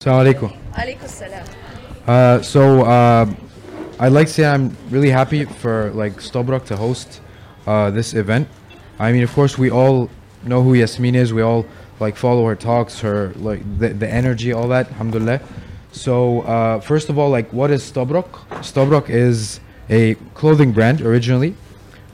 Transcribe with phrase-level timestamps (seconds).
[0.00, 0.56] Assalamu alaikum.
[0.72, 1.46] Alaikum salam.
[2.06, 3.30] Uh, so uh,
[3.98, 7.20] I'd like to say I'm really happy for like Stobrok to host
[7.66, 8.48] uh, this event.
[8.98, 10.08] I mean, of course, we all
[10.42, 11.34] know who Yasmin is.
[11.34, 11.66] We all
[12.00, 14.88] like follow her talks, her like the, the energy, all that.
[14.92, 15.42] Alhamdulillah.
[15.92, 18.64] So uh, first of all, like, what is Stobrok?
[18.64, 19.60] Stobrok is
[19.90, 21.54] a clothing brand originally.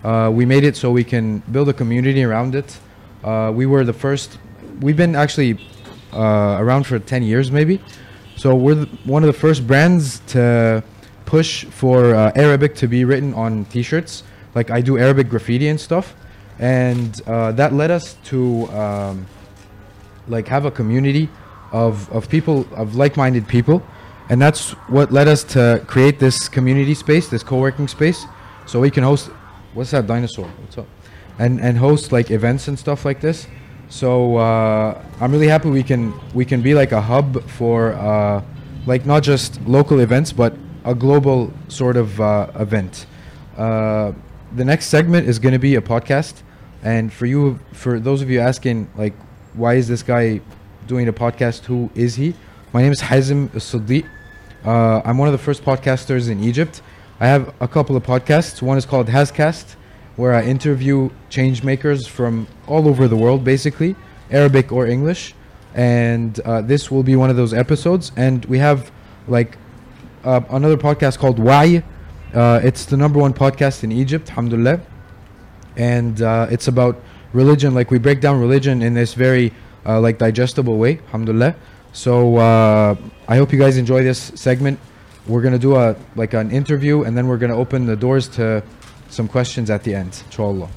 [0.02, 2.80] Uh, we made it so we can build a community around it.
[3.22, 4.38] Uh, we were the first.
[4.80, 5.60] We've been actually
[6.16, 7.80] uh, around for 10 years maybe.
[8.36, 10.82] So we're one of the first brands to
[11.24, 14.22] push for uh, Arabic to be written on T-shirts.
[14.54, 16.14] Like I do Arabic graffiti and stuff,
[16.58, 19.26] and uh, that led us to um,
[20.28, 21.28] like have a community
[21.72, 23.82] of of people of like-minded people,
[24.30, 28.24] and that's what led us to create this community space, this co-working space,
[28.64, 29.28] so we can host.
[29.74, 30.46] What's that dinosaur?
[30.46, 30.86] What's up?
[31.38, 33.46] And and host like events and stuff like this.
[33.88, 38.42] So uh, I'm really happy we can we can be like a hub for uh,
[38.86, 40.54] like not just local events but
[40.84, 43.06] a global sort of uh, event.
[43.56, 44.12] Uh,
[44.54, 46.42] the next segment is going to be a podcast,
[46.82, 49.14] and for you, for those of you asking like,
[49.54, 50.40] why is this guy
[50.86, 51.64] doing a podcast?
[51.64, 52.34] Who is he?
[52.72, 54.06] My name is Hazim Suddi.
[54.64, 56.82] Uh, I'm one of the first podcasters in Egypt.
[57.18, 58.62] I have a couple of podcasts.
[58.62, 59.74] One is called Hazcast
[60.16, 63.94] where I interview change makers from all over the world, basically,
[64.30, 65.34] Arabic or English.
[65.74, 68.12] And uh, this will be one of those episodes.
[68.16, 68.90] And we have
[69.28, 69.58] like
[70.24, 71.82] uh, another podcast called Why.
[72.34, 74.80] Uh, it's the number one podcast in Egypt, alhamdulillah.
[75.76, 77.00] And uh, it's about
[77.32, 77.74] religion.
[77.74, 79.52] Like we break down religion in this very
[79.84, 81.54] uh, like digestible way, alhamdulillah.
[81.92, 82.96] So uh,
[83.28, 84.78] I hope you guys enjoy this segment.
[85.26, 88.62] We're gonna do a like an interview, and then we're gonna open the doors to
[89.08, 90.68] some questions at the end, inshallah.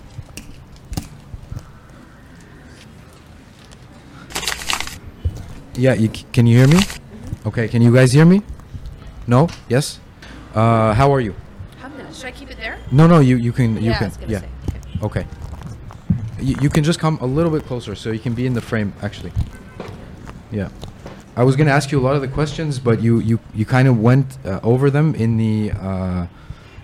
[5.75, 6.79] Yeah, you, can you hear me?
[7.45, 8.41] Okay, can you guys hear me?
[9.27, 9.47] No?
[9.69, 9.99] Yes?
[10.53, 11.35] Uh, how are you?
[12.19, 12.77] Should I keep it there?
[12.91, 14.39] No, no, you, you can, you yeah, can, yeah.
[14.39, 14.49] say.
[15.03, 15.21] Okay.
[15.21, 15.27] Okay.
[16.41, 18.61] You, you can just come a little bit closer so you can be in the
[18.61, 19.31] frame, actually.
[20.51, 20.67] Yeah.
[21.37, 23.65] I was going to ask you a lot of the questions, but you, you, you
[23.65, 26.27] kind of went uh, over them in the, uh,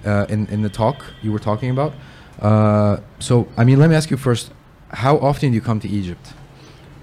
[0.06, 1.94] uh, in, in the talk you were talking about.
[2.42, 4.52] Uh, so, I mean, let me ask you first
[4.90, 6.34] how often do you come to Egypt?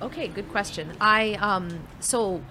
[0.00, 0.92] Okay, good question.
[1.00, 1.68] I um
[2.00, 2.42] so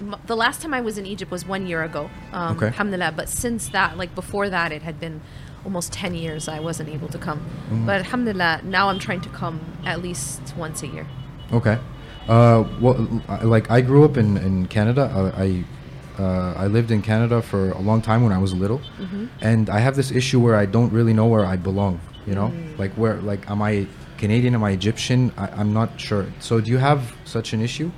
[0.00, 2.08] m- the last time I was in Egypt was one year ago.
[2.32, 2.66] Um, Okay.
[2.66, 3.12] Alhamdulillah.
[3.16, 5.20] But since that, like before that, it had been
[5.64, 7.38] almost ten years I wasn't able to come.
[7.40, 7.86] Mm-hmm.
[7.86, 11.06] But Alhamdulillah, now I'm trying to come at least once a year.
[11.52, 11.78] Okay.
[12.28, 12.96] Uh, well,
[13.42, 15.02] like I grew up in, in Canada.
[15.14, 15.64] Uh, I
[16.18, 18.80] uh, I lived in Canada for a long time when I was little,
[19.40, 22.00] and I have this issue where I don't really know where I belong.
[22.26, 23.86] You know, like where like am I
[24.18, 24.54] Canadian?
[24.54, 25.32] Am I Egyptian?
[25.36, 26.26] I, I'm not sure.
[26.40, 27.90] So do you have such an issue?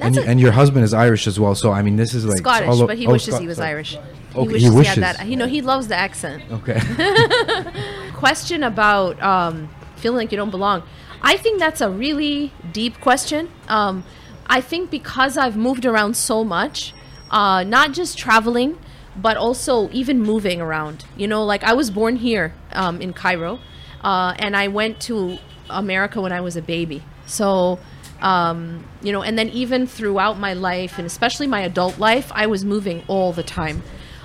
[0.00, 1.54] and, That's you, a- and your husband is Irish as well.
[1.54, 3.58] So I mean, this is like Scottish, all but he oh, wishes Scot- he was
[3.58, 3.70] sorry.
[3.70, 3.96] Irish.
[4.34, 4.94] Okay, he he wishes.
[4.94, 5.26] had that.
[5.26, 6.42] You know, he loves the accent.
[6.50, 6.80] Okay.
[8.14, 10.82] question about um, feeling like you don't belong.
[11.22, 13.50] I think that's a really deep question.
[13.68, 14.04] Um,
[14.46, 16.92] I think because I've moved around so much,
[17.30, 18.78] uh, not just traveling,
[19.16, 21.04] but also even moving around.
[21.16, 23.60] You know, like I was born here um, in Cairo,
[24.02, 25.38] uh, and I went to
[25.70, 27.02] America when I was a baby.
[27.26, 27.78] So,
[28.20, 32.46] um, you know, and then even throughout my life, and especially my adult life, I
[32.46, 33.82] was moving all the time.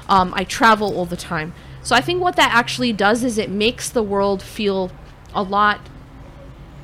[0.08, 1.54] Um, I travel all the time.
[1.84, 4.92] So I think what that actually does is it makes the world feel
[5.34, 5.80] a lot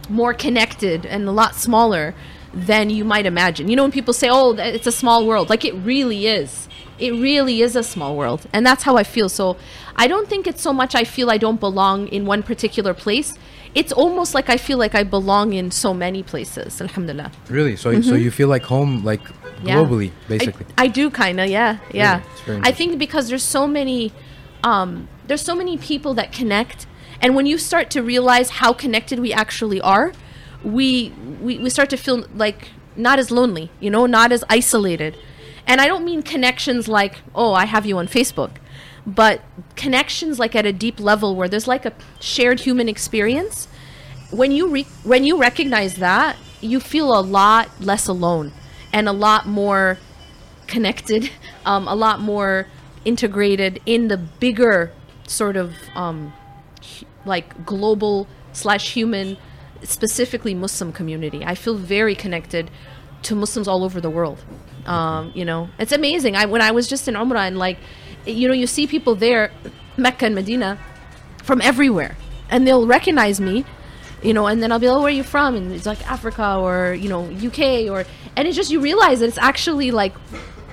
[0.09, 2.13] more connected and a lot smaller
[2.55, 3.67] than you might imagine.
[3.69, 6.67] You know, when people say, "Oh, it's a small world," like it really is.
[6.97, 9.27] It really is a small world, and that's how I feel.
[9.27, 9.57] So,
[9.97, 13.33] I don't think it's so much I feel I don't belong in one particular place.
[13.73, 16.79] It's almost like I feel like I belong in so many places.
[16.81, 17.31] Alhamdulillah.
[17.49, 17.75] really?
[17.75, 19.21] So so you feel like home, like
[19.55, 19.67] Mm-hmm.
[19.67, 19.75] Yeah.
[19.75, 20.65] globally, basically.
[20.77, 22.21] I, I do kind of, yeah, yeah.
[22.45, 24.11] Very I think because there's so many,
[24.63, 26.87] um, there's so many people that connect,
[27.21, 30.11] and when you start to realize how connected we actually are,
[30.65, 35.17] we we, we start to feel like not as lonely, you know, not as isolated.
[35.67, 38.51] And I don't mean connections like, oh, I have you on Facebook,
[39.05, 39.41] but
[39.75, 43.67] connections like at a deep level where there's like a shared human experience.
[44.31, 48.51] When you re- when you recognize that, you feel a lot less alone
[48.91, 49.97] and a lot more
[50.67, 51.29] connected,
[51.65, 52.67] um, a lot more
[53.03, 54.91] integrated in the bigger
[55.27, 56.33] sort of um,
[57.25, 59.37] like global slash human,
[59.89, 61.43] specifically Muslim community.
[61.43, 62.69] I feel very connected
[63.23, 64.43] to Muslims all over the world.
[64.85, 66.35] Um, you know, it's amazing.
[66.35, 67.77] I when I was just in Umrah and like,
[68.25, 69.51] you know, you see people there,
[69.97, 70.77] Mecca and Medina,
[71.43, 72.15] from everywhere,
[72.49, 73.65] and they'll recognize me.
[74.23, 75.55] You know, and then I'll be, oh, where are you from?
[75.55, 78.05] And it's like Africa or you know UK or,
[78.35, 80.13] and it's just you realize that it's actually like,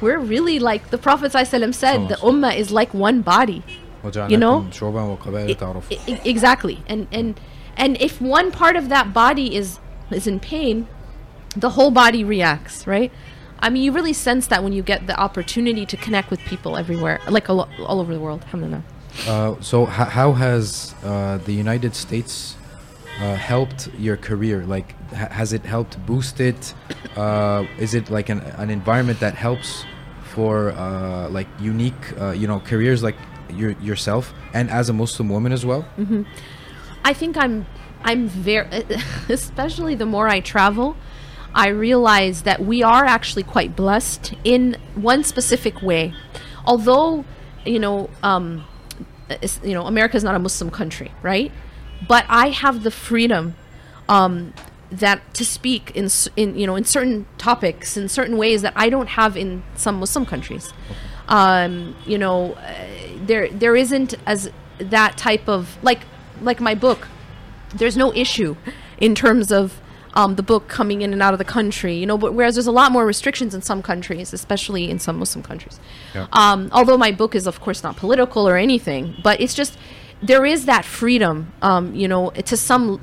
[0.01, 3.63] we're really like the Prophet ﷺ said, the ummah is like one body.
[4.31, 4.63] you know,
[5.91, 7.39] it, it, exactly, and and
[7.77, 9.79] and if one part of that body is
[10.11, 10.87] is in pain
[11.57, 13.11] the whole body reacts right
[13.61, 16.77] i mean you really sense that when you get the opportunity to connect with people
[16.77, 18.83] everywhere like all, all over the world alhamdulillah
[19.29, 22.57] Uh, so h- how has uh, the United States
[23.21, 24.65] uh, helped your career?
[24.65, 24.89] Like,
[25.21, 26.73] ha- has it helped boost it?
[27.15, 29.85] Uh, is it like an, an environment that helps
[30.35, 33.19] for uh, like unique, uh, you know, careers like
[33.61, 35.85] your, yourself and as a Muslim woman as well?
[37.05, 37.67] I think I'm
[38.03, 38.69] I'm very
[39.29, 40.97] especially the more I travel,
[41.55, 46.15] I realize that we are actually quite blessed in one specific way.
[46.65, 47.25] Although,
[47.65, 48.65] you know, um,
[49.63, 51.53] you know, America is not a Muslim country, right?
[52.09, 53.55] But I have the freedom
[54.09, 54.53] um,
[54.91, 58.91] that to speak in in you know in certain topics in certain ways that I
[58.91, 60.73] don't have in some Muslim countries.
[61.29, 62.75] Um, you know, uh,
[63.25, 66.01] there there isn't as that type of like
[66.43, 67.09] like my book.
[67.75, 68.57] There's no issue
[68.99, 69.81] in terms of
[70.15, 71.95] um, the book coming in and out of the country.
[71.95, 75.19] You know, but whereas there's a lot more restrictions in some countries, especially in some
[75.19, 75.81] Muslim countries.
[76.15, 76.27] Yeah.
[76.33, 79.79] Um, although my book is of course not political or anything, but it's just
[80.23, 81.53] there is that freedom.
[81.63, 83.01] Um, you know, to some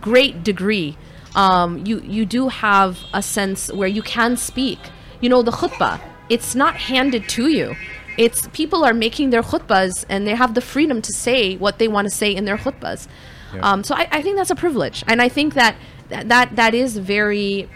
[0.00, 0.96] great degree,
[1.34, 4.78] um, you you do have a sense where you can speak.
[5.20, 7.74] You know, the khutbah, it's not handed to you.
[8.18, 11.88] It's people are making their khutbahs and they have the freedom to say what they
[11.88, 13.08] want to say in their khutbahs.
[13.54, 13.60] Yeah.
[13.60, 15.76] Um, so I, I think that's a privilege, and I think that
[16.08, 17.68] that that, that is very.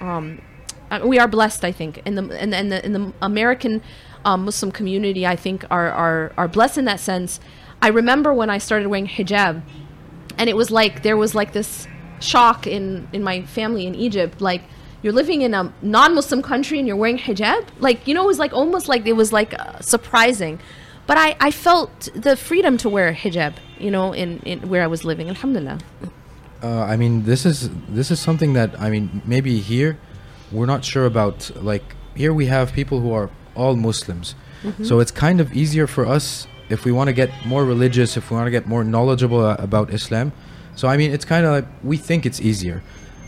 [0.00, 0.40] Um,
[0.90, 3.82] uh, we are blessed, I think, in the in the, in the, in the American
[4.24, 5.26] um, Muslim community.
[5.26, 7.40] I think are, are are blessed in that sense.
[7.82, 9.62] I remember when I started wearing hijab,
[10.38, 11.86] and it was like there was like this
[12.20, 14.62] shock in in my family in Egypt like
[15.02, 17.66] you're living in a non-muslim country and you're wearing hijab?
[17.78, 20.58] Like you know it was like almost like it was like uh, surprising.
[21.06, 24.86] But I, I felt the freedom to wear hijab you know in, in where I
[24.86, 25.78] was living alhamdulillah.
[26.62, 29.98] Uh, I mean, this is this is something that I mean, maybe here
[30.50, 31.50] we're not sure about.
[31.62, 34.34] Like here, we have people who are all Muslims,
[34.82, 38.30] so it's kind of easier for us if we want to get more religious, if
[38.30, 40.32] we want to get more knowledgeable uh, about Islam.
[40.74, 42.82] So I mean, it's kind of like we think it's easier,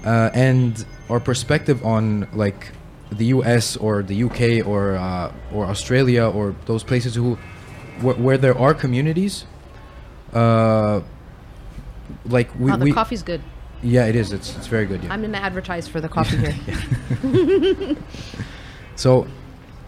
[0.04, 2.72] uh, and our perspective on like
[3.10, 3.76] the U.S.
[3.76, 4.62] or the U.K.
[4.62, 7.34] or uh, or Australia or those places who
[8.00, 9.44] wh- where there are communities.
[10.32, 11.00] Uh,
[12.26, 13.42] like we, oh, the we coffee's good
[13.82, 14.32] yeah, it is.
[14.32, 15.02] It's it's very good.
[15.02, 15.12] Yeah.
[15.12, 17.96] I'm gonna advertise for the coffee here
[18.96, 19.26] So,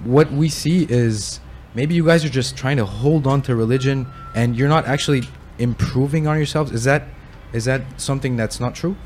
[0.04, 1.40] what we see is
[1.74, 5.24] maybe you guys are just trying to hold on to religion, and you're not actually
[5.58, 6.72] improving on yourselves.
[6.72, 7.04] Is that
[7.52, 8.96] is that something that's not true?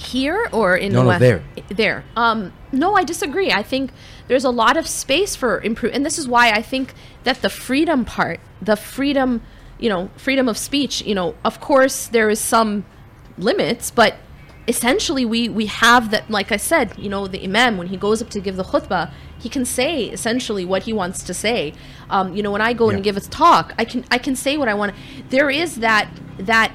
[0.00, 1.20] Here or in No, the no, west?
[1.20, 1.42] there.
[1.68, 2.04] there.
[2.16, 3.50] Um no i disagree.
[3.52, 3.90] I think
[4.28, 6.94] there's a lot of space for improve and this is why i think
[7.24, 9.42] that the freedom part the freedom
[9.78, 12.84] you know freedom of speech you know of course there is some
[13.36, 14.14] limits but
[14.68, 18.22] essentially we we have that like i said you know the imam when he goes
[18.22, 21.72] up to give the khutbah he can say essentially what he wants to say.
[22.10, 22.96] Um, you know when i go Yeah.
[22.96, 24.94] and give a talk i can i can say what i want.
[25.30, 26.08] There is that
[26.38, 26.70] that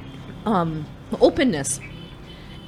[0.46, 0.86] um,
[1.22, 1.80] openness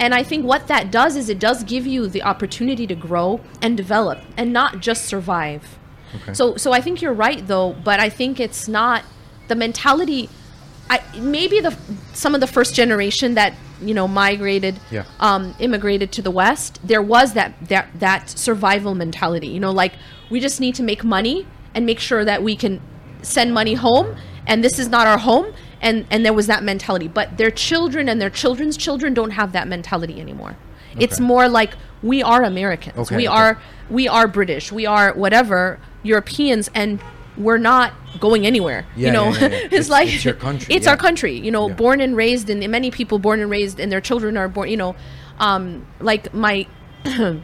[0.00, 3.40] and I think what that does is it does give you the opportunity to grow
[3.60, 5.78] and develop and not just survive.
[6.22, 6.34] Okay.
[6.34, 9.04] So so I think you're right though, but I think it's not
[9.48, 10.28] the mentality
[10.90, 11.76] I maybe the
[12.14, 15.04] some of the first generation that, you know, migrated Yeah.
[15.20, 19.92] um immigrated to the west, there was that that that survival mentality, you know, like
[20.30, 22.80] we just need to make money and make sure that we can
[23.22, 27.08] send money home and this is not our home and and there was that mentality.
[27.08, 30.56] But their children and their children's children don't have that mentality anymore.
[30.98, 32.98] It's more like we are americans.
[32.98, 33.36] Okay, we okay.
[33.36, 34.72] are we are british.
[34.72, 37.00] We are whatever europeans and
[37.36, 39.28] we're not going anywhere Yeah, you know?
[39.30, 42.16] yeah, yeah, it's, It's- like it's your country, it's our country you know born and
[42.16, 44.96] raised and many people born and raised and their children are born you know
[45.38, 46.66] um like my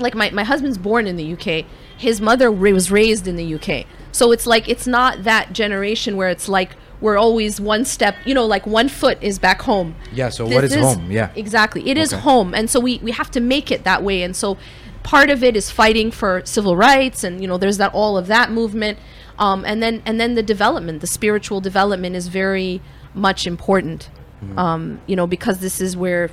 [0.00, 1.66] like my, my husband's born in the UK.
[1.96, 3.86] His mother was raised in the UK.
[4.12, 8.34] So it's like it's not that generation where it's like we're always one step, you
[8.34, 9.94] know, like one foot is back home.
[10.12, 11.10] Yeah, so what is home?
[11.10, 11.30] Yeah.
[11.36, 11.88] Exactly.
[11.88, 12.22] It is Okay.
[12.22, 12.54] home.
[12.54, 14.22] And so we, we have to make it that way.
[14.22, 14.56] And so
[15.02, 18.26] part of it is fighting for civil rights and you know there's that all of
[18.26, 18.98] that movement.
[19.38, 22.80] Um, and then and then the development, the spiritual development is very
[23.14, 24.10] much important.
[24.42, 24.58] Mm-hmm.
[24.58, 26.30] Um, you know, because this is where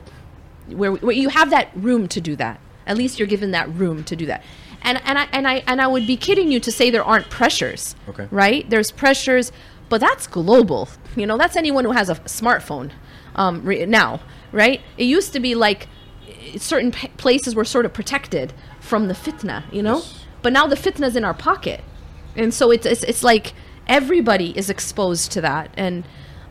[0.67, 2.59] where, where you have that room to do that.
[2.85, 4.43] At least you're given that room to do that.
[4.81, 7.29] And and I and I and I would be kidding you to say there aren't
[7.29, 7.95] pressures.
[8.09, 8.27] Okay.
[8.31, 8.69] Right?
[8.69, 9.51] There's pressures,
[9.93, 10.89] but that's global.
[11.15, 12.89] You know, that's anyone who has a smartphone
[13.35, 14.21] um, re- now,
[14.51, 14.81] right?
[14.97, 15.87] It used to be like
[16.27, 19.97] eh, certain p- places were sort of protected from the fitna, you know?
[19.97, 20.25] Yes.
[20.41, 21.81] But now the fitna's in our pocket.
[22.35, 23.53] And so it's, it's, it's like
[23.85, 25.69] everybody is exposed to that.
[25.77, 26.05] And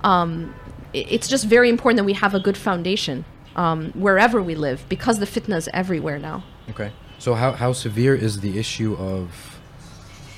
[0.04, 0.54] um,
[0.92, 3.24] it's just very important that we have a good foundation
[3.56, 6.44] um, wherever we live because the fitna is everywhere now.
[6.70, 6.92] Okay.
[7.18, 9.52] So how, how severe is the issue of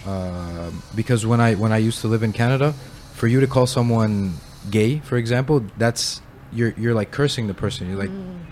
[0.06, 2.74] uh, because when I when I used to live in Canada,
[3.14, 4.34] for you to call someone
[4.70, 6.20] gay, for example, that's
[6.52, 7.88] you're you're like cursing the person.
[7.88, 8.10] You're like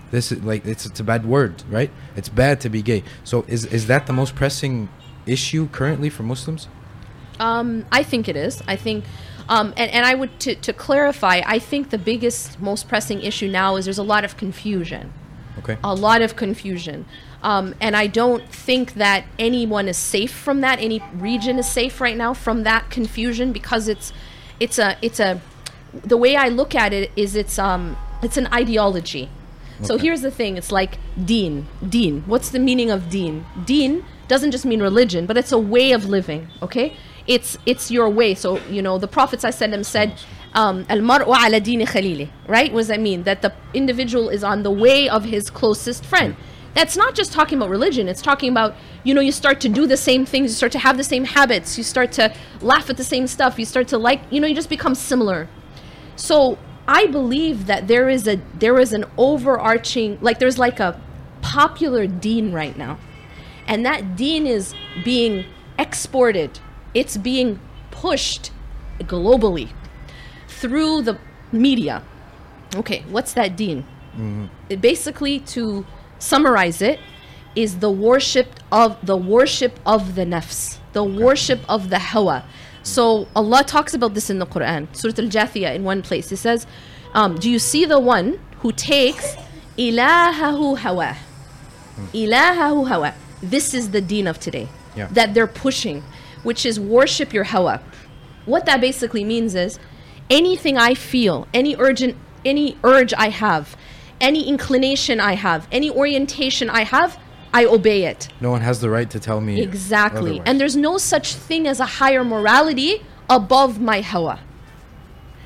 [0.09, 1.91] this is like it's it's a bad word, right?
[2.15, 3.03] It's bad to be gay.
[3.23, 4.89] So is is that the most pressing
[5.25, 6.67] issue currently for Muslims?
[7.39, 8.61] Um, I think it is.
[8.67, 9.05] I think,
[9.49, 11.41] um, and, and I would to, to clarify.
[11.45, 15.11] I think the biggest, most pressing issue now is there's a lot of confusion,
[15.57, 15.77] Okay.
[15.83, 17.05] a lot of confusion,
[17.41, 20.79] um, and I don't think that anyone is safe from that.
[20.79, 24.13] Any region is safe right now from that confusion because it's,
[24.63, 25.41] it's a, it's a,
[26.13, 29.29] the way I look at it is it's um, it's an ideology.
[29.81, 31.67] So here's the thing: it's like deen.
[31.87, 32.21] Deen.
[32.25, 33.45] What's the meaning of deen?
[33.65, 36.47] Deen doesn't just mean religion, but it's a way of living.
[36.61, 36.95] Okay,
[37.27, 38.33] it's it's your way.
[38.33, 40.13] So you know, the Prophet ﷺ said,
[40.53, 42.71] um, "Al mar'u ala dini khalili." Right?
[42.71, 43.23] What does that mean?
[43.23, 46.37] That the individual is on the way of his closest friend.
[46.73, 48.07] That's not just talking about religion.
[48.07, 50.79] It's talking about you know you start to do the same things, you start to
[50.79, 53.97] have the same habits, you start to laugh at the same stuff, you start to
[53.97, 55.47] like you know you just become similar.
[56.15, 56.57] So
[56.87, 60.99] I believe that there is a there is an overarching like there's like a
[61.41, 62.97] popular deen right now.
[63.67, 65.45] And that deen is being
[65.79, 66.59] exported.
[66.93, 67.59] It's being
[67.91, 68.51] pushed
[68.99, 69.71] globally
[70.47, 71.17] through the
[71.51, 72.03] media.
[72.75, 73.85] Okay, what's that deen?
[74.69, 75.85] It basically to
[76.19, 76.99] summarize it
[77.55, 82.43] is the worship of the worship of the nafs, the worship of the hawa.
[82.83, 86.29] So Allah talks about this in the Quran, Surah Al-Jathiyah in one place.
[86.29, 86.67] He says,
[87.13, 89.35] um, "Do you see the one who takes
[89.77, 91.15] ilahahu hawa?
[92.13, 93.13] Ilahahu hawa.
[93.41, 95.07] This is the deen of today Yeah.
[95.11, 96.03] that they're pushing,
[96.43, 97.81] which is worship your hawa.
[98.45, 99.79] What that basically means is
[100.29, 103.75] anything I feel, any urgent, any urge I have,
[104.19, 107.17] any inclination I have, any orientation I have,
[107.53, 108.29] I obey it.
[108.41, 110.31] No one has the right to tell me Exactly.
[110.31, 110.43] otherwise.
[110.47, 114.39] And there's no such thing as a higher morality above my hawa.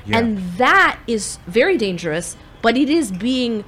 [0.06, 0.18] Yeah.
[0.18, 3.64] And that is very dangerous, but it is being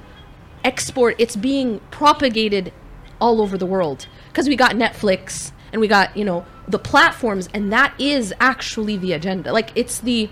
[0.63, 2.71] export it's being propagated
[3.19, 7.49] all over the world because we got Netflix and we got, you know, the platforms
[7.53, 9.51] and that is actually the agenda.
[9.51, 10.29] Like it's the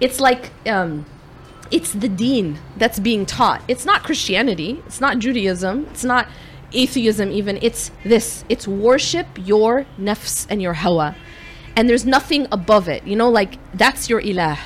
[0.00, 1.06] it's like um
[1.70, 3.62] it's the deen that's being taught.
[3.66, 6.28] It's not Christianity, it's not Judaism, it's not
[6.73, 7.57] atheism even.
[7.61, 8.45] It's this.
[8.49, 11.15] It's worship your nafs and your hawa.
[11.75, 13.05] And there's nothing above it.
[13.05, 14.57] You know, like that's your ilah.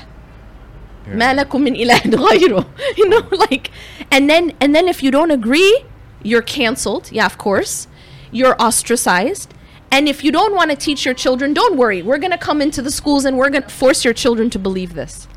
[1.07, 2.65] ما لكم من إله غيره
[2.97, 3.69] you know like
[4.11, 5.85] and then and then if you don't agree
[6.23, 7.87] you're canceled yeah of course
[8.31, 9.53] you're ostracized
[9.91, 12.61] and if you don't want to teach your children don't worry we're going to come
[12.61, 15.27] into the schools and we're going to force your children to believe this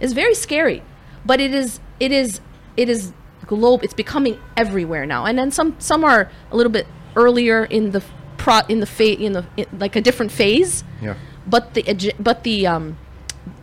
[0.00, 0.82] it's very scary
[1.26, 2.40] but it is it is
[2.76, 3.12] it is
[3.45, 5.25] globe it's becoming everywhere now.
[5.25, 8.03] And then some some are a little bit earlier in the
[8.37, 10.83] pro in the phase in the in, like a different phase.
[11.01, 11.15] Yeah.
[11.47, 12.97] but the but the um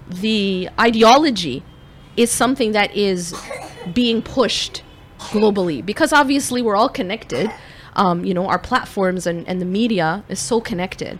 [0.08, 1.62] the ideology
[2.16, 3.34] is something that is
[3.94, 4.82] being pushed
[5.18, 5.84] globally.
[5.84, 7.50] Because obviously we're all connected.
[7.96, 11.18] Um, you know our platforms and, and the media is so connected.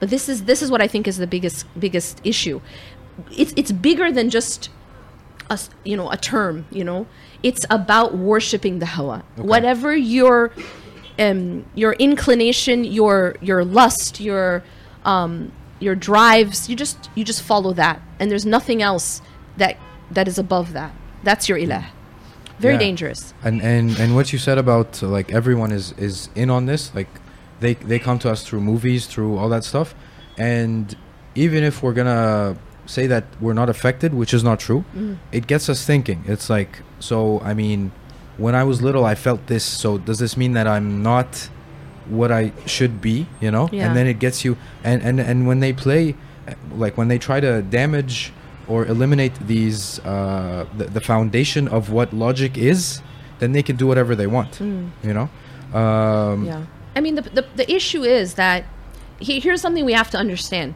[0.00, 2.60] But this is this is what i think is the biggest biggest issue.
[3.30, 4.68] It's it's bigger than just
[5.48, 7.06] a you know a term you know
[7.42, 9.22] it's about worshiping the hawa.
[9.36, 10.52] Whatever your
[11.18, 14.62] um, your inclination your your lust your
[15.04, 18.00] um, your drives you just you just follow that.
[18.18, 19.22] And there's nothing else
[19.56, 19.76] that
[20.10, 20.92] that is above that.
[21.22, 21.86] That's your ilah.
[22.58, 22.80] Very Yeah.
[22.80, 23.34] dangerous.
[23.42, 26.94] And and and what you said about uh, like everyone is is in on this
[26.94, 27.08] like
[27.60, 29.94] they they come to us through movies through all that stuff.
[30.38, 30.94] And
[31.34, 32.56] even if we're gonna
[32.96, 35.16] say that we're not affected which is not true Mm.
[35.38, 36.18] it gets us thinking.
[36.34, 36.72] It's like
[37.10, 37.16] so
[37.50, 37.80] i mean
[38.44, 41.30] when i was little i felt this so does this mean that i'm not
[42.18, 42.44] what i
[42.74, 43.66] should be you know?
[43.72, 43.84] Yeah.
[43.86, 44.52] and then it gets you
[44.88, 46.02] and and and when they play
[46.82, 48.32] like when they try to damage
[48.70, 49.80] or eliminate these
[50.12, 53.02] uh, the, the foundation of what logic is
[53.40, 54.52] then they can do whatever they want
[55.08, 55.28] you know?
[55.80, 56.64] Um, yeah.
[56.96, 58.64] I mean the, the, the issue is that
[59.26, 60.72] he, here's something we have to understand.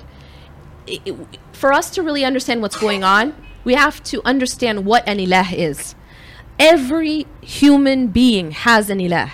[0.88, 5.02] I- I- for us to really understand what's going on, we have to understand what
[5.08, 5.94] an ilah is.
[6.58, 9.30] Every human being has an ilah.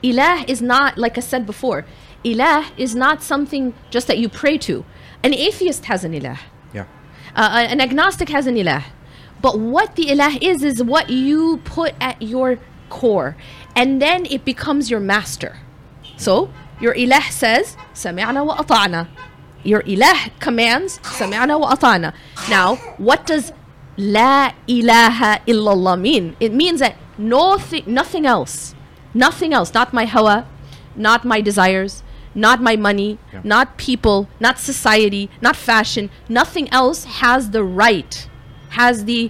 [0.00, 1.84] Ilah is not, like I said before,
[2.24, 4.84] ilah is not something just that you pray to.
[5.24, 6.38] An atheist has an ilah.
[6.72, 6.86] Yeah.
[7.34, 8.84] Uh, uh an agnostic has an ilah.
[9.42, 13.34] But what the ilah is, is what you put at your core.
[13.74, 15.56] And then it becomes your master.
[16.16, 18.62] So your ilah says, Sami'na wa.
[19.67, 22.13] Your ilah commands سمعنا وأطعنا.
[22.49, 23.51] Now, what does
[23.97, 26.35] La ilaha illallah mean?
[26.39, 28.75] It means that nothing, nothing else,
[29.13, 30.45] nothing else, not my hawa,
[30.95, 32.03] not my desires,
[32.35, 33.41] not my money, Yeah.
[33.43, 38.27] not people, not society, not fashion, nothing else has the right,
[38.71, 39.29] has the,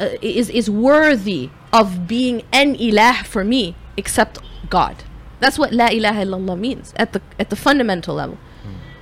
[0.00, 4.38] uh, is, is worthy of being an ilah for me except
[4.70, 5.02] God.
[5.40, 8.38] That's what La ilaha illallah means at the, at the fundamental level.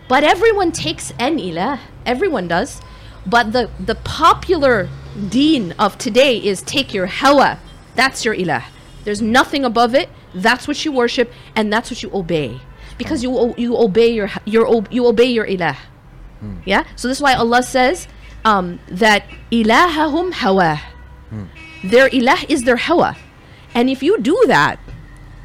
[0.07, 1.79] But everyone takes an ilah.
[2.05, 2.81] Everyone does.
[3.25, 4.87] But the, the popular
[5.29, 7.59] deen of today is take your hawa.
[7.95, 8.63] That's your ilah.
[9.03, 10.09] There's nothing above it.
[10.33, 12.59] That's what you worship and that's what you obey.
[12.97, 15.77] Because you you obey your your you obey your ilah.
[16.65, 16.83] Yeah?
[16.95, 18.07] So this is why Allah says
[18.45, 20.81] um, that ilahahum hawa.
[21.83, 23.17] Their ilah is their hawa.
[23.73, 24.79] And if you do that,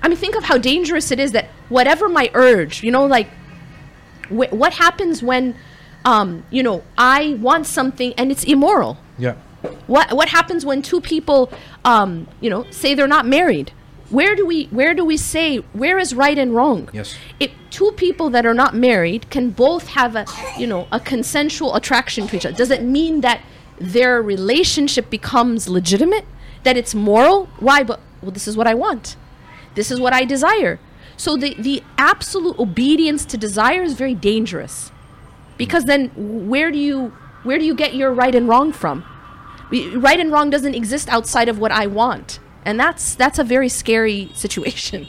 [0.03, 3.29] I mean think of how dangerous it is that whatever my urge, you know like
[4.39, 5.55] wh- what happens when
[6.05, 8.97] um, you know i want something and it's immoral?
[9.19, 9.35] Yeah.
[9.87, 11.51] what what happens when two people
[11.85, 13.73] um, you know say they're not married?
[14.11, 16.89] Where do we where do we say where is right and wrong?
[16.93, 17.17] Yes.
[17.41, 20.25] if two people that are not married can both have a
[20.59, 23.41] you know a consensual attraction to each other does it mean that
[23.79, 26.25] their relationship becomes legitimate?
[26.65, 27.47] That it's moral?
[27.59, 29.17] Why but well this is what i want.
[29.75, 30.79] This is what i desire
[31.23, 34.91] so the the absolute obedience to desire is very dangerous.
[35.57, 36.11] Because then
[36.53, 36.97] where do you
[37.47, 39.05] where do you get your right and wrong from?
[40.07, 42.41] Right and wrong doesn't exist outside of what i want.
[42.67, 45.07] And that's that's a very scary situation.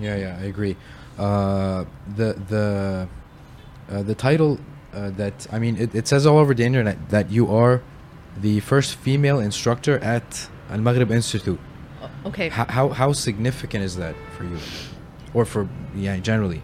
[0.00, 0.76] Yeah, yeah, I agree.
[1.18, 1.84] Uh,
[2.18, 3.08] the the
[3.90, 4.60] uh, the title
[4.94, 7.82] uh, that I mean, it, it says all over the internet that you are
[8.46, 11.60] the first female instructor at Al Maghrib Institute.
[12.24, 12.48] okay.
[12.48, 14.58] How, how how significant is that for you,
[15.34, 16.62] or for yeah generally?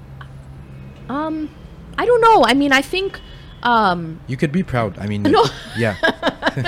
[1.08, 1.50] um
[1.98, 3.20] i don't know i mean i think
[3.62, 4.98] um You could be proud.
[4.98, 5.42] I mean, No.
[5.78, 5.96] yeah,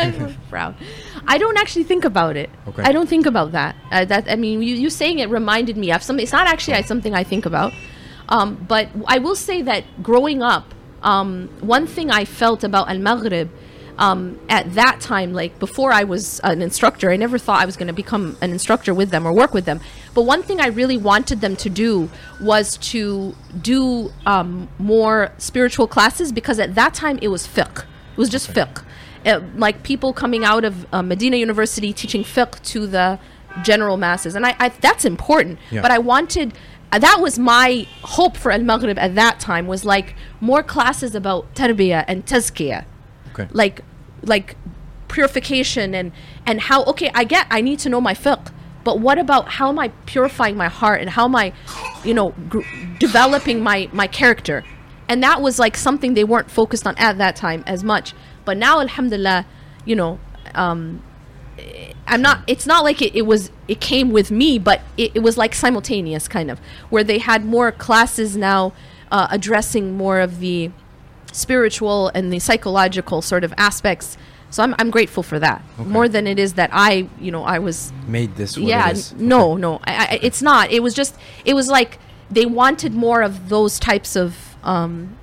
[0.03, 0.75] I'm proud.
[1.27, 2.49] I don't actually think about it.
[2.69, 2.83] Okay.
[2.89, 3.77] I don't think about that.
[3.93, 6.23] Uh, that I mean, you, you saying it reminded me of something.
[6.23, 7.73] It's not actually something I think about.
[8.31, 12.99] Um, but I will say that growing up, um, one thing I felt about Al
[12.99, 13.51] Maghrib
[13.99, 17.77] um, at that time, like before I was an instructor, I never thought I was
[17.77, 19.81] going to become an instructor with them or work with them.
[20.17, 22.09] But one thing I really wanted them to do
[22.41, 27.81] was to do um, more spiritual classes because at that time it was fiqh.
[27.81, 28.83] It was just fiqh.
[29.27, 33.19] Uh, like people coming out of uh, Medina University teaching fiqh to the
[33.63, 34.35] general masses.
[34.35, 35.59] And I, I that's important.
[35.71, 35.83] Yeah.
[35.83, 36.55] But I wanted
[36.93, 41.15] uh, that was my hope for Al Maghrib at that time was like more classes
[41.15, 42.87] about tarbiyah and tazkiyah
[43.33, 43.83] okay, like
[44.23, 44.57] like
[45.09, 46.13] purification and
[46.47, 48.53] and how okay i get i need to know my fiqh
[48.87, 51.53] but what about how am i purifying my heart and how am i
[52.05, 52.61] you know gr-
[52.99, 54.65] developing my my character
[55.09, 58.57] and that was like something they weren't focused on at that time as much but
[58.57, 59.45] now alhamdulillah
[59.85, 60.19] you know
[60.55, 61.03] um
[62.07, 62.45] I'm not.
[62.47, 63.51] It's not like it, it was.
[63.67, 67.45] It came with me, but it, it was like simultaneous, kind of, where they had
[67.45, 68.73] more classes now
[69.11, 70.71] uh, addressing more of the
[71.33, 74.17] spiritual and the psychological sort of aspects.
[74.51, 75.89] So I'm I'm grateful for that Okay.
[75.89, 78.57] more than it is that I you know I was made this.
[78.57, 79.13] Yeah it is.
[79.13, 79.61] n- no Okay.
[79.61, 80.71] no I, I, it's not.
[80.71, 81.99] It was just it was like
[82.31, 85.17] they wanted more of those types of um,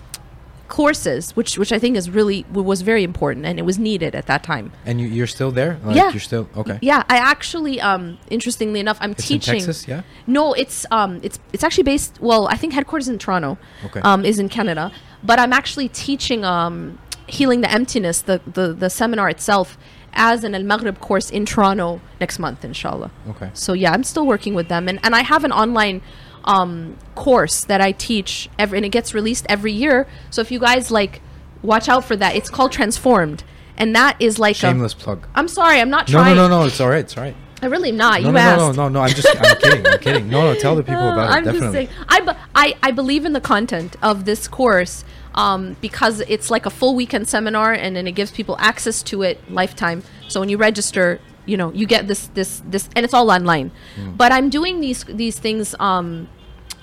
[0.67, 4.25] courses, which which I think is really was very important and it was needed at
[4.27, 4.71] that time.
[4.85, 5.77] And you, you're still there?
[5.83, 6.09] Like, Yeah.
[6.11, 6.79] You're still okay.
[6.81, 9.53] Yeah, I actually, um, interestingly enough, I'm It's in teaching.
[9.55, 10.01] Texas, yeah?
[10.25, 12.19] No, it's um, it's it's actually based.
[12.21, 13.57] Well, I think headquarters in Toronto.
[13.85, 13.99] Okay.
[14.01, 14.91] Um, is in Canada,
[15.23, 19.77] but I'm actually teaching um, healing the emptiness, the the the seminar itself,
[20.13, 23.11] as an Al Maghrib course in Toronto next month, inshallah.
[23.29, 23.49] Okay.
[23.53, 26.01] So yeah, I'm still working with them, and and I have an online
[26.45, 30.07] um, course that I teach every, and it gets released every year.
[30.29, 31.21] So if you guys like,
[31.61, 32.35] watch out for that.
[32.35, 33.43] It's called Transformed,
[33.77, 34.97] and that is like Shameless a.
[34.97, 35.27] plug.
[35.35, 36.35] I'm sorry, I'm not No, trying.
[36.35, 36.65] no, no, no.
[36.67, 36.99] It's all right.
[36.99, 37.35] It's all right.
[37.61, 38.19] I really am not.
[38.21, 38.57] No, you no, asked.
[38.59, 38.99] no, no, no, no.
[39.03, 39.87] I'm just, I'm kidding.
[39.87, 40.29] I'm kidding.
[40.29, 40.59] No, no.
[40.59, 41.53] Tell the people about I'm it.
[41.53, 41.85] just Definitely.
[41.85, 42.05] saying.
[42.09, 45.05] I, I, I believe in the content of this course
[45.35, 49.21] um, because it's like a full weekend seminar and then it gives people access to
[49.23, 50.03] it lifetime.
[50.27, 53.71] So when you register, you know, you get this, this, this, and it's all online.
[53.95, 54.11] Hmm.
[54.15, 55.75] But I'm doing these, these things.
[55.79, 56.29] Um,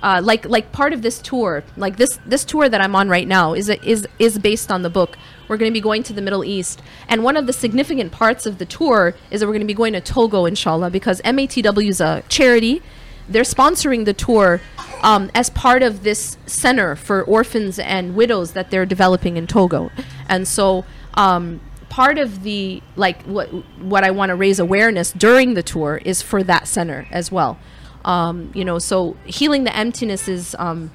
[0.02, 3.28] uh, like like part of this tour, like this this tour that I'm on right
[3.28, 5.18] now is a, is is based on the book.
[5.46, 8.46] We're going to be going to the Middle East, and one of the significant parts
[8.46, 11.88] of the tour is that we're going to be going to Togo, inshallah, because MATW
[11.88, 12.82] is a charity.
[13.30, 14.60] They're sponsoring the tour
[15.02, 19.90] um, as part of this center for orphans and widows that they're developing in Togo,
[20.28, 20.84] and so.
[21.14, 23.48] Um, part of the like what
[23.80, 27.58] what I want to raise awareness during the tour is for that center as well.
[28.04, 30.92] Um, you know, so healing the emptiness is um,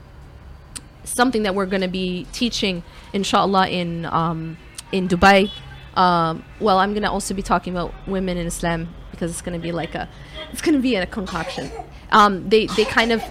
[1.03, 4.57] something that we're going to be teaching, inshallah, in um,
[4.91, 5.51] in Dubai.
[5.95, 9.57] Um, well, I'm going to also be talking about women in Islam because it's going
[9.57, 10.09] to be like a,
[10.51, 11.71] it's going to be a concoction
[12.14, 13.22] Um, they they kind of,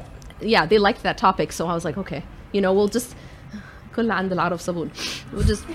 [0.42, 3.16] yeah, they liked that topic, so I was like, okay, you know, we'll just.
[3.96, 4.90] كل عند العرب صابون.
[5.34, 5.66] We'll just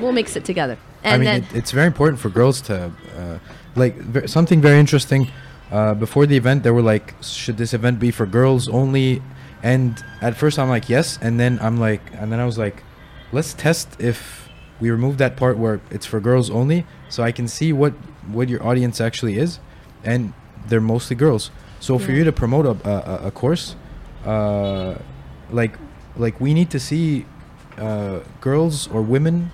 [0.00, 0.76] we'll mix it together.
[1.02, 3.38] And I mean, then it, it's very important for girls to, uh,
[3.74, 5.28] like, ver- something very interesting.
[5.70, 9.22] Uh, before the event, they were like, should this event be for girls only?
[9.62, 11.18] And at first, I'm like, yes.
[11.22, 12.84] And then I'm like, and then I was like,
[13.32, 14.48] let's test if
[14.80, 17.94] we remove that part where it's for girls only, so I can see what
[18.30, 19.60] what your audience actually is,
[20.04, 20.34] and
[20.68, 21.50] they're mostly girls.
[21.79, 22.17] So for Yeah.
[22.19, 23.75] you to promote a a, a- course,
[24.25, 24.95] uh,
[25.51, 25.77] like
[26.17, 27.25] like we need to see
[27.77, 29.51] uh, girls or women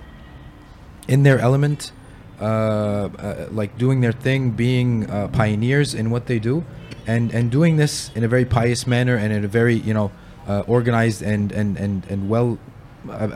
[1.08, 1.92] in their element,
[2.40, 6.64] uh, uh, like doing their thing, being uh, pioneers in what they do,
[7.06, 10.10] and and doing this in a very pious manner and in a very you know
[10.48, 12.58] uh, organized and and and and well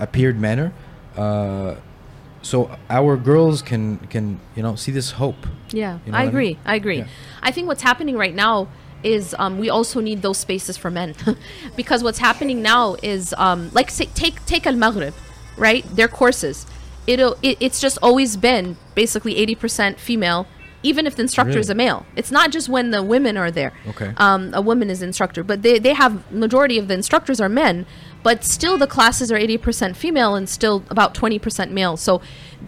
[0.00, 0.72] appeared manner.
[2.42, 5.46] So our girls can can you know see this hope.
[5.72, 6.28] Yeah, You know I what I mean?
[6.28, 6.58] agree.
[6.64, 6.98] I agree.
[6.98, 7.06] Yeah.
[7.42, 8.68] I think what's happening right now
[9.02, 11.14] is um, we also need those spaces for men,
[11.76, 15.14] because what's happening now is um, like say, take take Al Maghrib,
[15.56, 15.84] right?
[15.94, 16.66] Their courses,
[17.06, 20.46] it'll it, it's just always been basically eighty percent female,
[20.82, 22.06] even if the instructor is a male.
[22.16, 23.72] It's not just when the women are there.
[23.88, 24.12] Okay.
[24.16, 27.86] Um, a woman is instructor, but they they have majority of the instructors are men,
[28.28, 31.96] but still the classes are eighty percent female and still about twenty percent male.
[31.96, 32.20] So,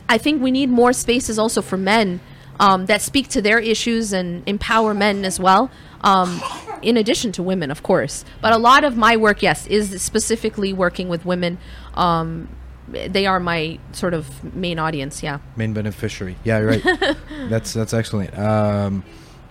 [0.09, 2.20] I think we need more spaces also for men
[2.59, 5.70] um, that speak to their issues and empower men as well.
[6.01, 6.40] Um,
[6.81, 10.73] in addition to women, of course, but a lot of my work, yes, is specifically
[10.73, 11.59] working with women.
[11.92, 12.49] Um,
[12.88, 15.23] they are my sort of main audience.
[15.23, 15.40] Yeah.
[15.57, 16.37] main beneficiary.
[16.42, 17.16] Yeah, you're right.
[17.51, 18.33] that's that's excellent.
[18.38, 19.05] Um,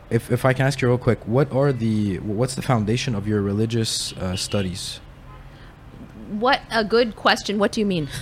[0.09, 3.27] if if I can ask you real quick, what are the what's the foundation of
[3.27, 5.01] your religious uh, studies?
[6.29, 7.59] What a good question.
[7.59, 8.07] What do you mean?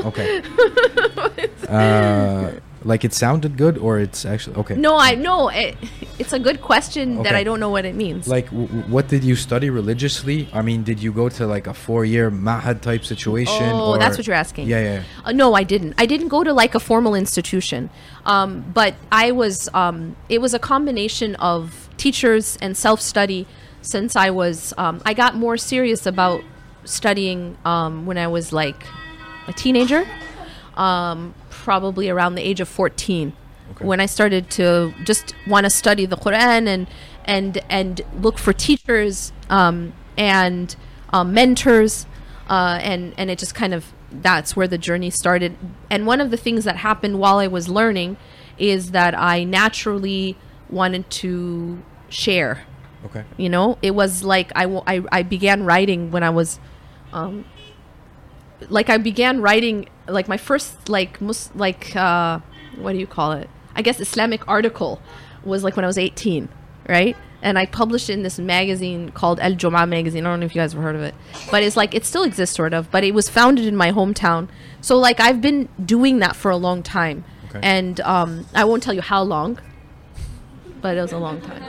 [0.00, 0.40] Okay.
[1.68, 2.52] uh,
[2.84, 4.74] like it sounded good, or it's actually okay.
[4.74, 5.48] no, I no.
[5.48, 5.76] It,
[6.18, 8.26] it's a good question that I don't know what it means.
[8.26, 10.48] Like, what did you study religiously?
[10.52, 13.70] I mean, did you go to like a four-year mahad type situation?
[13.72, 14.68] Oh, that's what you're asking.
[14.68, 15.02] Yeah, yeah.
[15.24, 15.94] Uh, no, I didn't.
[15.98, 17.90] I didn't go to like a formal institution,
[18.24, 19.68] um, but I was.
[19.74, 23.46] Um, it was a combination of teachers and self-study.
[23.82, 26.42] Since I was, um, I got more serious about
[26.84, 28.82] studying um, when I was like
[29.46, 30.06] a teenager,
[30.74, 33.32] um, probably around the age of 14,
[33.72, 33.84] Okay.
[33.84, 36.86] when I started to just want to study the Quran and
[37.24, 40.74] and and look for teachers um, and
[41.12, 42.06] um, mentors,
[42.48, 45.56] uh, and and it just kind of that's where the journey started.
[45.88, 48.16] And one of the things that happened while I was learning
[48.58, 50.36] is that I naturally
[50.68, 52.64] wanted to share
[53.04, 53.24] Okay.
[53.36, 56.58] you know it was like I, w- I, I began writing when i was
[57.12, 57.44] um
[58.68, 62.38] like i began writing like my first like mus- like uh
[62.76, 63.48] what do you call it?
[63.74, 65.00] I guess islamic article
[65.44, 66.48] was like when i was 18
[66.88, 67.16] right?
[67.42, 70.26] And i published it in this magazine called el Jum'ah magazine.
[70.26, 71.14] I don't know if you guys have heard of it.
[71.50, 74.48] But it's like it still exists sort of but it was founded in my hometown.
[74.80, 77.24] So like i've been doing that for a long time.
[77.48, 77.60] Okay.
[77.62, 79.58] and um i won't tell you how long
[80.80, 81.62] but it was a long time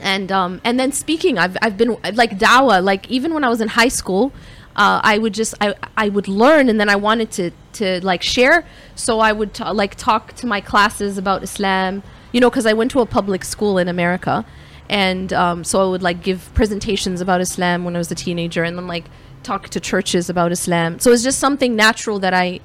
[0.00, 3.60] and um and then speaking i've i've been like dawa like even when i was
[3.60, 4.32] in high school
[4.76, 8.22] uh, I would just I, I would learn and then I wanted to to like
[8.22, 12.66] share so I would ta like talk to my classes about Islam you know because
[12.66, 14.46] I went to a public school in America
[14.88, 18.62] and um, so I would like give presentations about Islam when I was a teenager
[18.62, 19.06] and then like
[19.42, 22.60] talk to churches about Islam so it's just something natural that I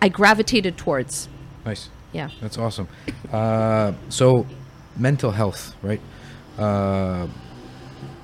[0.00, 1.28] I gravitated towards
[1.66, 1.90] Nice.
[2.12, 2.88] yeah That's awesome.
[3.32, 4.46] Uh, so,
[4.96, 6.00] mental health, right?
[6.58, 7.28] Uh,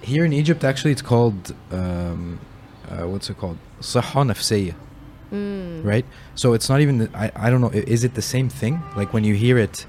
[0.02, 2.40] here in Egypt, actually, it's called um,
[2.88, 3.58] uh, what's it called?
[3.80, 4.74] Sahha.
[5.32, 5.84] Mm.
[5.84, 6.04] Right.
[6.34, 7.08] So it's not even.
[7.14, 7.70] I I don't know.
[7.70, 8.82] Is it the same thing?
[8.96, 9.86] Like when you hear it.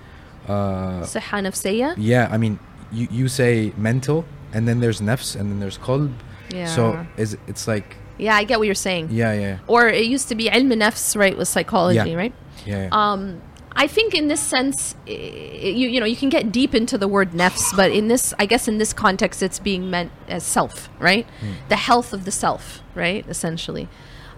[0.47, 1.95] Uh, Sahha.
[1.97, 2.59] Yeah, I mean,
[2.91, 6.13] you you say mental, and then there's nefs, and then there's qalb.
[6.49, 6.67] Yeah.
[6.67, 7.97] So is it's like.
[8.17, 9.09] Yeah, I get what you're saying.
[9.11, 9.57] Yeah, yeah.
[9.67, 12.15] Or it used to be ilm nafs, right, with psychology, yeah.
[12.15, 12.33] right?
[12.65, 12.89] Yeah, yeah.
[12.91, 13.41] Um
[13.75, 17.31] i think in this sense you you know you can get deep into the word
[17.31, 21.27] nafs but in this i guess in this context it's being meant as self right
[21.69, 23.87] the health of the self right essentially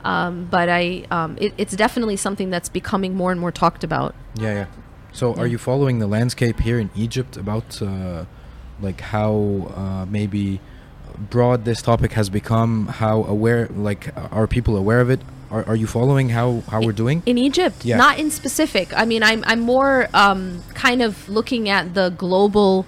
[0.03, 4.15] um, but i um, it, it's definitely something that's becoming more and more talked about
[4.39, 4.65] Yeah, yeah.
[5.13, 8.25] So, are you following the landscape here in Egypt about uh,
[8.79, 10.59] like how uh, maybe
[11.17, 12.87] broad this topic has become?
[12.87, 15.21] How aware, like, are people aware of it?
[15.49, 17.23] Are, are you following how how we're doing?
[17.25, 17.97] in Egypt, Yeah.
[17.97, 18.87] not in specific.
[18.95, 22.85] I mean, I'm I'm more um, kind of looking at the global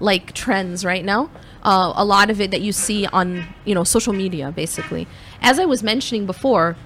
[0.00, 1.30] like trends right now.
[1.64, 5.06] Uh, a lot of it that you see on you know social media, basically.
[5.40, 6.76] As I was mentioning before,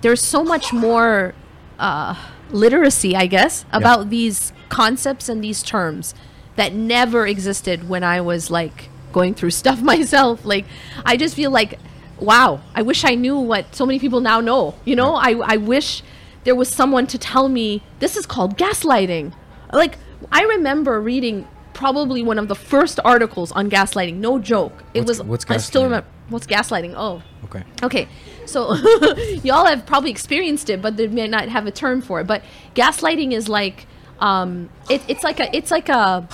[0.00, 1.34] there's so much more
[1.78, 2.14] uh,
[2.50, 6.14] literacy, I guess, about these concepts and these terms
[6.56, 10.44] that never existed when I was like going through stuff myself.
[10.44, 10.64] Like,
[11.04, 11.78] I just feel like,
[12.20, 14.74] wow, I wish I knew what so many people now know.
[14.84, 16.02] You know, I, I wish
[16.44, 19.32] there was someone to tell me this is called gaslighting.
[19.72, 19.98] Like,
[20.30, 24.16] I remember reading probably one of the first articles on gaslighting.
[24.16, 24.84] No joke.
[24.94, 25.22] It What's- was.
[25.26, 26.06] what's I still remember.
[26.28, 26.94] What's gaslighting?
[26.96, 27.62] Oh, Okay.
[27.82, 28.08] Okay,
[28.46, 28.74] so
[29.44, 32.26] y'all have probably experienced it, but they may not have a term for it.
[32.26, 32.42] But
[32.74, 33.86] gaslighting is like
[34.18, 36.26] um, it, it's like a it's like a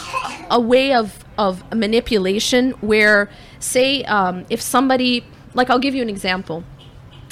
[0.51, 6.09] a way of of manipulation where, say, um, if somebody like I'll give you an
[6.09, 6.65] example.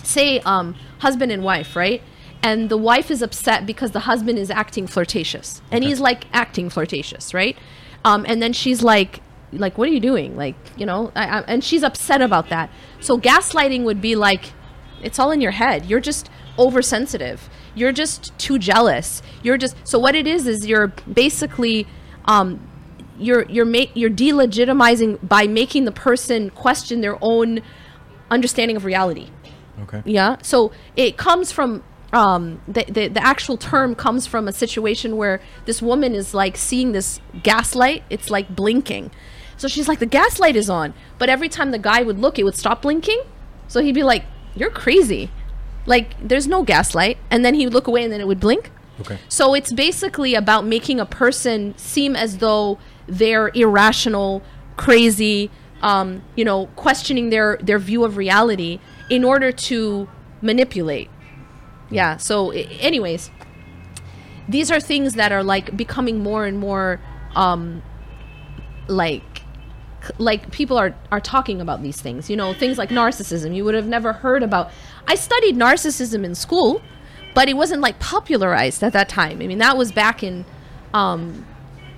[0.03, 2.03] Say, um, husband and wife, right?
[2.43, 6.71] And the wife is upset because the husband is acting flirtatious, and he's like acting
[6.71, 7.57] flirtatious, right?
[8.05, 9.21] Um, and then she's like,
[9.53, 10.37] like, what are you doing?
[10.37, 12.71] Like, you know, I, I, and she's upset about that.
[13.01, 14.53] So gaslighting would be like,
[15.03, 15.87] it's all in your head.
[15.87, 17.49] You're just oversensitive.
[17.75, 19.23] You're just too jealous.
[19.43, 21.87] You're just so what it is is you're basically
[22.25, 22.61] um,
[23.19, 27.61] you're you're ma- you're delegitimizing by making the person question their own
[28.31, 29.31] understanding of reality.
[29.83, 30.03] Okay.
[30.05, 30.37] Yeah.
[30.43, 35.41] So it comes from um, the, the the actual term comes from a situation where
[35.67, 38.03] this woman is like seeing this gaslight.
[38.11, 39.11] It's like blinking.
[39.57, 40.95] So she's like, the gaslight is on.
[41.19, 43.23] But every time the guy would look, it would stop blinking.
[43.67, 45.31] So he'd be like, you're crazy.
[45.87, 47.19] Like there's no gaslight.
[47.31, 48.71] And then he would look away, and then it would blink.
[49.01, 49.19] Okay.
[49.29, 54.43] So it's basically about making a person seem as though they're irrational,
[54.77, 55.51] crazy,
[55.83, 60.09] um, you know, questioning their their view of reality in order to
[60.43, 61.11] manipulate.
[61.91, 62.17] Yeah.
[62.17, 63.31] So, anyways,
[64.49, 67.01] these are things that are like becoming more and more,
[67.35, 67.83] um,
[68.89, 69.43] like,
[70.19, 72.29] like people are are talking about these things.
[72.29, 73.55] You know, things like narcissism.
[73.55, 74.71] You would have never heard about.
[75.07, 76.83] I studied narcissism in school,
[77.35, 79.41] but it wasn't like popularized at that time.
[79.41, 80.45] I mean, that was back in,
[80.93, 81.47] um,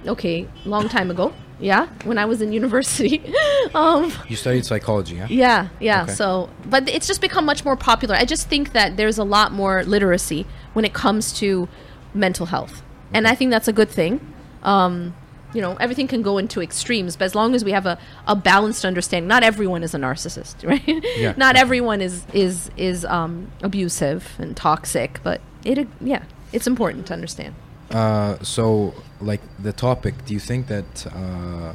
[0.07, 1.33] okay, long time ago.
[1.61, 3.23] Yeah, when I was in university.
[3.75, 5.27] um, You studied psychology, yeah?
[5.29, 6.03] yeah, yeah.
[6.05, 6.13] Okay.
[6.13, 8.15] So, but it's just become much more popular.
[8.15, 11.69] I just think that there's a lot more literacy when it comes to
[12.15, 14.21] mental health, and I think that's a good thing.
[14.63, 15.15] Um,
[15.53, 18.37] you know, everything can go into extremes, but as long as we have a, a
[18.37, 20.83] balanced understanding, not everyone is a narcissist, right?
[21.17, 27.07] Yeah, not everyone is is is um, abusive and toxic, but it yeah, it's important
[27.09, 27.55] to understand.
[27.91, 31.73] Uh, so like the topic, do you think that uh,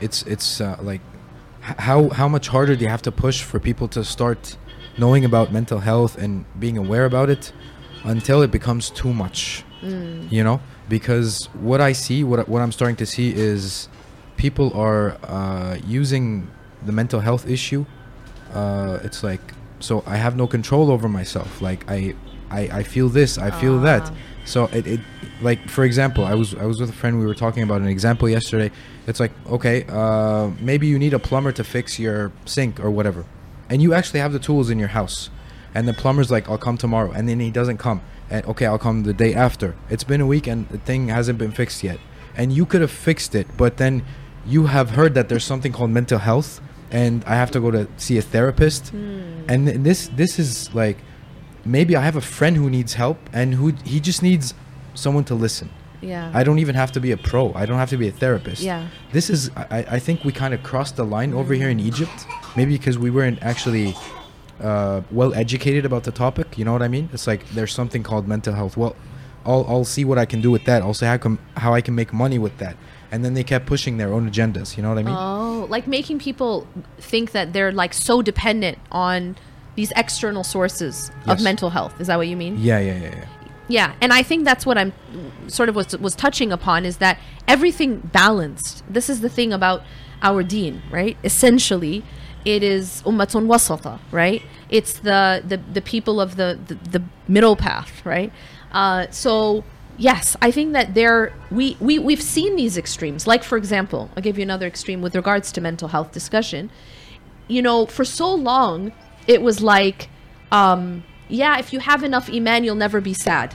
[0.00, 1.00] it's it's uh, like
[1.60, 4.56] how how much harder do you have to push for people to start
[4.98, 7.52] knowing about mental health and being aware about it
[8.04, 9.64] until it becomes too much?
[10.30, 13.88] You know, because what I see, what what I'm starting to see is
[14.36, 16.48] people are uh, using
[16.84, 17.84] the mental health issue.
[18.52, 19.40] Uh, it's like
[19.80, 21.60] so I have no control over myself.
[21.62, 22.14] Like I
[22.50, 24.10] I, I feel this, I feel that.
[24.46, 25.00] So it, it
[25.42, 27.18] like for example, I was I was with a friend.
[27.18, 28.70] We were talking about an example yesterday.
[29.06, 33.24] It's like okay, uh, maybe you need a plumber to fix your sink or whatever,
[33.68, 35.30] and you actually have the tools in your house,
[35.74, 38.78] and the plumber's like, I'll come tomorrow, and then he doesn't come, and okay, I'll
[38.78, 39.74] come the day after.
[39.90, 41.98] It's been a week and the thing hasn't been fixed yet,
[42.36, 44.04] and you could have fixed it, but then
[44.46, 46.60] you have heard that there's something called mental health,
[46.92, 50.98] and I have to go to see a therapist, and th- this this is like
[51.66, 54.54] maybe I have a friend who needs help and who he just needs
[54.94, 55.70] someone to listen.
[56.00, 56.30] Yeah.
[56.34, 57.52] I don't even have to be a pro.
[57.54, 58.62] I don't have to be a therapist.
[58.62, 58.88] Yeah.
[59.12, 62.26] This is I, I think we kind of crossed the line over here in Egypt.
[62.56, 63.94] Maybe because we weren't actually
[64.60, 66.58] uh, well educated about the topic.
[66.58, 67.08] You know what I mean?
[67.12, 68.76] It's like there's something called mental health.
[68.76, 68.94] Well,
[69.44, 70.82] I'll I'll see what I can do with that.
[70.82, 72.76] I'll see how come how I can make money with that.
[73.10, 74.76] And then they kept pushing their own agendas.
[74.76, 75.14] You know what I mean?
[75.16, 76.66] Oh, like making people
[76.98, 79.36] think that they're like so dependent on
[79.76, 82.00] these external sources of mental health.
[82.00, 82.56] Is that what you mean?
[82.58, 83.26] yeah, yeah, yeah, yeah.
[83.68, 84.92] Yeah, and I think that's what I'm
[85.48, 88.84] sort of was was touching upon is that everything balanced.
[88.88, 89.82] This is the thing about
[90.22, 91.16] our deen, right?
[91.24, 92.04] Essentially,
[92.44, 94.40] it is ummatun wasata, right?
[94.68, 98.32] It's the the, the people of the, the the middle path, right?
[98.70, 99.64] Uh, so
[99.98, 103.26] yes, I think that there we we we've seen these extremes.
[103.26, 106.70] Like for example, I'll give you another extreme with regards to mental health discussion
[107.48, 108.92] you know, for so long,
[109.26, 110.08] it was like,
[110.52, 113.54] um, yeah, if you have enough iman, you'll never be sad.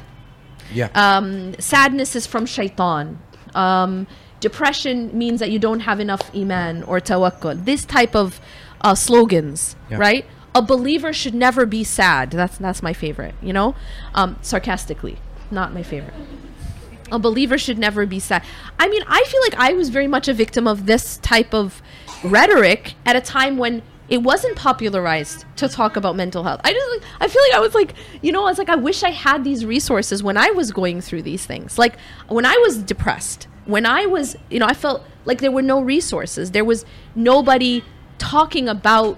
[0.74, 0.90] Yeah.
[0.96, 3.20] Um, sadness is from shaitan.
[3.56, 4.08] Um,
[4.40, 7.66] depression means that you don't have enough iman or tawakkul.
[7.66, 8.40] This type of
[8.82, 9.98] uh, slogans, Yeah.
[9.98, 10.26] right?
[10.54, 12.32] A believer should never be sad.
[12.32, 13.36] That's that's my favorite.
[13.42, 13.74] You know,
[14.14, 15.18] um, sarcastically,
[15.50, 16.14] not my favorite.
[17.12, 18.44] a believer should never be sad.
[18.80, 21.82] I mean, I feel like I was very much a victim of this type of
[22.24, 23.82] rhetoric at a time when
[24.12, 26.60] it wasn't popularized to talk about mental health.
[26.66, 29.04] I just I feel like I was like, you know, I was like I wish
[29.04, 31.80] I had these resources when I was going through these things.
[31.80, 31.96] Like
[32.28, 35.80] when I was depressed, when I was, you know, I felt like there were no
[35.82, 36.52] resources.
[36.52, 37.86] There was nobody
[38.18, 39.18] talking about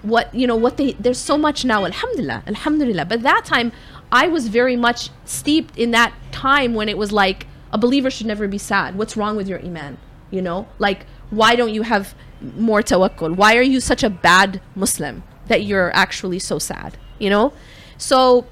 [0.00, 3.04] what, you know, what they there's so much now, alhamdulillah, alhamdulillah.
[3.04, 3.72] But that time
[4.10, 8.26] I was very much steeped in that time when it was like a believer should
[8.26, 8.96] never be sad.
[8.96, 9.98] What's wrong with your iman?
[10.30, 10.66] You know?
[10.78, 12.14] Like why don't you have
[12.56, 13.36] more tawakkul?
[13.36, 16.96] Why are you such a bad Muslim that you're actually so sad?
[17.18, 17.52] You know?
[17.98, 18.46] So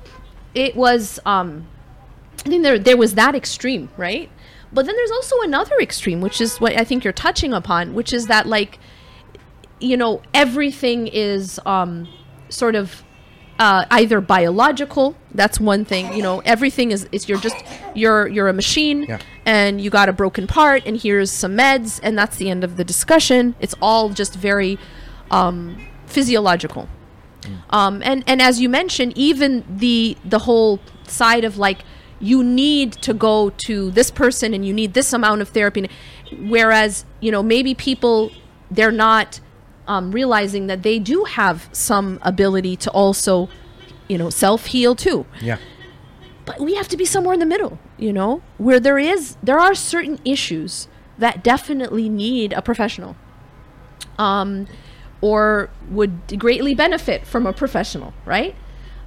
[0.54, 1.66] it was um
[2.44, 4.30] I think there there was that extreme, right?
[4.72, 8.12] But then there's also another extreme, which is what I think you're touching upon, which
[8.12, 8.78] is that like
[9.80, 12.08] you know, everything is um
[12.48, 13.04] sort of
[13.58, 17.56] uh, either biological that's one thing you know everything is, is you're just
[17.94, 19.18] you're you're a machine Yeah.
[19.48, 22.76] And you got a broken part and here's some meds and that's the end of
[22.76, 23.54] the discussion.
[23.60, 24.78] It's all just very
[25.30, 26.86] um, physiological.
[27.70, 31.78] Um, and and as you mentioned even the the whole side of like
[32.20, 35.88] you need to go to this person and you need this amount of therapy.
[36.38, 38.30] Whereas you know maybe people
[38.70, 39.40] they're not
[39.86, 43.48] um, realizing that they do have some ability to also
[44.08, 45.24] you know self heal too.
[45.40, 45.56] Yeah.
[46.48, 49.58] But we have to be somewhere in the middle you know where there is there
[49.58, 53.14] are certain issues that definitely need a professional
[54.18, 54.66] um
[55.20, 58.54] or would greatly benefit from a professional right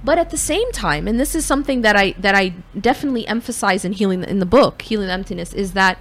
[0.04, 3.84] but at the same time and this is something that i that i definitely emphasize
[3.84, 5.98] in healing in the book healing emptiness is that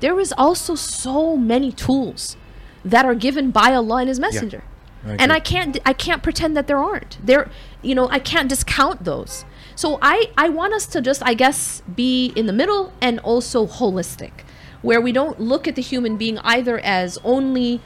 [0.00, 2.36] there is also so many tools
[2.84, 4.62] that are given by allah and his messenger
[5.04, 5.32] I and.
[5.32, 7.18] I can't I can't pretend that there aren't.
[7.24, 7.50] There
[7.82, 9.44] you know, I can't discount those.
[9.74, 13.66] So I, I want us to just, I guess, be in the middle and also
[13.66, 14.32] holistic,
[14.82, 17.80] where we don't look at the human being either as only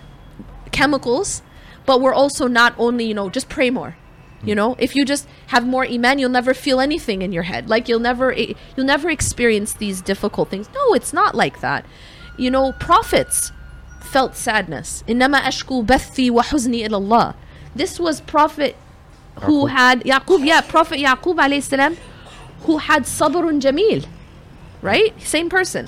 [0.72, 1.42] chemicals,
[1.84, 3.96] but we're also not only, you know, just pray more.
[4.44, 7.68] You know, if you just have more iman, you'll never feel anything in your head.
[7.68, 10.68] Like you'll never eh, you'll never experience these difficult things.
[10.74, 11.86] No, it's not like that.
[12.36, 13.50] You know, prophets
[14.00, 15.02] felt sadness.
[15.08, 17.34] Innama ashku bathi wa huzni Allah.
[17.74, 18.76] This was Prophet
[19.42, 21.96] who had Yaqub, yeah, Prophet Yaqub alayhi salam,
[22.62, 24.06] who had sabrun jamil,
[24.82, 25.20] right?
[25.20, 25.86] Same person.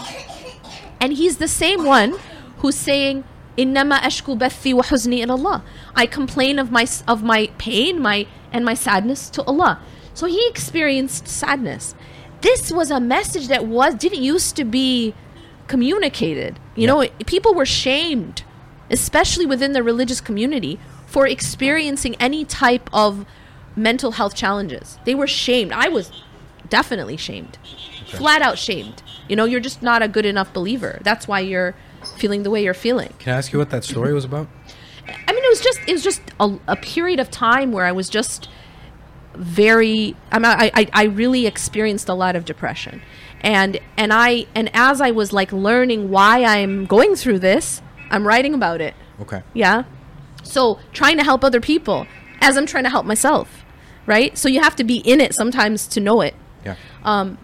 [1.00, 2.14] And he's the same one
[2.58, 3.24] who's saying,
[3.56, 5.64] Innama ashku bathi wa huzni in Allah.
[5.96, 9.80] I complain of my of my pain, my and my sadness to Allah.
[10.14, 11.94] So he experienced sadness.
[12.40, 15.14] This was a message that was didn't used to be
[15.66, 16.61] communicated.
[16.76, 16.87] You yeah.
[16.87, 18.44] know, people were shamed,
[18.90, 23.26] especially within the religious community, for experiencing any type of
[23.79, 24.99] mental health challenges.
[25.05, 25.73] They were shamed.
[25.73, 26.12] I was
[26.69, 27.59] definitely shamed.
[28.07, 29.03] Flat out shamed.
[29.29, 31.01] You know, you're just not a good enough believer.
[31.03, 31.75] That's why you're
[32.17, 33.12] feeling the way you're feeling.
[33.19, 34.49] Can I ask you what that story was about?
[35.07, 37.93] I mean, it was just it was just a, a period of time where I
[37.93, 38.49] was just
[39.35, 40.17] very.
[40.31, 43.03] I, mean, I I I really experienced a lot of depression,
[43.41, 48.27] and and I and as I was like learning why I'm going through this, I'm
[48.27, 48.95] writing about it.
[49.21, 49.43] Okay.
[49.55, 49.85] Yeah.
[50.43, 52.07] So trying to help other people
[52.41, 53.64] as I'm trying to help myself,
[54.09, 54.37] right?
[54.37, 56.75] So you have to be in it sometimes to know it Yeah.
[57.05, 57.38] Um,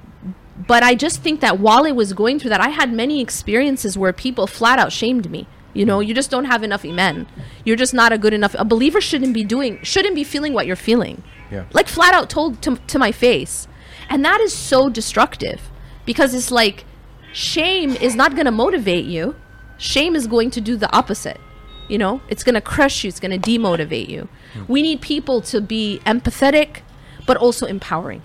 [0.66, 3.98] but I just think that while I was going through that, I had many experiences
[3.98, 5.46] where people flat out shamed me.
[5.72, 7.26] You know, you just don't have enough iman.
[7.64, 8.54] You're just not a good enough.
[8.56, 11.24] A believer shouldn't be doing, shouldn't be feeling what you're feeling.
[11.50, 11.64] Yeah.
[11.72, 13.66] Like flat out told to, to my face.
[14.08, 15.60] And that is so destructive
[16.06, 16.84] because it's like
[17.32, 19.34] shame is not going to motivate you.
[19.76, 21.40] Shame is going to do the opposite.
[21.88, 24.28] You know, it's going to crush you, it's going to demotivate you.
[24.54, 24.64] Hmm.
[24.72, 26.78] We need people to be empathetic,
[27.26, 28.22] but also empowering,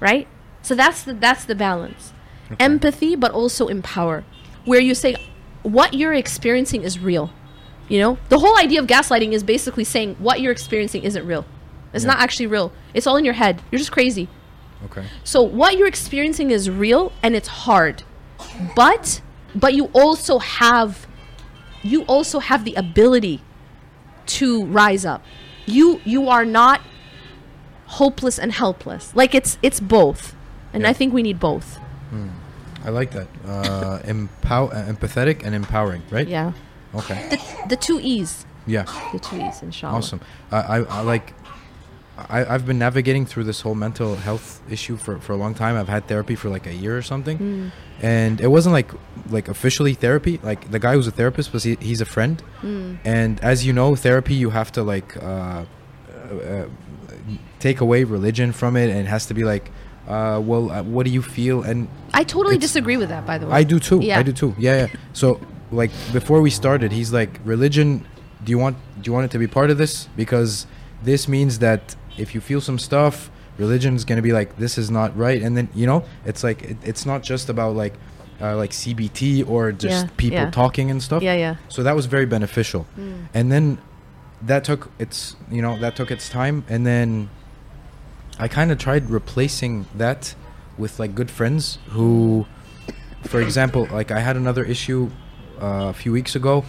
[0.00, 0.26] right?
[0.62, 2.12] So that's the, that's the balance.
[2.58, 4.24] Empathy, but also empower,
[4.64, 5.14] where you say,
[5.62, 7.30] what you're experiencing is real.
[7.88, 11.44] You know, the whole idea of gaslighting is basically saying what you're experiencing isn't real.
[11.92, 12.12] It's Yeah.
[12.12, 12.72] not actually real.
[12.94, 13.62] It's all in your head.
[13.70, 14.28] You're just crazy.
[14.86, 15.04] Okay.
[15.24, 18.02] So what you're experiencing is real and it's hard.
[18.74, 19.20] But
[19.54, 21.06] but you also have
[21.82, 23.42] you also have the ability
[24.26, 25.22] to rise up.
[25.70, 26.80] You you are not
[27.86, 29.14] hopeless and helpless.
[29.14, 30.34] Like it's it's both.
[30.72, 30.90] And Yeah.
[30.90, 31.78] I think we need both.
[32.84, 33.28] I like that.
[33.46, 36.26] Uh, empow- uh, empathetic and empowering, right?
[36.26, 36.52] Yeah.
[36.94, 37.28] Okay.
[37.30, 38.46] The the two E's.
[38.66, 38.84] Yeah.
[39.12, 39.98] The two E's inshallah.
[39.98, 40.20] Awesome.
[40.50, 41.34] I, I, I like.
[42.28, 45.76] I, I've been navigating through this whole mental health issue for, for a long time.
[45.76, 47.70] I've had therapy for like a year or something, Mm.
[48.02, 48.90] and it wasn't like
[49.30, 50.38] like officially therapy.
[50.42, 52.98] Like the guy who's a therapist was he, he's a friend, Mm.
[53.04, 56.64] and as you know, therapy you have to like uh, uh, uh,
[57.58, 59.70] take away religion from it, and it has to be like
[60.08, 61.62] uh, well, uh, what do you feel?
[61.62, 63.52] And I totally disagree with that, by the way.
[63.52, 64.00] I do too.
[64.02, 64.18] Yeah.
[64.18, 64.54] I do too.
[64.58, 64.86] Yeah, yeah.
[65.12, 65.40] So
[65.70, 68.04] like before we started, he's like, religion.
[68.42, 70.08] Do you want do you want it to be part of this?
[70.16, 70.66] Because
[71.04, 74.90] this means that if you feel some stuff, religion is gonna be like this is
[74.90, 77.94] not right, and then you know it's like it, it's not just about like
[78.40, 80.50] uh, like CBT or just Yeah, people yeah.
[80.50, 81.22] talking and stuff.
[81.22, 81.56] Yeah, yeah.
[81.68, 82.86] So that was very beneficial,
[83.34, 83.78] and then
[84.42, 87.28] that took its you know that took its time, and then
[88.38, 90.34] I kind of tried replacing that
[90.78, 92.46] with like good friends who,
[93.24, 95.10] for example, like I had another issue
[95.60, 96.64] uh, a few weeks ago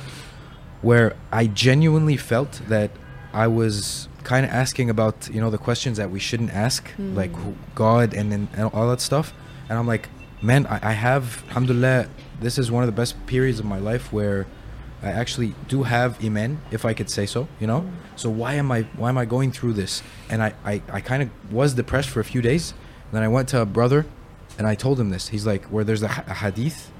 [0.82, 2.91] where I genuinely felt that
[3.34, 7.16] I was kind of asking about you know the questions that we shouldn't ask, mm.
[7.16, 9.34] like who, God and then and all that stuff.
[9.70, 10.10] And I'm like,
[10.42, 12.08] man, I, I have, alhamdulillah,
[12.40, 14.48] this is one of the best periods of my life where
[15.04, 17.82] I actually do have iman, if I could say so, you know.
[17.82, 17.92] Mm.
[18.16, 20.04] So why am I why am I going through this?
[20.30, 22.74] And I I, I kind of was depressed for a few days.
[23.12, 24.06] Then I went to a brother,
[24.58, 25.30] and I told him this.
[25.30, 26.92] He's like, where there's a, a hadith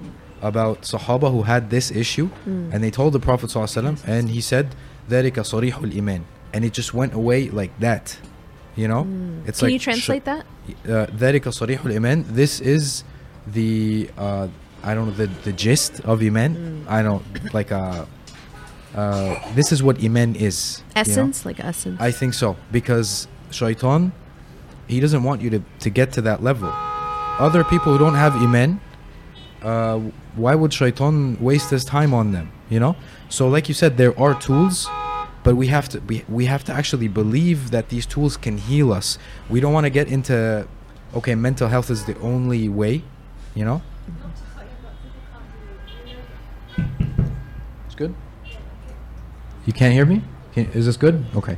[0.42, 2.74] about Sahaba who had this issue, mm.
[2.74, 4.76] and they told the Prophet sallallahu and he said,
[5.10, 8.19] "Dharika sarihul iman." And it just went away like that,
[8.77, 9.07] you know.
[9.47, 10.47] It's Can like you translate that?
[10.89, 13.05] uh, ذلك صريح الإيمان This is
[13.53, 14.49] the uh,
[14.83, 16.85] I don't know the the gist of iman.
[16.89, 18.07] I don't like uh,
[18.95, 20.79] uh, this is what iman is.
[20.79, 21.01] you know?
[21.03, 22.01] Essence, like essence.
[22.01, 24.13] I think so because shaitan,
[24.89, 26.71] he doesn't want you to to get to that level.
[27.39, 28.81] Other people who don't have iman,
[29.63, 29.99] uh,
[30.37, 32.51] why would shaitan waste his time on them?
[32.71, 32.97] You know.
[33.29, 34.89] So like you said, there are tools.
[35.44, 38.94] but we have to we, we have to actually believe that these tools can heal
[38.94, 39.18] us.
[39.50, 40.68] We don't want to get into
[41.16, 43.04] okay, mental health is the only way,
[43.56, 43.82] you know?
[47.86, 48.14] It's good.
[49.66, 50.22] You can't hear me?
[50.54, 51.24] Can, is this good?
[51.36, 51.58] Okay.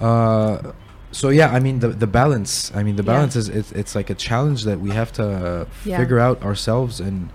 [0.00, 0.72] Uh,
[1.10, 2.72] so yeah, I mean the the balance.
[2.74, 3.12] I mean the Yeah.
[3.14, 5.98] balance is it's, it's like a challenge that we have to uh, Yeah.
[5.98, 7.30] figure out ourselves and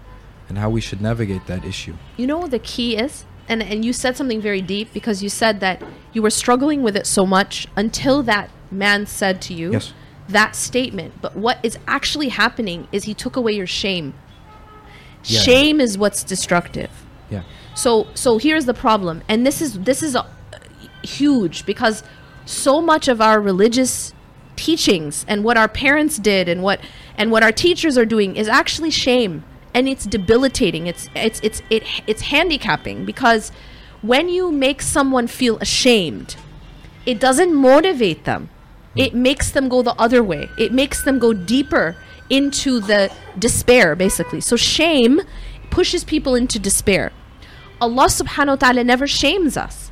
[0.50, 1.94] and how we should navigate that issue.
[2.18, 3.26] You know what the key is?
[3.48, 5.82] And and you said something very deep because you said that
[6.14, 9.94] you were struggling with it so much until that man said to you Yes.
[10.30, 11.14] that statement.
[11.22, 14.14] But what is actually happening is he took away your shame.
[15.26, 15.39] Yeah.
[15.41, 16.89] Shame is what's destructive.
[17.30, 17.44] Yeah.
[17.76, 20.26] So so here's the problem, and this is this is a,
[21.04, 22.02] huge because
[22.46, 24.14] so much of our religious
[24.56, 26.80] teachings and what our parents did and what
[27.18, 29.44] and what our teachers are doing is actually shame,
[29.74, 30.88] and it's debilitating.
[30.88, 33.52] It's it's it's it, it's handicapping because
[34.02, 36.36] when you make someone feel ashamed,
[37.06, 38.50] it doesn't motivate them.
[38.94, 39.00] Hmm.
[39.00, 40.50] It makes them go the other way.
[40.58, 41.96] It makes them go deeper
[42.30, 44.42] into the despair, basically.
[44.42, 45.22] So shame
[45.70, 47.12] pushes people into despair.
[47.82, 49.92] Allah subhanahu wa ta'ala never shames us.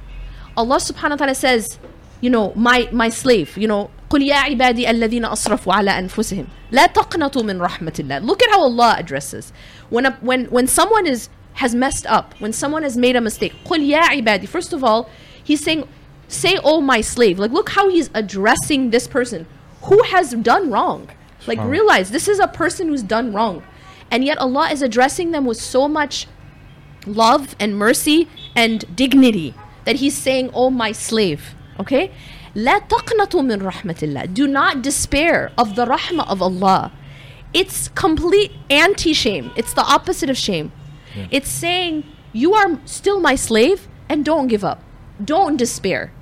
[0.56, 1.80] Allah subhanahu wa ta'ala says,
[2.21, 6.87] you know, my my slave, you know, قل يا عبادي الذين أسرفوا على أنفسهم لا
[6.87, 8.25] تقنطوا من رحمة الله.
[8.25, 9.53] Look at how Allah addresses.
[9.91, 13.53] When a, when when someone is has messed up, when someone has made a mistake,
[13.65, 14.49] قل يا عبادي.
[14.49, 15.09] First of all,
[15.43, 15.89] he's saying,
[16.29, 17.39] say, oh my slave.
[17.39, 19.47] Like look how he's addressing this person
[19.83, 21.11] who has done wrong.
[21.47, 21.71] Like Subhanallah.
[21.71, 23.63] realize this is a person who's done wrong.
[24.11, 26.27] And yet Allah is addressing them with so much
[27.07, 29.55] love and mercy and dignity
[29.85, 32.11] that he's saying oh my slave okay
[32.55, 36.91] لا تقنطوا من رحمة الله do not despair of the rahmah of Allah
[37.53, 40.73] it's complete anti-shame it's the opposite of shame
[41.31, 44.83] it's saying you are still my slave and don't give up
[45.25, 46.13] don't despair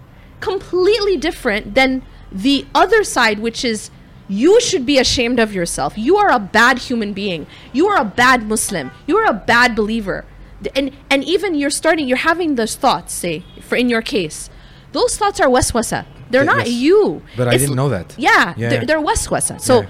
[0.41, 3.91] completely different than the other side which is
[4.29, 8.05] you should be ashamed of yourself you are a bad human being you are a
[8.05, 10.25] bad muslim you are a bad believer
[10.63, 14.51] Th- and and even you're starting you're having those thoughts say for in your case
[14.92, 16.06] those thoughts are waswasa.
[16.30, 17.22] They're not you.
[17.36, 18.16] But it's, I didn't know that.
[18.18, 18.70] Yeah, yeah.
[18.70, 19.60] They're, they're waswasa.
[19.60, 19.90] So, yeah.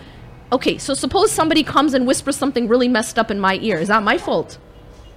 [0.54, 3.78] okay, so suppose somebody comes and whispers something really messed up in my ear.
[3.78, 4.58] Is that my fault?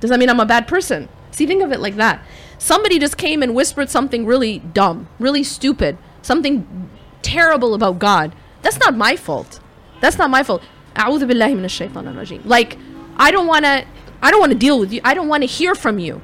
[0.01, 1.09] Does that mean I'm a bad person?
[1.31, 2.25] See, think of it like that.
[2.59, 6.91] Somebody just came and whispered something really dumb, really stupid, something
[7.23, 8.35] terrible about God.
[8.63, 9.61] That's not my fault.
[10.01, 10.63] That's not my fault.
[10.95, 12.79] Like,
[13.17, 13.87] I don't want to.
[14.25, 15.01] I don't want to deal with you.
[15.03, 16.21] I don't want to hear from you.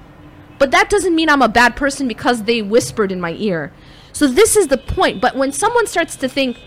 [0.58, 3.72] But that doesn't mean I'm a bad person because they whispered in my ear.
[4.12, 5.20] So this is the point.
[5.20, 6.58] But when someone starts to think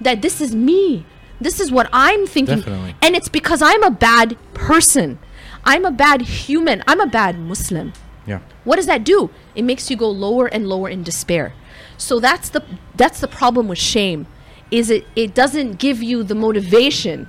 [0.00, 1.04] that this is me,
[1.40, 2.94] this is what I'm thinking, Definitely.
[3.02, 5.18] and it's because I'm a bad person.
[5.64, 6.82] I'm a bad human.
[6.86, 7.92] I'm a bad Muslim.
[8.26, 8.40] Yeah.
[8.64, 9.30] What does that do?
[9.54, 11.54] It makes you go lower and lower in despair.
[11.96, 12.62] So that's the
[12.94, 14.26] that's the problem with shame.
[14.70, 17.26] Is it it doesn't give you the motivation.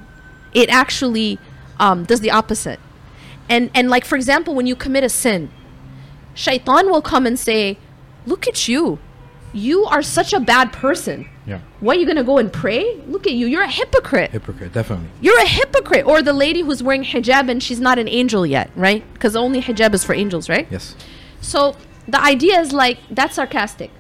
[0.53, 1.39] It actually
[1.80, 2.80] um, does the opposite.
[3.49, 5.49] And and like for example, when you commit a sin,
[6.34, 7.77] shaitan will come and say,
[8.25, 8.99] "Look at you.
[9.53, 11.27] you are such a bad person.
[11.45, 11.59] Yeah.
[11.82, 13.01] What, you gonna go and pray?
[13.07, 14.32] Look at you, you're a hypocrite.
[14.32, 15.09] Hypocrite, definitely.
[15.19, 16.05] You're a hypocrite.
[16.05, 19.03] Or the lady who's wearing hijab and she's not an angel yet, right?
[19.13, 20.67] Because only hijab is for angels, right?
[20.71, 20.95] Yes.
[21.41, 21.75] So
[22.07, 23.91] the idea is like that's sarcastic.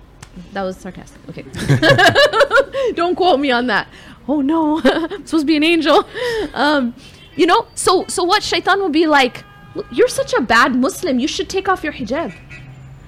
[0.53, 1.19] That was sarcastic.
[1.29, 1.43] Okay.
[2.93, 3.87] Don't quote me on that.
[4.29, 6.05] Oh no, I'm supposed to be an angel.
[6.53, 6.95] Um,
[7.35, 9.43] you know, so so what shaitan will be like, "Look,
[9.90, 12.34] you're such a bad Muslim, you should take off your hijab.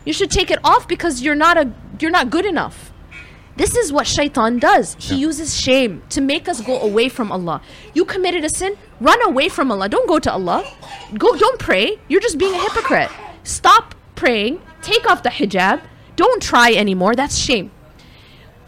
[0.04, 2.92] You should take it off because you're not a you're not good enough.
[3.56, 4.94] This is what shaitan does.
[5.00, 5.26] He Yeah.
[5.28, 7.60] uses shame to make us go away from Allah.
[7.92, 9.88] You committed a sin, run away from Allah.
[9.88, 10.64] Don't go to Allah.
[11.18, 11.98] Go don't pray.
[12.08, 13.10] You're just being a hypocrite.
[13.42, 14.60] Stop praying.
[14.80, 15.80] Take off the hijab.
[16.14, 17.14] Don't try anymore.
[17.16, 17.70] That's shame.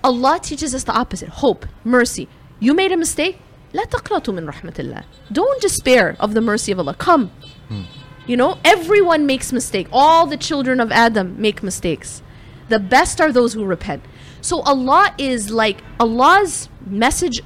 [0.02, 1.28] Allah teaches us the opposite.
[1.44, 2.28] Hope, mercy.
[2.58, 3.38] You made a mistake?
[3.72, 5.04] لا تقنطوا من رحمة الله.
[5.32, 6.94] Don't despair of the mercy of Allah.
[6.94, 7.30] Come.
[7.67, 7.83] Hmm.
[8.27, 9.87] You know, everyone makes mistake.
[9.91, 12.21] All the children of Adam make mistakes.
[12.69, 14.03] The best are those who repent.
[14.41, 17.41] So Allah is like Allah's message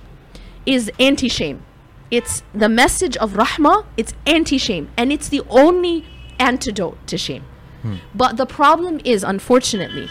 [0.66, 1.64] is anti-shame.
[2.12, 6.06] It's the message of rahmah, it's anti-shame and it's the only
[6.40, 7.44] antidote to shame.
[7.82, 7.96] Hmm.
[8.16, 10.10] But the problem is unfortunately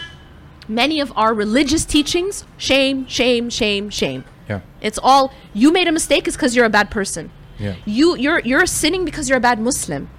[0.67, 4.23] many of our religious teachings shame, shame, shame, shame.
[4.47, 4.61] Yeah.
[4.81, 7.31] It's all you made a mistake is because you're a bad person.
[7.59, 7.75] Yeah.
[7.85, 10.09] You you're you're sinning because you're a bad Muslim.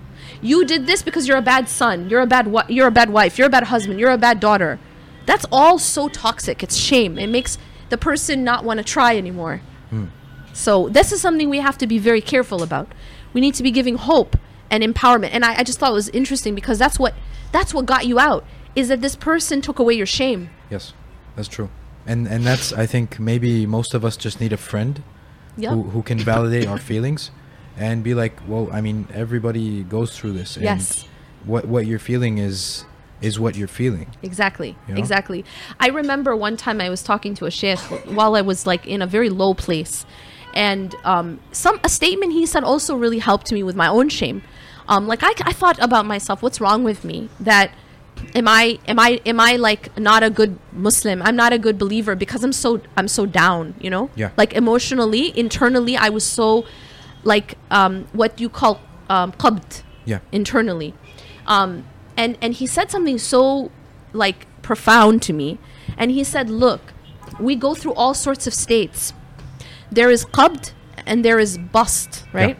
[0.43, 2.09] You did this because you're a bad son.
[2.09, 3.39] You're a bad wi- you're a bad wife.
[3.39, 3.99] You're a bad husband.
[3.99, 4.79] You're a bad daughter.
[5.27, 6.63] That's all so toxic.
[6.63, 7.19] It's shame.
[7.19, 9.61] It makes the person not want to try anymore.
[9.91, 10.07] Hmm.
[10.53, 12.89] So this is something we have to be very careful about.
[13.33, 14.37] We need to be giving hope
[14.71, 15.31] and empowerment.
[15.33, 17.15] And I, I just thought it was interesting because that's what
[17.53, 18.45] that's what got you out.
[18.75, 20.51] Is that this person took away your shame.
[20.71, 20.95] Yes.
[21.37, 21.71] That's true.
[22.07, 25.03] And and that's I think maybe most of us just need a friend
[25.57, 25.71] Yeah.
[25.71, 27.31] who who can validate our feelings
[27.77, 30.57] and be like, well, I mean, everybody goes through this.
[30.57, 31.05] And Yes.
[31.45, 32.85] What what you're feeling is
[33.23, 34.09] is what you're feeling.
[34.23, 34.77] Exactly.
[34.89, 34.99] You know?
[35.01, 35.45] Exactly.
[35.79, 37.79] I remember one time I was talking to a sheikh
[38.19, 40.07] while I was like in a very low place,
[40.55, 44.43] and um, some a statement he said also really helped me with my own shame.
[44.89, 47.29] Um, like I, I thought about myself, what's wrong with me?
[47.39, 47.71] That
[48.35, 51.23] am I am I am I like not a good Muslim?
[51.23, 53.75] I'm not a good believer because I'm so I'm so down.
[53.81, 54.11] You know.
[54.15, 54.31] Yeah.
[54.37, 56.65] Like emotionally, internally, I was so
[57.25, 60.21] like um, what you call um, qabd Yeah.
[60.33, 60.95] internally.
[61.47, 61.85] Um,
[62.17, 63.71] and and he said something so
[64.13, 65.59] like profound to me.
[65.97, 66.81] And he said, "Look,
[67.39, 69.13] we go through all sorts of states.
[69.91, 70.73] There is qabd
[71.07, 72.57] and there is bast, right?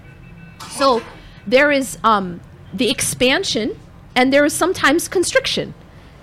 [0.71, 1.03] So
[1.47, 2.41] there is um,
[2.75, 3.79] the expansion
[4.15, 5.75] and there is sometimes constriction.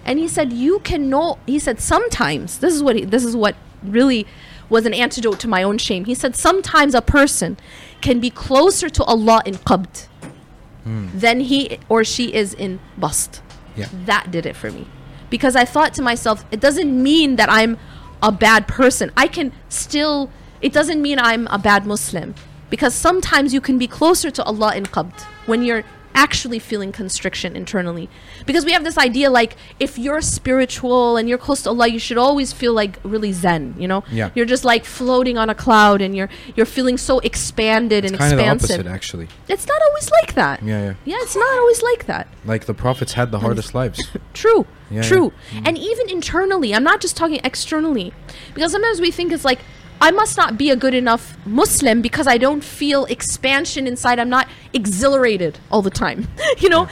[0.06, 1.38] And he said, you can know.
[1.46, 2.60] He said sometimes.
[2.60, 4.26] This is what he, this is what really
[4.70, 6.06] was an antidote to my own shame.
[6.06, 7.58] He said sometimes a person
[8.02, 10.08] can be closer to Allah in qabd
[10.84, 11.08] hmm.
[11.14, 13.42] than he or she is in bast.
[13.76, 13.88] Yeah.
[14.06, 14.88] That did it for me.
[15.30, 17.78] Because I thought to myself, it doesn't mean that I'm
[18.24, 19.12] a bad person.
[19.16, 20.32] I can still,
[20.62, 22.34] it doesn't mean I'm a bad Muslim.
[22.70, 25.84] Because sometimes you can be closer to Allah in qabd when you're
[26.18, 28.10] actually feeling constriction internally.
[28.48, 32.00] Because we have this idea like if you're spiritual and you're close to Allah, you
[32.00, 34.04] should always feel like really zen, you know?
[34.12, 34.32] Yeah.
[34.34, 38.34] You're just like floating on a cloud and you're you're feeling so expanded and Kind
[38.34, 38.80] of the expansive.
[38.80, 39.28] opposite, actually.
[39.48, 40.64] It's not always like that.
[40.64, 40.94] Yeah, yeah.
[41.06, 42.28] Yeah, it's not always like that.
[42.46, 44.02] Like the prophets had the hardest lives.
[44.34, 44.66] True.
[44.90, 45.32] Yeah, True.
[45.54, 45.62] yeah.
[45.66, 48.14] And even internally, I'm not just talking externally.
[48.56, 49.60] Because sometimes we think it's like,
[50.00, 54.20] I must not be a good enough Muslim because I don't feel expansion inside.
[54.20, 56.28] I'm not exhilarated all the time.
[56.60, 56.88] you know?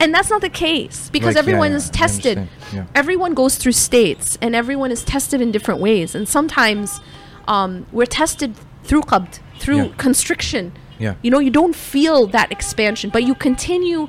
[0.00, 2.48] and that's not the case because Like, everyone yeah, is tested.
[2.74, 2.86] Yeah.
[2.94, 6.14] Everyone goes through states and everyone is tested in different ways.
[6.14, 7.00] And sometimes
[7.48, 9.92] um, we're tested through qabd, through Yeah.
[9.96, 10.72] constriction.
[10.98, 11.14] Yeah.
[11.22, 14.08] You know, you don't feel that expansion, but you continue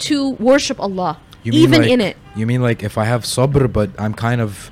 [0.00, 1.18] to worship Allah.
[1.42, 2.16] You even like- in it.
[2.36, 4.70] You mean like if I have sabr, but I'm kind of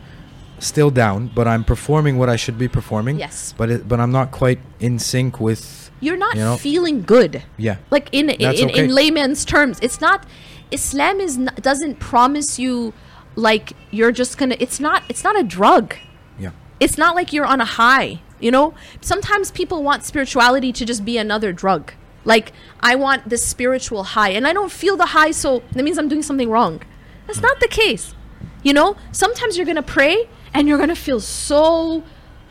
[0.62, 3.18] still down, but I'm performing what I should be performing.
[3.18, 3.54] Yes.
[3.56, 5.90] But it, but I'm not quite in sync with.
[6.00, 6.56] You're not you know?
[6.56, 7.42] feeling good.
[7.56, 7.76] Yeah.
[7.90, 8.86] Like in in, in, okay.
[8.86, 10.26] layman's terms, it's not
[10.70, 12.92] Islam is not, doesn't promise you
[13.34, 15.94] like you're just going to it's not it's not a drug.
[16.38, 16.50] Yeah.
[16.80, 18.74] It's not like you're on a high, you know?
[19.00, 21.92] Sometimes people want spirituality to just be another drug.
[22.24, 25.98] Like I want this spiritual high and I don't feel the high so that means
[25.98, 26.82] I'm doing something wrong.
[27.26, 27.46] That's hmm.
[27.46, 28.14] not the case.
[28.62, 32.02] You know, sometimes you're going to pray and you're going to feel so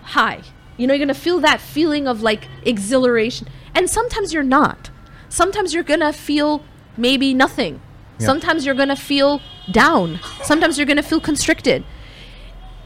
[0.01, 0.41] high.
[0.77, 3.47] You know, you're going to feel that feeling of like exhilaration.
[3.75, 4.89] And sometimes you're not.
[5.29, 6.63] Sometimes you're going to feel
[6.97, 7.81] maybe nothing.
[8.19, 8.25] Yeah.
[8.25, 9.41] Sometimes you're going to feel
[9.71, 10.19] down.
[10.43, 11.83] Sometimes you're going to feel constricted.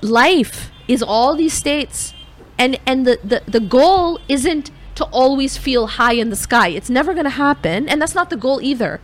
[0.01, 2.13] Life is all these states.
[2.57, 6.69] And and the, the, the goal isn't to always feel high in the sky.
[6.69, 9.01] It's never going to happen, and that's not the goal either.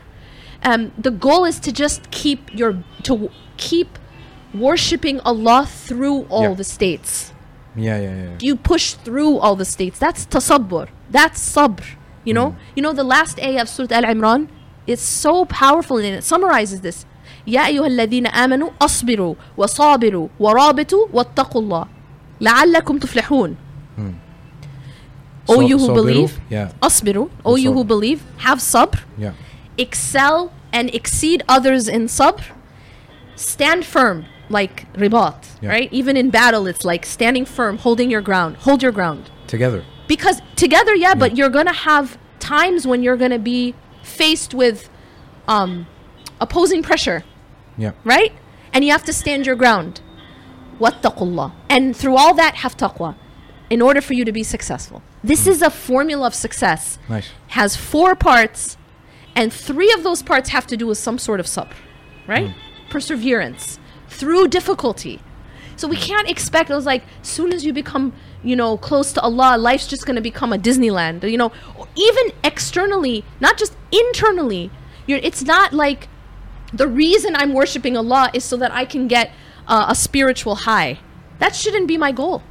[0.63, 3.97] Um, the goal is to just keep your to keep
[4.54, 6.54] worshipping Allah through all Yeah.
[6.54, 7.32] the states.
[7.76, 8.38] Yeah, yeah, yeah.
[8.40, 9.98] You push through all the states.
[9.98, 10.88] That's tasabbur.
[11.10, 11.84] That's sabr.
[12.24, 12.56] You know?
[12.74, 14.48] You know the last ayah of Surah Al Imran?
[14.86, 17.04] It's so powerful and it summarizes this.
[17.46, 21.86] يا أيها الذين آمنوا أصبروا وصابروا ورابطوا واتقوا الله
[22.40, 23.56] لعلكم تفلحون.
[25.48, 27.28] O So- you who sabiru, believe, Yeah, أصبروا.
[27.44, 27.88] O you who Sabr.
[27.88, 29.00] believe, have sabr.
[29.18, 29.32] yeah.
[29.78, 32.42] excel and exceed others in sabr,
[33.36, 35.69] stand firm like ribat, Yeah.
[35.69, 35.89] right?
[35.91, 39.29] Even in battle, it's like standing firm, holding your ground, hold your ground.
[39.47, 39.83] Together.
[40.07, 43.73] Because together, yeah, but you're gonna have times when you're gonna be
[44.03, 44.89] faced with
[45.47, 45.87] um,
[46.39, 47.23] opposing pressure,
[47.77, 47.91] Yeah.
[48.03, 48.33] right?
[48.73, 50.01] And you have to stand your ground.
[50.79, 51.51] Wattaqullah.
[51.69, 53.15] And through all that, have taqwa
[53.69, 55.01] in order for you to be successful.
[55.23, 57.29] This is a formula of success Nice.
[57.49, 58.77] has four parts,
[59.35, 61.73] and three of those parts have to do with some sort of sabr,
[62.27, 62.53] right?
[62.89, 63.79] Perseverance
[64.11, 65.19] through difficulty.
[65.75, 69.21] So we can't expect it was like soon as you become, you know, close to
[69.21, 71.27] Allah, life's just gonna become a Disneyland.
[71.29, 71.51] You know,
[71.95, 74.69] even externally, not just internally.
[75.07, 76.07] You're, it's not like
[76.71, 79.31] the reason I'm worshiping Allah is so that I can get
[79.67, 80.99] uh, a spiritual high.
[81.39, 82.43] That shouldn't be my goal.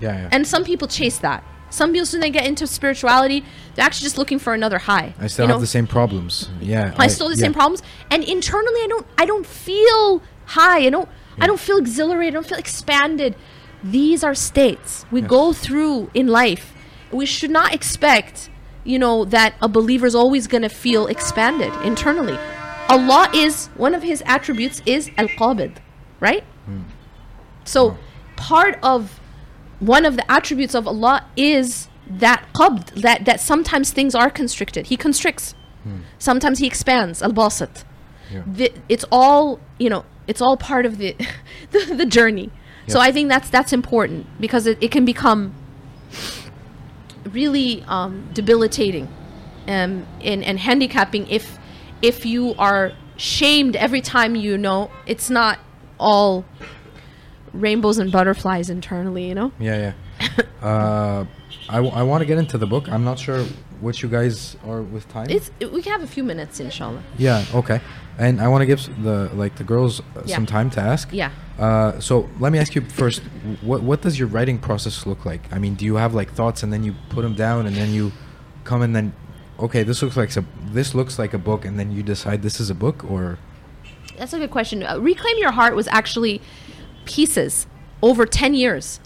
[0.00, 0.28] Yeah, yeah.
[0.32, 1.44] And some people chase that.
[1.68, 3.44] Some people, when they get into spirituality,
[3.74, 5.14] they're actually just looking for another high.
[5.20, 5.60] I still you have know?
[5.60, 6.48] the same problems.
[6.60, 6.94] Yeah.
[6.98, 7.46] I still have the yeah.
[7.46, 9.06] same problems, and internally, I don't.
[9.18, 10.22] I don't feel
[10.58, 10.80] high.
[10.86, 11.08] I don't.
[11.42, 12.34] I don't feel exhilarated.
[12.34, 13.34] I don't feel expanded.
[13.82, 15.30] These are states we Yes.
[15.30, 16.74] go through in life.
[17.10, 18.50] We should not expect,
[18.84, 22.38] you know, that a believer is always going to feel expanded internally.
[22.88, 25.72] Allah is one of His attributes is Al Qabid,
[26.20, 26.44] right?
[26.66, 26.82] Hmm.
[27.64, 27.96] So,
[28.36, 29.18] part of
[29.78, 34.88] one of the attributes of Allah is that qabd, that, that sometimes things are constricted.
[34.88, 35.54] He constricts.
[35.84, 36.00] Hmm.
[36.18, 37.84] Sometimes he expands, al-basit.
[38.30, 38.68] Yeah.
[38.88, 41.16] It's all, you know, it's all part of the
[41.72, 42.50] the, the journey.
[42.86, 45.54] So I think that's that's important because it, it can become
[47.30, 49.06] really um, debilitating
[49.68, 51.56] um, and, and handicapping if
[52.02, 55.58] if you are shamed every time you know it's not
[56.00, 56.44] all
[57.52, 59.52] rainbows and butterflies internally, you know?
[59.58, 60.44] Yeah, yeah.
[60.62, 61.24] uh,
[61.68, 62.88] I, w- I want to get into the book.
[62.88, 63.44] I'm not sure
[63.80, 65.26] what you guys are with time.
[65.30, 67.02] It's we can have a few minutes, inshallah.
[67.18, 67.80] yeah, okay.
[68.18, 70.34] And I want to give the like the girls uh, Yeah.
[70.36, 71.08] some time to ask.
[71.12, 71.30] Yeah.
[71.58, 73.22] Uh, so let me ask you first.
[73.62, 75.42] What what does your writing process look like?
[75.52, 77.92] I mean, do you have like thoughts and then you put them down and then
[77.94, 78.12] you
[78.64, 79.12] come and then,
[79.58, 82.60] okay, this looks like a this looks like a book, and then you decide this
[82.60, 83.38] is a book or
[84.18, 84.82] That's a good question.
[84.82, 86.40] Uh, Reclaim Your Heart was actually
[87.06, 87.66] pieces
[88.02, 89.00] over 10 years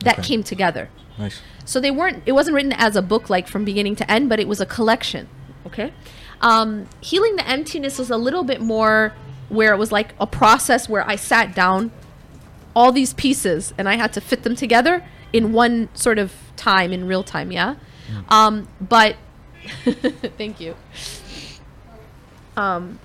[0.00, 0.28] that Okay.
[0.28, 0.88] came together.
[1.18, 1.40] Nice.
[1.64, 4.40] So they weren't it wasn't written as a book like from beginning to end, but
[4.40, 5.28] it was a collection.
[5.66, 5.92] Okay?
[6.40, 9.14] Um, Healing the Emptiness was a little bit more
[9.48, 11.92] where it was like a process where I sat down
[12.74, 16.92] all these pieces and I had to fit them together in one sort of time
[16.92, 17.76] in real time, yeah?
[18.28, 19.16] Um, but
[20.36, 20.76] thank you.
[22.56, 22.98] Um,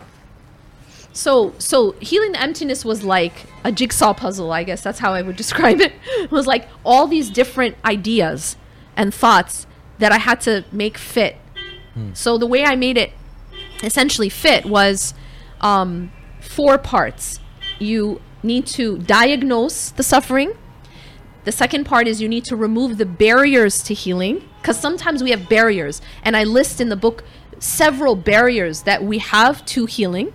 [1.14, 5.22] so so healing the emptiness was like a jigsaw puzzle i guess that's how i
[5.22, 5.94] would describe it.
[6.18, 8.56] It was like all these different ideas
[8.96, 9.68] and thoughts
[10.00, 11.38] that i had to make fit.
[12.14, 13.12] So the way i made it
[13.84, 15.14] essentially fit was
[15.60, 17.40] um, four parts.
[17.80, 20.54] You need to diagnose the suffering.
[21.44, 25.32] The second part is you need to remove the barriers to healing because sometimes we
[25.32, 26.02] have barriers.
[26.24, 27.24] And i list in the book
[27.60, 30.34] several barriers that we have to healing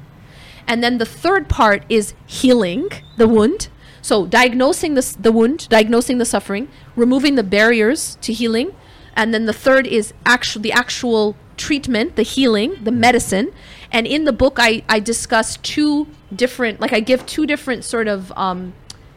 [0.67, 3.69] and then the third part is healing the wound.
[4.03, 8.75] So diagnosing the, the wound, diagnosing the suffering, removing the barriers to healing.
[9.15, 13.53] And then the third is actual the actual treatment, the healing, the medicine.
[13.91, 18.09] And in the book, I, I discuss two different, like I give two different sort
[18.09, 18.75] of um,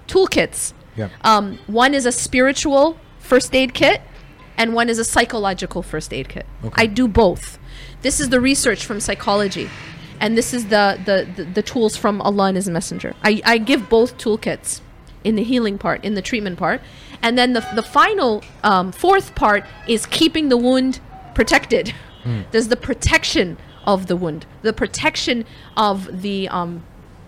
[0.07, 0.73] toolkits.
[0.95, 1.09] Yeah.
[1.21, 4.01] Um, one is a spiritual first aid kit,
[4.57, 6.45] and one is a psychological first aid kit.
[6.63, 6.73] Okay.
[6.81, 7.59] I do both.
[8.01, 9.69] This is the research from psychology,
[10.19, 13.13] and this is the the, the, the tools from Allah and His Messenger.
[13.23, 14.81] I, I give both toolkits
[15.23, 16.81] in the healing part, in the treatment part,
[17.21, 20.99] and then the the final um, fourth part is keeping the wound
[21.35, 21.93] protected.
[22.51, 25.45] There's the protection of the wound, the protection
[25.75, 26.83] of the um,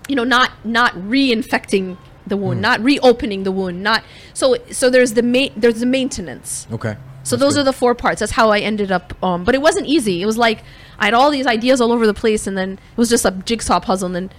[0.07, 5.13] you know not not reinfecting the wound not reopening the wound not so so there's
[5.13, 6.67] the ma- there's the maintenance.
[6.71, 6.95] Okay.
[7.23, 8.19] so those are the four parts.
[8.19, 10.21] That's how i ended up um but it wasn't easy.
[10.21, 10.63] It was like
[11.01, 13.31] i had all these ideas all over the place and then it was just a
[13.45, 14.29] jigsaw puzzle and then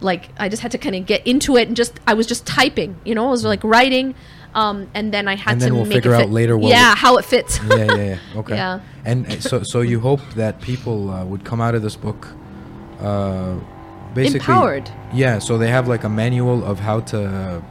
[0.00, 2.46] like i just had to kind of get into it and just i was just
[2.46, 4.14] typing you know i was like writing
[4.54, 6.70] um and then i had And to then we'll make figure it out later what
[6.70, 8.18] yeah we- how it fits yeah, yeah, yeah.
[8.40, 8.54] Okay.
[8.56, 8.80] Yeah.
[9.04, 12.28] And uh, so, so you hope that people uh, would come out of this book,
[13.00, 13.54] uh,
[14.14, 14.90] basically Empowered.
[15.14, 17.62] Yeah, so they have like a manual of how to uh,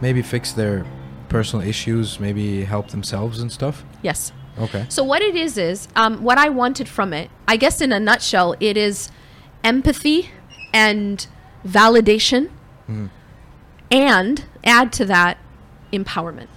[0.00, 0.84] maybe fix their
[1.28, 3.84] personal issues, maybe help themselves and stuff.
[4.02, 4.32] Yes.
[4.58, 4.86] Okay.
[4.88, 7.30] So what it is is um, what I wanted from it.
[7.48, 9.10] I guess in a nutshell, it is
[9.64, 10.30] empathy
[10.72, 11.26] and
[11.66, 12.50] validation,
[12.88, 13.06] Mm-hmm.
[13.90, 15.38] and add to that
[15.92, 16.48] empowerment.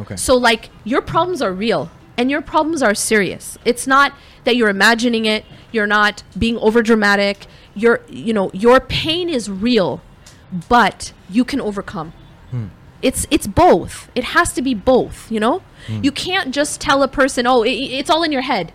[0.00, 0.16] Okay.
[0.16, 3.58] So like your problems are real and your problems are serious.
[3.64, 4.12] It's not
[4.44, 7.46] that you're imagining it, you're not being overdramatic.
[7.74, 10.00] Your you know, your pain is real,
[10.68, 12.12] but you can overcome.
[13.02, 14.10] It's it's both.
[14.14, 15.62] It has to be both, you know?
[16.02, 18.72] You can't just tell a person, "Oh, i i- it's all in your head."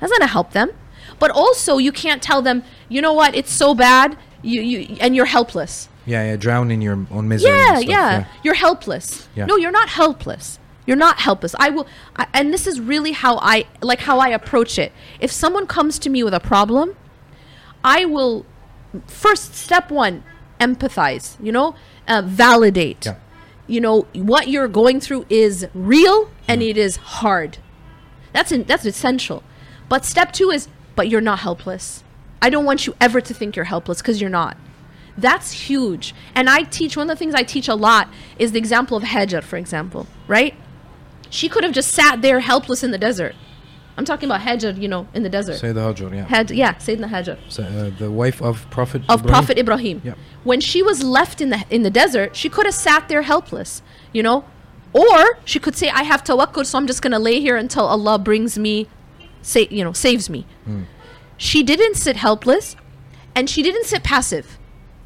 [0.00, 0.70] That's not going to help them.
[1.18, 3.34] But also you can't tell them, "You know what?
[3.36, 5.88] It's so bad." You you and you're helpless.
[6.06, 7.50] yeah, yeah, drown in your own misery.
[7.52, 9.28] and Yeah, yeah, You're helpless.
[9.34, 9.46] Yeah.
[9.46, 10.58] No, you're not helpless.
[10.86, 11.54] You're not helpless.
[11.58, 14.92] I will, I, and this is really how I like how I approach it.
[15.20, 16.94] If someone comes to me with a problem,
[17.82, 18.44] I will
[19.06, 20.22] first step one
[20.60, 21.36] empathize.
[21.42, 21.74] You know,
[22.08, 23.06] uh, validate.
[23.06, 23.16] Yeah.
[23.66, 27.58] You know what you're going through is real and it is hard.
[28.32, 29.42] That's in, that's essential.
[29.88, 32.04] But step two is, but you're not helpless.
[32.40, 34.56] I don't want you ever to think you're helpless because you're not.
[35.16, 36.14] That's huge.
[36.34, 38.08] And I teach one of the things I teach a lot
[38.38, 40.54] is the example of Hajar, for example, right?
[41.30, 43.34] She could have just sat there helpless in the desert.
[43.96, 45.56] I'm talking about Hajar, you know, in the desert.
[45.56, 46.24] Say the Hajr, yeah.
[46.24, 49.32] Had yeah, Sayyidina Hajar So, uh, the wife of Prophet of Ibrahim?
[49.32, 50.02] Prophet Ibrahim.
[50.04, 50.18] Yep.
[50.44, 53.82] When she was left in the in the desert, she could have sat there helpless,
[54.12, 54.44] you know,
[54.92, 58.18] or she could say, "I have tawakkul, so I'm just gonna lay here until Allah
[58.18, 58.86] brings me,
[59.40, 60.46] say, you know, saves me."
[61.38, 62.76] She didn't sit helpless,
[63.34, 64.58] and she didn't sit passive.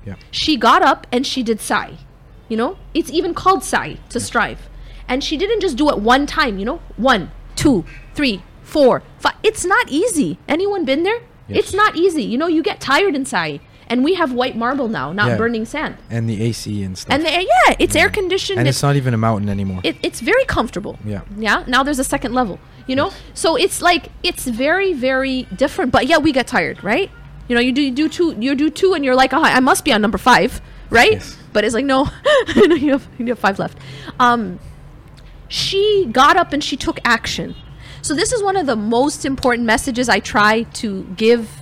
[0.04, 0.14] Yeah.
[0.30, 1.98] She got up and she did sa'i.
[2.48, 4.68] You know, it's even called sa'i to strive,
[5.08, 6.58] and she didn't just do it one time.
[6.58, 7.84] You know, one, two,
[8.14, 9.34] three, four, five.
[9.42, 10.38] It's not easy.
[10.48, 11.20] Anyone been there?
[11.48, 11.58] Yes.
[11.58, 12.22] It's not easy.
[12.22, 15.36] You know, you get tired in sa'i, and we have white marble now, not Yeah.
[15.36, 15.96] burning sand.
[16.08, 17.12] And the AC and stuff.
[17.12, 18.58] And they, yeah, it's air conditioned.
[18.60, 19.80] and it's it's not even a mountain anymore.
[19.82, 20.94] it, it's very comfortable.
[21.04, 21.22] Yeah.
[21.36, 21.64] Yeah.
[21.66, 22.58] Now there's a second level.
[22.86, 25.92] You know, so it's like it's very very different.
[25.92, 27.08] But yeah, we get tired, right?
[27.48, 29.60] You know, you do you do two, you do two, and you're like, oh, I
[29.60, 31.12] must be on number five, right?
[31.18, 31.36] Yes.
[31.52, 32.08] But it's like no,
[32.56, 33.76] no, you have you have five left.
[34.18, 34.58] Um,
[35.48, 37.54] she got up and she took action.
[38.02, 41.60] So this is one of the most important messages I try to give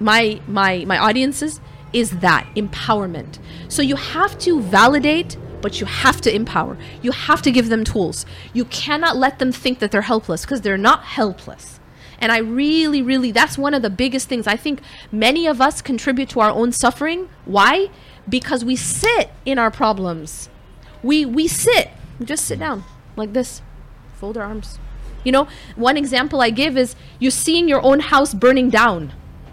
[0.00, 1.60] my my my audiences
[1.92, 3.38] is that empowerment.
[3.68, 6.76] So you have to validate, but you have to empower.
[7.02, 8.26] You have to give them tools.
[8.52, 11.80] You cannot let them think that they're helpless because they're not helpless.
[12.18, 14.46] And I really, really, that's one of the biggest things.
[14.46, 17.28] I think many of us contribute to our own suffering.
[17.44, 17.90] Why?
[18.28, 20.48] Because we sit in our problems.
[21.02, 21.90] We we sit.
[22.22, 22.84] Just sit down
[23.16, 23.60] like this,
[24.14, 24.78] fold our arms.
[25.24, 29.12] You know, one example I give is you seeing your own house burning down.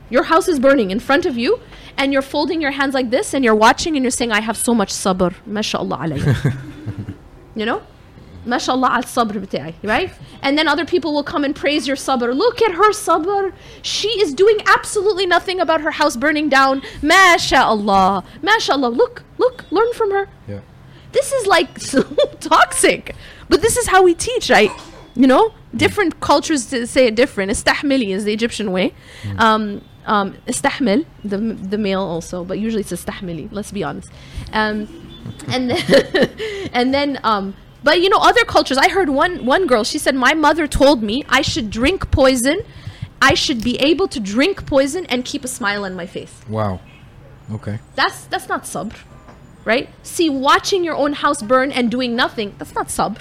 [0.10, 1.60] Your house is burning in front of you,
[1.98, 4.58] and you're folding your hands like this, and you're watching, and you're saying, "I have
[4.58, 7.16] so much sabr, mashallah alayhi."
[7.56, 7.82] you know,
[8.46, 10.12] mashallah al sabr bita'i, right?
[10.42, 12.36] And then other people will come and praise your sabr.
[12.36, 13.54] Look at her sabr.
[13.82, 16.82] She is doing absolutely nothing about her house burning down.
[17.02, 18.90] Mashallah, mashallah.
[18.90, 20.60] Look, look, learn from her yeah.
[21.12, 22.04] this is like so
[22.40, 23.16] toxic
[23.50, 24.72] but this is how we teach right
[25.16, 28.94] you know different cultures say it different istahmili is the egyptian way
[29.38, 34.10] um um istahmil the the male also but usually it's istahmili let's be honest
[34.54, 34.88] um
[35.48, 36.30] and then
[36.74, 37.54] and then um
[37.84, 41.02] but you know other cultures i heard one one girl she said my mother told
[41.04, 42.62] me i should drink poison
[43.22, 46.80] i should be able to drink poison and keep a smile on my face Wow.
[47.54, 47.80] Okay.
[47.96, 48.96] that's that's not sabr,
[49.66, 49.90] right?
[50.04, 53.20] See, watching your own house burn and doing nothing, that's not sabr.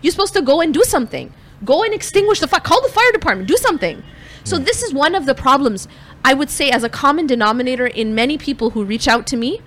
[0.00, 1.26] You're supposed to go and do something.
[1.64, 2.60] Go and extinguish the fire.
[2.60, 3.48] Call the fire department.
[3.48, 4.02] Do something.
[4.44, 5.88] So this is one of the problems
[6.24, 9.60] I would say as a common denominator in many people who reach out to me,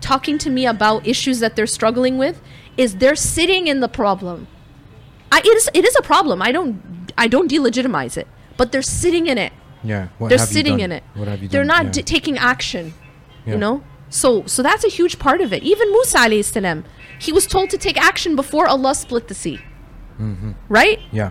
[0.00, 2.40] talking to me about issues that they're struggling with,
[2.76, 4.46] is they're sitting in the problem.
[5.32, 6.42] I, it is it is a problem.
[6.42, 8.26] I don't I don't delegitimize it,
[8.56, 10.08] but they're sitting in it Yeah.
[10.18, 11.02] What they're have you sitting in it.
[11.14, 11.68] What have you They're done?
[11.68, 11.92] not Yeah.
[11.92, 12.94] d- taking action.
[13.46, 13.52] Yeah.
[13.54, 13.82] You know?
[14.08, 15.62] So so that's a huge part of it.
[15.62, 16.84] Even Musa alayhi salam,
[17.18, 19.60] he was told to take action before Allah split the sea.
[20.68, 21.00] Right?
[21.12, 21.30] Yeah.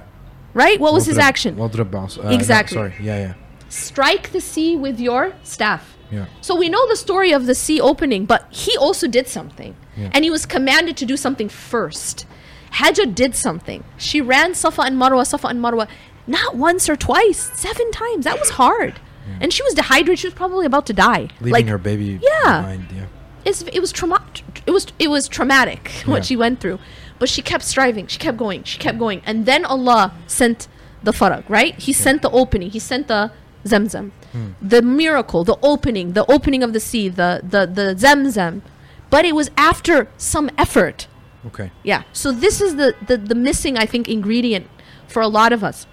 [0.54, 0.80] Right?
[0.80, 1.60] What was his action?
[1.60, 2.76] Uh, no, Exactly.
[2.76, 2.94] sorry.
[3.00, 3.34] Yeah, yeah.
[3.70, 5.96] Strike the sea with your staff.
[6.12, 6.26] Yeah.
[6.42, 9.76] So we know the story of the sea opening, but he also did something.
[9.96, 10.10] Yeah.
[10.14, 12.26] And he was commanded to do something first.
[12.74, 13.84] Hajar did something.
[13.98, 15.88] She ran Safa and Marwa, Safa and Marwa,
[16.26, 18.26] not once or twice, seven times.
[18.26, 19.00] That was hard.
[19.40, 20.18] And she was dehydrated.
[20.20, 21.28] She was probably about to die.
[21.40, 22.62] Leaving like, her baby Yeah.
[22.62, 22.88] behind.
[22.92, 23.06] Yeah.
[23.46, 24.26] it's, it was trauma
[24.66, 26.78] it was it was traumatic what she went through
[27.20, 30.68] but she kept striving she kept going she kept going and then allah sent
[31.04, 33.32] the farag right he sent the opening he sent the
[33.66, 34.52] zamzam hmm.
[34.62, 38.62] the miracle, the opening, the opening of the sea, the the the Zamzam,
[39.10, 41.08] but it was after some effort.
[41.48, 41.72] Okay.
[41.84, 42.04] Yeah.
[42.14, 44.68] So this is the the, the missing, I think, ingredient
[45.08, 45.88] for a lot of us.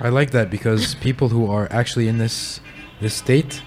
[0.00, 2.60] I like that because people who are actually in this
[3.00, 3.62] this state,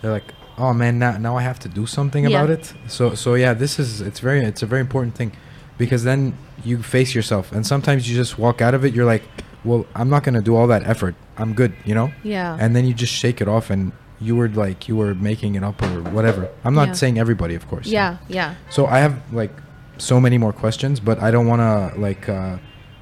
[0.00, 2.30] they're like, oh man, now now I have to do something Yeah.
[2.30, 2.74] about it.
[2.88, 5.32] So so yeah, this is it's very it's a very important thing
[5.78, 8.94] because then you face yourself and sometimes you just walk out of it.
[8.94, 9.22] You're like,
[9.64, 11.14] well, I'm not gonna do all that effort.
[11.36, 12.10] I'm good, you know.
[12.22, 12.56] Yeah.
[12.58, 15.62] And then you just shake it off and you were like you were making it
[15.62, 16.48] up or whatever.
[16.64, 16.94] I'm not Yeah.
[16.94, 17.86] saying everybody, of course.
[17.86, 18.16] yeah.
[18.28, 18.54] Yeah.
[18.70, 19.52] So I have like
[19.98, 22.56] so many more questions, but I don't want to like uh,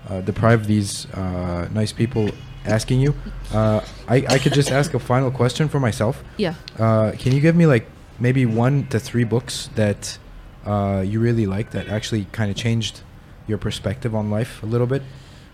[0.08, 2.30] uh, deprive these uh, nice people
[2.66, 3.14] asking you.
[3.52, 6.22] Uh, I I could just ask a final question for myself.
[6.38, 6.54] Yeah.
[6.78, 7.86] Uh, can you give me like
[8.18, 10.18] maybe one to three books that
[10.66, 13.02] uh, you really like that actually kind of changed
[13.46, 15.02] your perspective on life a little bit?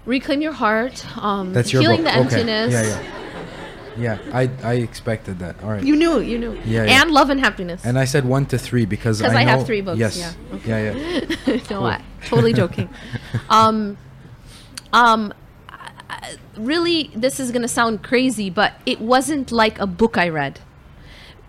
[0.07, 1.05] Reclaim your heart.
[1.19, 2.13] Um, That's your healing book.
[2.15, 2.41] the okay.
[2.41, 2.73] emptiness.
[2.73, 3.21] Yeah, yeah.
[3.99, 5.63] Yeah, I I expected that.
[5.63, 5.83] All right.
[5.83, 6.21] You knew.
[6.21, 6.53] You knew.
[6.65, 7.03] Yeah, yeah.
[7.03, 7.85] And love and happiness.
[7.85, 10.17] and I said one to three because I I have three books, Yes.
[10.17, 10.33] yeah.
[10.65, 11.61] Yeah, yeah.
[11.71, 12.89] no, I totally joking.
[13.51, 13.99] um,
[14.93, 15.35] um,
[15.69, 20.61] I- really, this is gonna sound crazy, but it wasn't like a book I read.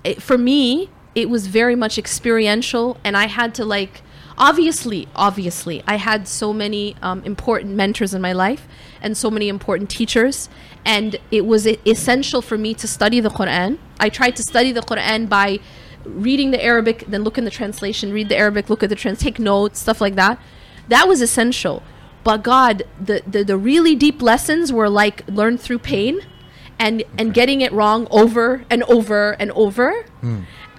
[0.03, 4.01] It, for me, it was very much experiential, and I had to like.
[4.37, 8.67] Obviously, obviously, I had so many um, important mentors in my life
[9.01, 10.49] and so many important teachers,
[10.83, 13.77] and it was essential for me to study the Quran.
[13.99, 15.59] I tried to study the Quran by
[16.05, 19.19] reading the Arabic, then look in the translation, read the Arabic, look at the trans,
[19.19, 20.39] take notes, stuff like that.
[20.87, 21.83] That was essential.
[22.23, 26.21] But God, the, the, the really deep lessons were like learned through pain
[26.79, 30.05] and, and getting it wrong over and over and over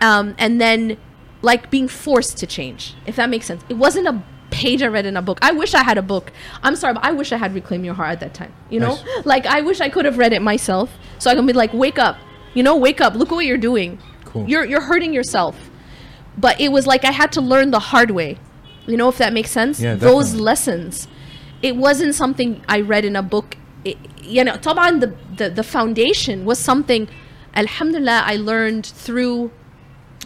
[0.02, 0.98] um, and then
[1.40, 3.62] like being forced to change, if that makes sense.
[3.68, 5.38] It wasn't a page I read in a book.
[5.40, 6.30] I wish I had a book.
[6.62, 8.52] I'm sorry, but I wish I had Reclaim Your Heart at that time.
[8.68, 9.26] You know, nice.
[9.26, 11.98] like I wish I could have read it myself, so I can be like, wake
[11.98, 12.18] up,
[12.52, 13.98] you know, wake up, look at what you're doing.
[14.24, 14.48] Cool.
[14.48, 15.70] You're you're hurting yourself.
[16.36, 18.38] But it was like I had to learn the hard way.
[18.86, 19.80] You know, if that makes sense.
[19.80, 19.94] Yeah.
[19.94, 21.06] Those lessons.
[21.62, 23.56] It wasn't something I read in a book.
[23.84, 27.08] It, you know, taban the, the the foundation was something.
[27.54, 29.52] Alhamdulillah, I learned through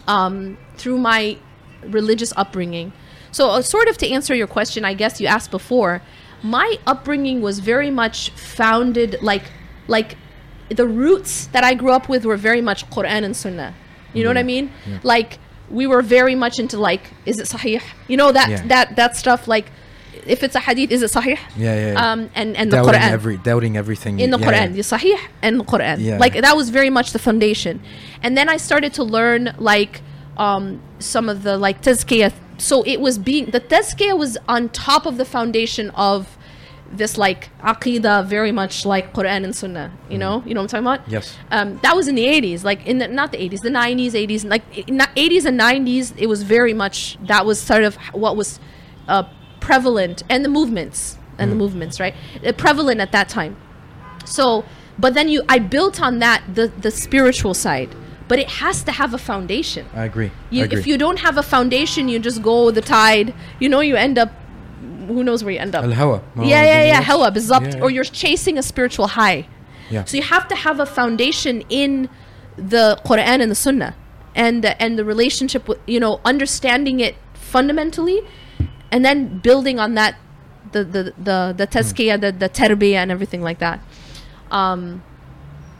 [0.07, 1.37] um, through my
[1.83, 2.93] religious upbringing.
[3.31, 6.01] So, uh, sort of to answer your question, I guess you asked before,
[6.43, 9.43] my upbringing was very much founded like
[9.87, 10.17] like
[10.69, 13.73] the roots that I grew up with were very much Quran and Sunnah.
[14.13, 14.71] You know what I mean?
[15.03, 15.39] Like
[15.69, 17.81] we were very much into like, is it Sahih?
[18.07, 18.67] You know that Yeah.
[18.67, 19.47] that that stuff.
[19.47, 19.71] Like,
[20.27, 21.37] if it's a Hadith, is it Sahih?
[21.55, 22.11] Yeah, yeah, yeah.
[22.11, 24.81] Um, and and the doubting Quran every doubting everything in the yeah, Quran, yeah.
[24.81, 25.97] the Sahih and the Quran.
[25.99, 26.17] Yeah.
[26.17, 27.81] Like that was very much the foundation.
[28.23, 30.01] And then I started to learn like
[30.37, 32.33] um, some of the like tazkiyah.
[32.57, 36.37] So it was being the tazkiyah was on top of the foundation of
[36.91, 39.91] this like aqidah, very much like Quran and Sunnah.
[40.09, 41.09] You know, you know what I'm talking about?
[41.11, 41.35] Yes.
[41.51, 44.49] Um, that was in the 80s, like in the not the 80s, the 90s, 80s,
[44.49, 46.13] like in the 80s and 90s.
[46.17, 48.59] It was very much that was sort of what was
[49.07, 49.23] uh,
[49.59, 51.53] prevalent and the movements and mm.
[51.53, 52.15] the movements right?
[52.45, 53.55] Uh, prevalent at that time.
[54.25, 54.65] So
[54.99, 57.95] but then you i built on that the the spiritual side
[58.27, 59.85] but it has to have a foundation.
[59.93, 60.79] I agree, you, I agree.
[60.79, 63.33] if you don't have a foundation you just go the tide.
[63.59, 64.31] You know you end up
[65.07, 65.85] who knows where you end up.
[65.85, 66.21] Al-hawa.
[66.35, 69.47] yeah yeah yeah hawa is up or you're chasing a spiritual high.
[69.89, 70.03] Yeah.
[70.03, 72.09] so you have to have a foundation in
[72.57, 73.95] the quran and the sunnah
[74.35, 78.21] and the, and the relationship with you know understanding it fundamentally
[78.91, 80.15] and then building on that
[80.71, 81.77] the the the, the hmm.
[81.77, 83.79] tazkiyah, the, the tarbiya and everything like that
[84.51, 85.03] um,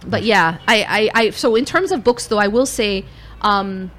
[0.05, 3.05] but yeah I, I i so in terms of books though i will say
[3.41, 3.91] um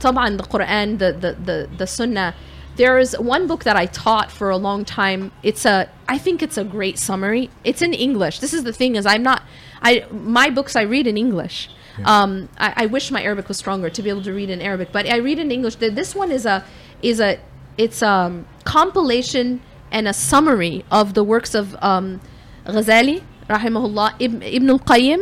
[0.00, 2.34] the quran the the the, the sunnah
[2.76, 5.30] there is one book that I taught for a long time.
[5.42, 7.50] It's a I think it's a great summary.
[7.64, 8.38] It's in English.
[8.38, 9.42] This is the thing is I'm not
[9.82, 11.68] I my books I read in English.
[11.98, 12.22] Yeah.
[12.22, 14.92] Um, I, I, wish my Arabic was stronger to be able to read in Arabic,
[14.92, 15.74] but I read in English.
[15.74, 16.64] This one is a
[17.02, 17.38] is a
[17.78, 19.60] it's a compilation
[19.90, 22.20] and a summary of the works of um,
[22.66, 25.20] Ghazali, rahimahullah, Ibn, Ibn al-Qayyim,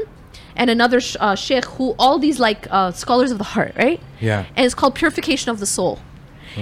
[0.57, 4.01] and another sh- uh, sheikh who all these like uh, scholars of the heart, right?
[4.21, 4.47] Yeah.
[4.57, 5.99] And it's called Purification of the Soul.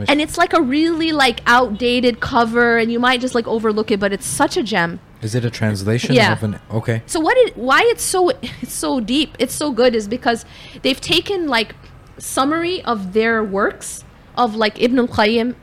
[0.07, 3.99] And it's like a really like outdated cover, and you might just like overlook it,
[3.99, 5.01] but it's such a gem.
[5.23, 6.33] Is it a translation Yeah.
[6.35, 7.03] of an okay?
[7.07, 8.29] So what it why it's so
[8.63, 10.45] it's so deep, it's so good is because
[10.83, 11.75] they've taken like
[12.19, 14.05] summary of their works
[14.37, 15.55] of like Ibn al-Qayyim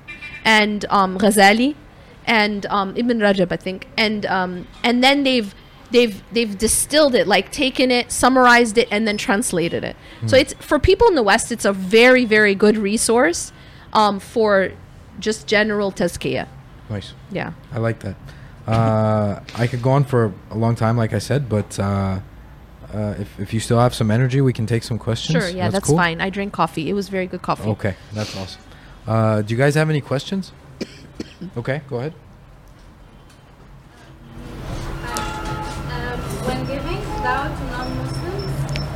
[0.45, 1.75] and um, Ghazali
[2.25, 5.53] and um, Ibn Rajab, I think, and um, and then they've
[5.91, 9.97] they've they've distilled it, like taken it, summarized it, and then translated it.
[10.27, 13.51] So it's for people in the West, it's a very very good resource
[13.93, 14.71] um, for
[15.19, 16.47] just general tazkiyah.
[16.89, 17.13] Nice.
[17.31, 17.53] Yeah.
[17.71, 18.15] I like that.
[18.67, 22.19] Uh, I could go on for a long time, like I said, but uh,
[22.93, 25.43] uh, if if you still have some energy, we can take some questions.
[25.43, 25.97] Sure, yeah, that's, cool?
[25.97, 26.21] fine.
[26.21, 26.89] I drank coffee.
[26.89, 27.69] It was very good coffee.
[27.69, 28.61] Okay, that's awesome.
[29.07, 30.51] Uh, do you guys have any questions?
[31.57, 32.13] okay, go ahead.
[35.05, 38.53] Um, when giving dawah to non-Muslims,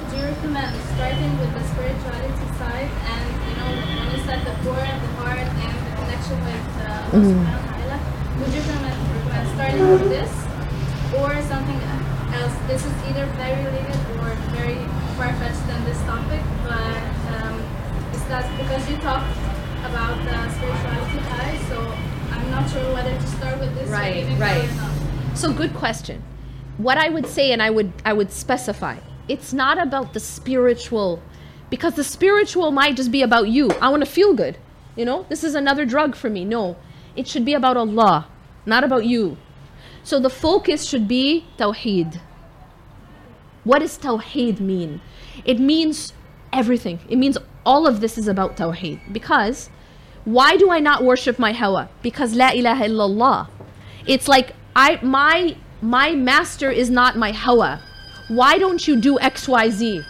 [0.10, 4.56] do you recommend starting with the spirituality side and you know when you said the
[4.66, 7.70] core and the heart and the connection with uh, Allah subhanahu
[8.40, 10.32] would you recommend, recommend starting with this
[11.22, 11.80] or something
[12.34, 12.56] else?
[12.66, 14.80] This is either very related or very
[15.20, 16.98] far-fetched than this topic, but
[17.36, 17.62] um,
[18.16, 19.28] is that because you talked
[19.86, 21.80] about the spirituality high, so
[22.32, 24.70] I'm not sure whether to start with this Right, right.
[25.36, 26.24] So good question.
[26.78, 31.22] What I would say and I would I would specify, it's not about the spiritual
[31.70, 33.70] because the spiritual might just be about you.
[33.82, 34.58] I want to feel good.
[34.96, 35.26] You know?
[35.30, 36.44] This is another drug for me.
[36.44, 36.76] No.
[37.16, 38.28] It should be about Allah,
[38.66, 39.38] not about you.
[40.04, 42.20] So the focus should be tawheed.
[43.64, 45.02] What does tawheed mean?
[45.46, 46.14] It means
[46.52, 47.00] everything.
[47.10, 49.00] It means all of this is about tawheed.
[49.12, 49.70] Because
[50.26, 51.90] why do I not worship my hawa?
[52.02, 53.48] Because la ilaha illallah.
[54.06, 57.82] It's like I my my master is not my hawa.
[58.28, 60.06] Why don't you do XYZ?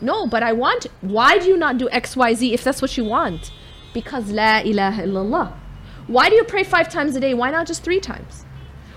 [0.00, 3.52] No, but I want why do you not do XYZ if that's what you want?
[3.94, 5.52] Because la ilaha illallah.
[6.06, 7.34] Why do you pray 5 times a day?
[7.34, 8.44] Why not just 3 times?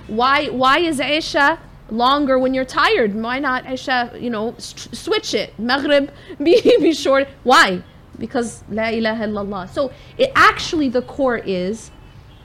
[0.07, 1.59] Why why is Isha
[1.90, 3.14] longer when you're tired?
[3.14, 5.58] Why not Isha, you know, st- switch it.
[5.58, 6.10] Maghrib
[6.42, 7.28] be, be short.
[7.42, 7.82] Why?
[8.18, 9.68] Because La ilaha illallah.
[9.68, 11.90] So it actually the core is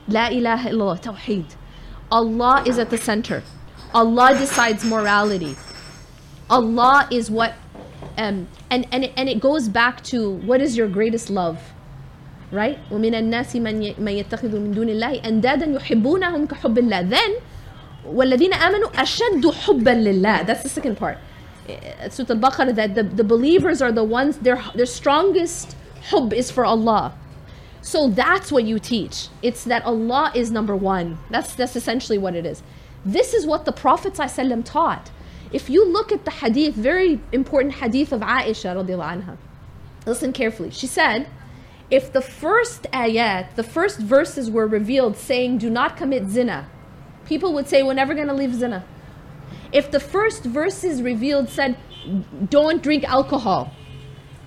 [0.08, 1.56] La ilaha illallah, Tawheed.
[2.12, 3.44] Allah is at the center.
[3.94, 5.56] Allah decides morality.
[6.50, 7.54] Allah is what
[8.18, 11.60] um, and, and, it, and it goes back to what is your greatest love?
[12.52, 17.32] right ومن الناس من ي- من يتخذ من دون الله أندادا يحبونهم كحب الله then
[18.06, 21.18] والذين آمنوا أشد حبا لله that's the second part
[21.70, 25.76] Uh, Surah Al-Baqarah that the, the believers are the ones their their strongest
[26.10, 27.14] hub is for Allah
[27.82, 32.34] so that's what you teach it's that Allah is number one that's that's essentially what
[32.34, 32.64] it is
[33.06, 35.12] this is what the Prophet ﷺ taught
[35.52, 39.38] if you look at the hadith very important hadith of Aisha radiallahu anha
[40.08, 41.28] listen carefully she said
[41.90, 46.70] if the first ayat, the first verses were revealed saying, do not commit zina,
[47.27, 48.85] people would say, we're never going to leave zina.
[49.73, 51.77] If the first verses revealed said,
[52.49, 53.73] don't drink alcohol,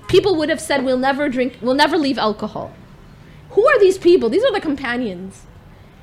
[0.07, 2.73] people would have said, we'll never drink, we'll never leave alcohol.
[3.51, 4.29] Who are these people?
[4.29, 5.45] These are the companions.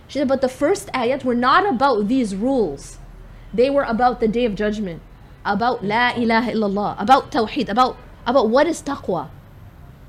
[0.08, 2.98] She said, but the first ayat were not about these rules.
[3.52, 5.00] They were about the day of judgment,
[5.44, 7.96] about la ilaha illallah, about tawheed, about,
[8.26, 9.30] about what is taqwa,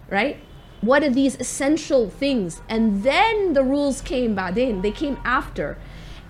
[0.10, 0.38] right?
[0.82, 2.62] What are these essential things?
[2.68, 5.78] And then the rules came ba'din, they came after.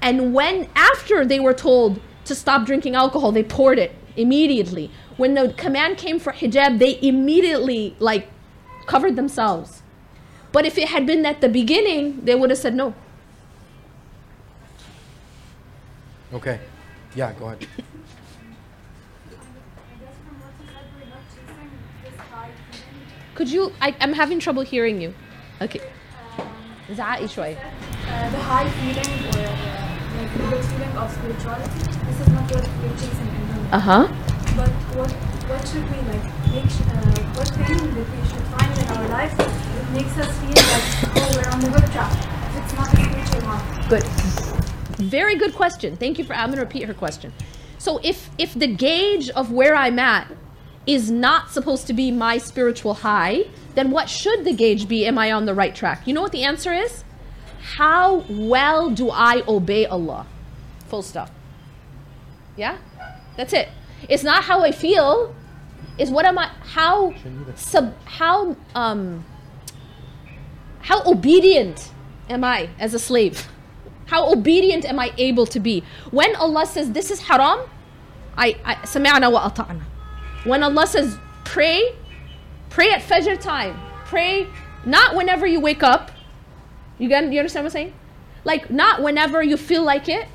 [0.05, 4.91] And when after they were told to stop drinking alcohol, they poured it immediately.
[5.17, 8.29] When the command came for hijab, they immediately like
[8.87, 9.83] covered themselves.
[10.53, 12.95] But if it had been at the beginning, they would have said no.
[16.33, 16.61] Okay.
[17.15, 17.59] Yeah, go ahead.
[17.61, 17.83] I
[20.01, 21.71] guess from what you said, we're not chasing
[22.05, 23.35] this high feeling.
[23.35, 25.15] Could you I, I'm having trouble hearing you.
[25.61, 25.81] Okay.
[26.91, 27.57] زعقي شوية.
[27.57, 29.94] Uh, the high feeling or
[30.36, 33.76] like the good feeling of spirituality, this is not what we're chasing in general.
[33.76, 34.08] Uh-huh.
[34.56, 36.66] But what what should we like make?
[36.66, 40.86] Uh, what thing that we should find in our life that makes us feel like
[41.16, 42.12] oh we're on the good track?
[42.50, 43.90] If it's not a spiritual one.
[43.90, 44.04] Good.
[44.98, 45.96] Very good question.
[45.96, 47.34] Thank you for I'm gonna repeat her question.
[47.78, 50.32] So if if the gauge of where I'm at
[50.86, 55.06] is not supposed to be my spiritual high, then what should the gauge be?
[55.06, 56.06] Am I on the right track?
[56.08, 57.05] You know what the answer is?
[57.77, 60.27] How well do I obey Allah?
[60.89, 61.31] Full stop.
[62.57, 62.79] Yeah?
[63.37, 63.69] That's it.
[64.09, 65.35] It's not how I feel.
[65.99, 67.15] It's what am I how
[67.55, 69.25] sub how um
[70.81, 71.91] how obedient
[72.29, 73.49] am I as a slave?
[74.07, 75.85] How obedient am I able to be?
[76.11, 77.61] When Allah says this is haram,
[78.37, 79.83] I, I سمعنا وأطعنا.
[80.45, 81.95] When Allah says pray,
[82.71, 83.79] pray at Fajr time.
[84.07, 84.47] Pray
[84.85, 86.11] not whenever you wake up.
[86.98, 87.94] you get you understand what I'm saying?
[88.44, 90.28] Like not whenever you feel like it.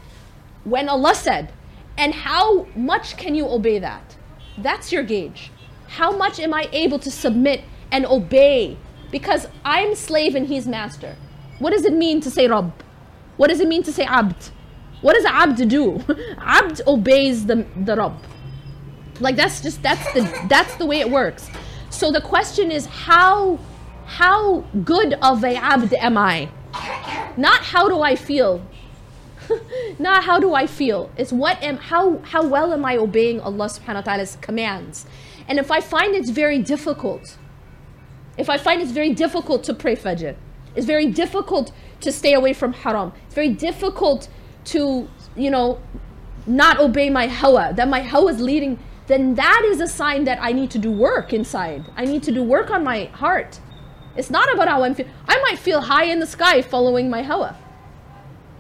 [0.65, 1.53] When Allah said,
[1.97, 4.17] and how much can you obey that?
[4.59, 5.51] That's your gauge.
[5.89, 8.77] How much am I able to submit and obey?
[9.11, 11.17] Because I'm slave and he's master.
[11.59, 12.73] What does it mean to say Rabb?
[13.37, 14.51] What does it mean to say Abd?
[15.01, 16.03] What does Abd do?
[16.39, 18.19] Abd obeys the, the Rabb.
[19.19, 21.51] Like that's just that's the that's the way it works.
[21.91, 23.59] So the question is how
[24.19, 26.51] how good of a abd am I?
[27.37, 28.61] Not how do I feel?
[30.01, 31.11] not how do I feel.
[31.17, 35.07] It's what am how how well am I obeying Allah subhanahu wa ta'ala's commands.
[35.47, 37.39] And if I find it's very difficult,
[38.37, 40.35] if I find it's very difficult to pray Fajr,
[40.75, 44.29] it's very difficult to stay away from haram, it's very difficult
[44.73, 45.81] to, you know,
[46.49, 50.39] not obey my hawa, that my hawa is leading, then that is a sign that
[50.43, 51.85] I need to do work inside.
[51.97, 53.61] I need to do work on my heart.
[54.16, 55.12] It's not about how I'm feeling.
[55.28, 57.58] I might feel high in the sky following my hawa.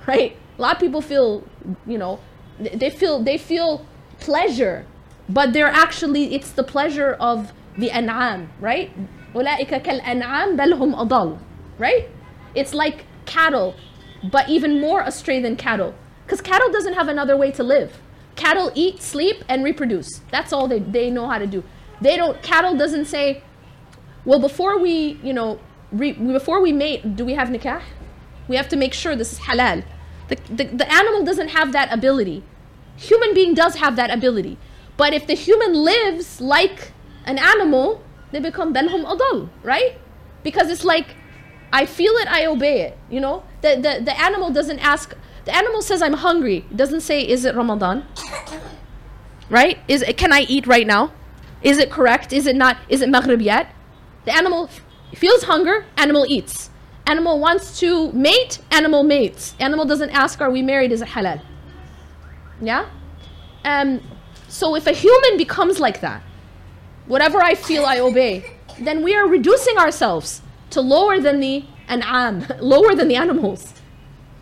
[0.05, 0.38] Right?
[0.57, 1.43] A lot of people feel,
[1.86, 2.19] you know,
[2.59, 3.86] they feel they feel
[4.19, 4.86] pleasure,
[5.28, 8.91] but they're actually it's the pleasure of the an'am, right?
[9.36, 11.38] أولئك كالأنعام بل هم أضل,
[11.78, 12.07] right?
[12.53, 13.76] It's like cattle,
[14.23, 15.93] but even more astray than cattle.
[16.26, 17.99] Because cattle doesn't have another way to live.
[18.36, 20.21] Cattle eat, sleep, and reproduce.
[20.32, 21.63] That's all they, they know how to do.
[22.01, 23.43] They don't, cattle doesn't say,
[24.24, 25.58] well, before we, you know,
[25.92, 27.82] re, before we mate, do we have nikah?
[28.48, 29.84] We have to make sure this is halal.
[30.28, 32.42] The, the, the animal doesn't have that ability.
[32.96, 34.58] Human being does have that ability.
[34.96, 36.92] But if the human lives like
[37.24, 38.02] an animal,
[38.32, 39.98] they become belhum adal, right?
[40.42, 41.16] Because it's like,
[41.72, 42.98] I feel it, I obey it.
[43.08, 45.14] You know, the, the, the animal doesn't ask,
[45.44, 46.66] the animal says, I'm hungry.
[46.70, 48.04] It doesn't say, is it Ramadan?
[49.48, 49.78] Right?
[49.88, 51.12] Is it, can I eat right now?
[51.62, 52.32] Is it correct?
[52.32, 52.78] Is it not?
[52.88, 53.72] Is it Maghrib yet?
[54.30, 54.82] The animal f-
[55.15, 56.69] feels hunger, animal eats.
[57.07, 59.53] Animal wants to mate, animal mates.
[59.59, 60.91] Animal doesn't ask, are we married?
[60.91, 61.41] Is it halal?
[62.61, 62.89] Yeah?
[63.63, 64.01] Um,
[64.47, 66.23] so if a human becomes like that,
[67.05, 72.45] whatever I feel, I obey, then we are reducing ourselves to lower than the an'am,
[72.59, 73.73] lower than the animals.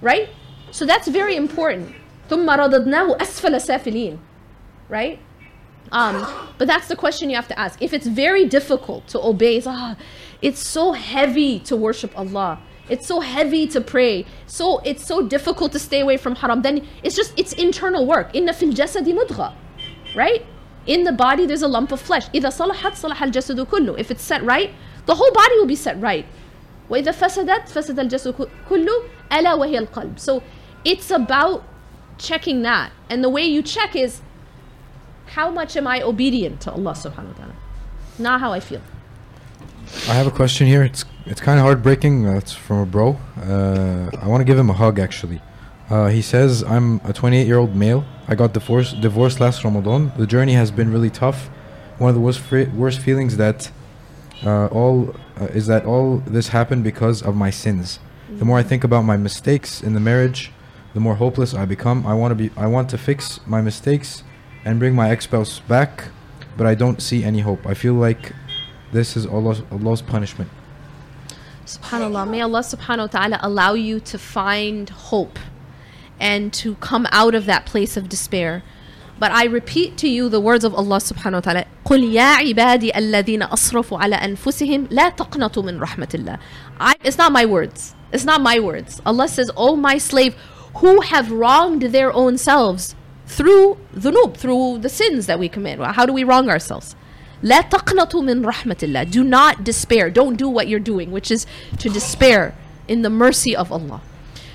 [0.02, 0.30] Right?
[0.72, 1.94] So that's very important.
[2.30, 4.18] ثم رددناه أسفل سافلين.
[4.90, 5.20] Right?
[5.92, 6.26] Um,
[6.58, 7.82] but that's the question you have to ask.
[7.82, 9.96] If it's very difficult to obey, it's, ah,
[10.42, 12.60] it's so heavy to worship Allah.
[12.90, 14.26] It's so heavy to pray.
[14.48, 16.62] So it's so difficult to stay away from haram.
[16.64, 18.32] Then it's just it's internal work.
[18.34, 19.54] Inna fil jasadi mudgha,
[20.16, 20.46] right?
[20.86, 22.28] In the body, there's a lump of flesh.
[22.34, 23.98] إذا صلحت صلح الجسد كله.
[23.98, 24.72] If it's set right,
[25.06, 26.26] the whole body will be set right.
[26.90, 30.20] وإذا فسدت فسد الجسد كله ألا وهي القلب.
[30.20, 30.44] So
[30.84, 31.64] it's about
[32.18, 32.92] checking that.
[33.10, 34.22] And the way you check is
[35.29, 37.55] how much am I obedient to Allah subhanahu wa ta'ala?
[38.19, 38.81] Not how I feel.
[40.09, 40.83] I have a question here.
[40.83, 42.27] It's it's kind of heartbreaking.
[42.27, 43.19] Uh, it's from a bro.
[43.37, 45.41] Uh, I want to give him a hug actually.
[45.91, 48.05] Uh, he says, "I'm a 28 year old male.
[48.27, 50.13] I got divorced divorced last Ramadan.
[50.17, 51.49] The journey has been really tough.
[51.99, 52.41] One of the worst
[52.75, 53.71] worst feelings that
[54.45, 57.99] uh, all uh, is that all this happened because of my sins.
[58.39, 60.53] The more I think about my mistakes in the marriage,
[60.95, 62.07] the more hopeless I become.
[62.07, 64.23] I want to be I want to fix my mistakes
[64.68, 66.10] and bring my ex-spouse back,
[66.58, 67.66] but I don't see any hope.
[67.66, 68.34] I feel like
[68.92, 70.50] this is Allah's, Allah's punishment."
[71.66, 72.30] Subhanallah.
[72.30, 75.40] May Allah subhanahu wa ta'ala allow you to find hope
[76.20, 78.64] and to come out of that place of despair.
[79.20, 81.66] But I repeat to you the words of Allah subhanahu wa ta'ala.
[81.86, 86.40] قُلْ يَا عِبَادِي الَّذِينَ أَصْرَفُوا عَلَى أَنفُسِهِمْ لَا تَقْنَطُوا مِنْ رَحْمَةِ اللَّهِ
[86.80, 87.96] I, It's not my words.
[88.12, 89.02] It's not my words.
[89.06, 90.36] Allah says, O my slave,
[90.78, 92.96] who have wronged their own selves
[93.28, 95.80] through dhunub, through the sins that we commit.
[95.80, 96.96] How do we wrong ourselves?
[97.44, 99.12] لا تقنطوا من رحمة الله.
[99.12, 100.10] Do not despair.
[100.10, 101.46] Don't do what you're doing, which is
[101.80, 102.56] to despair
[102.88, 104.02] in the mercy of Allah.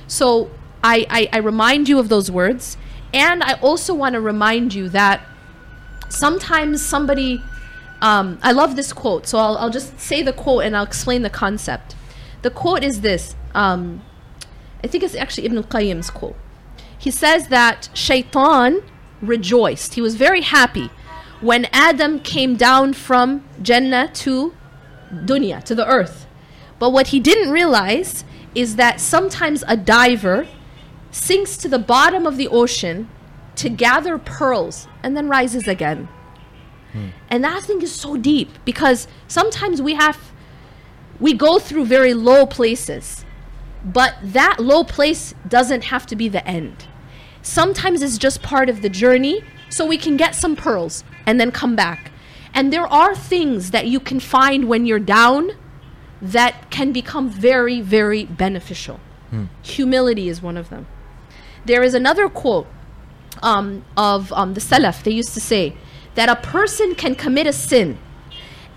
[0.06, 0.50] So
[0.82, 2.76] I, I, I remind you of those words.
[3.12, 5.26] And I also want to remind you that
[6.08, 7.42] sometimes somebody,
[8.00, 9.26] um, I love this quote.
[9.26, 11.94] So I'll, I'll just say the quote and I'll explain the concept.
[12.42, 13.34] The quote is this.
[13.54, 14.02] Um,
[14.82, 16.36] I think it's actually Ibn al-Qayyim's quote.
[17.03, 18.81] He says that Shaitan
[19.21, 19.95] rejoiced.
[19.95, 20.89] He was very happy
[21.41, 24.53] when Adam came down from Jannah to
[25.11, 26.27] dunya, to the earth.
[26.79, 28.23] But what he didn't realize
[28.55, 30.47] is that sometimes a diver
[31.11, 33.09] sinks to the bottom of the ocean
[33.55, 36.07] to gather pearls and then rises again.
[36.93, 37.09] Hmm.
[37.29, 40.31] And that thing is so deep because sometimes we have
[41.19, 43.25] we go through very low places.
[43.83, 46.87] But that low place doesn't have to be the end.
[47.43, 51.51] Sometimes it's just part of the journey so we can get some pearls and then
[51.51, 52.11] come back.
[52.53, 55.51] And there are things that you can find when you're down
[56.21, 58.99] that can become very, very beneficial.
[59.63, 60.85] Humility is one of them.
[61.65, 62.67] There is another quote
[63.41, 65.03] um, of um, the Salaf.
[65.03, 65.75] They used to say
[66.13, 67.97] that a person can commit a sin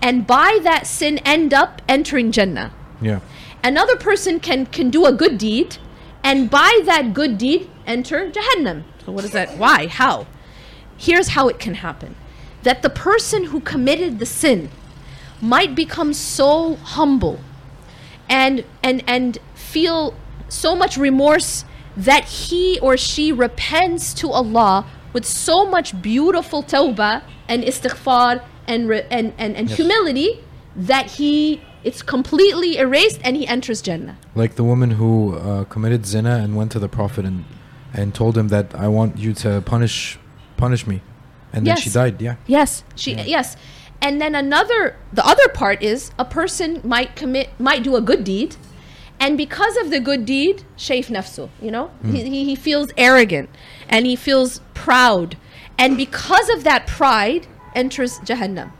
[0.01, 2.73] and by that sin end up entering Jannah.
[3.01, 3.19] Yeah.
[3.63, 5.77] Another person can, can do a good deed
[6.23, 8.83] and by that good deed enter Jahannam.
[9.05, 9.57] So, what is that?
[9.57, 9.87] Why?
[9.87, 10.27] How?
[10.97, 12.15] Here's how it can happen
[12.63, 14.69] that the person who committed the sin
[15.41, 17.39] might become so humble
[18.29, 20.13] and and and feel
[20.49, 21.63] so much remorse
[21.95, 28.89] that he or she repents to Allah with so much beautiful tawbah and istighfar and
[28.89, 29.77] re- and and, and Yes.
[29.77, 30.43] humility
[30.75, 34.17] that he it's completely erased and he enters Jannah.
[34.35, 37.45] Like the woman who uh, committed zina and went to the Prophet and
[37.93, 40.19] and told him that I want you to punish
[40.57, 41.01] punish me,
[41.53, 42.21] and then she died.
[42.21, 42.35] Yeah.
[42.45, 43.23] Yes, she Yeah.
[43.25, 43.57] yes.
[44.01, 48.23] And then another the other part is a person might commit might do a good
[48.23, 48.55] deed
[49.19, 51.91] and because of the good deed, shaif nafsu, you know?
[52.03, 53.49] He, he, he feels arrogant
[53.89, 55.37] and he feels proud.
[55.77, 58.71] And because of that pride enters Jahannam.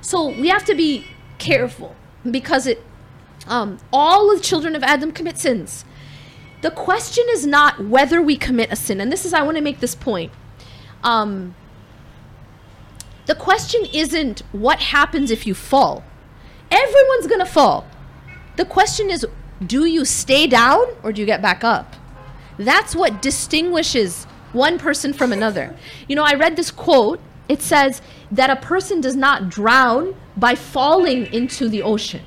[0.00, 1.06] So we have to be
[1.38, 1.94] careful
[2.28, 2.82] because it
[3.46, 5.84] um, all the children of Adam commit sins.
[6.62, 9.62] The question is not whether we commit a sin, and this is I want to
[9.62, 10.32] make this point.
[11.02, 11.54] Um,
[13.26, 16.04] the question isn't what happens if you fall.
[16.70, 17.86] Everyone's gonna fall.
[18.56, 19.26] The question is
[19.64, 21.96] do you stay down or do you get back up?
[22.58, 25.74] That's what distinguishes one person from another.
[26.08, 27.20] You know, I read this quote.
[27.48, 28.00] It says
[28.30, 32.22] that a person does not drown by falling into the ocean.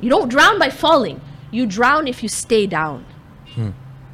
[0.00, 1.20] You don't drown by falling.
[1.50, 3.04] You drown if you stay down.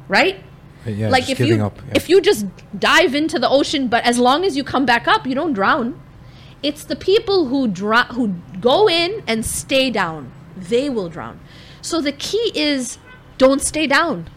[0.07, 0.43] Right?
[0.85, 1.09] Uh, Yeah.
[1.09, 1.77] like if you up.
[1.87, 1.93] Yeah.
[1.95, 2.45] if you just
[2.77, 5.99] dive into the ocean but as long as you come back up you don't drown.
[6.63, 10.31] It's the people who dro- who go in and stay down.
[10.57, 11.39] They will drown.
[11.81, 12.97] So the key is
[13.37, 14.29] don't stay down.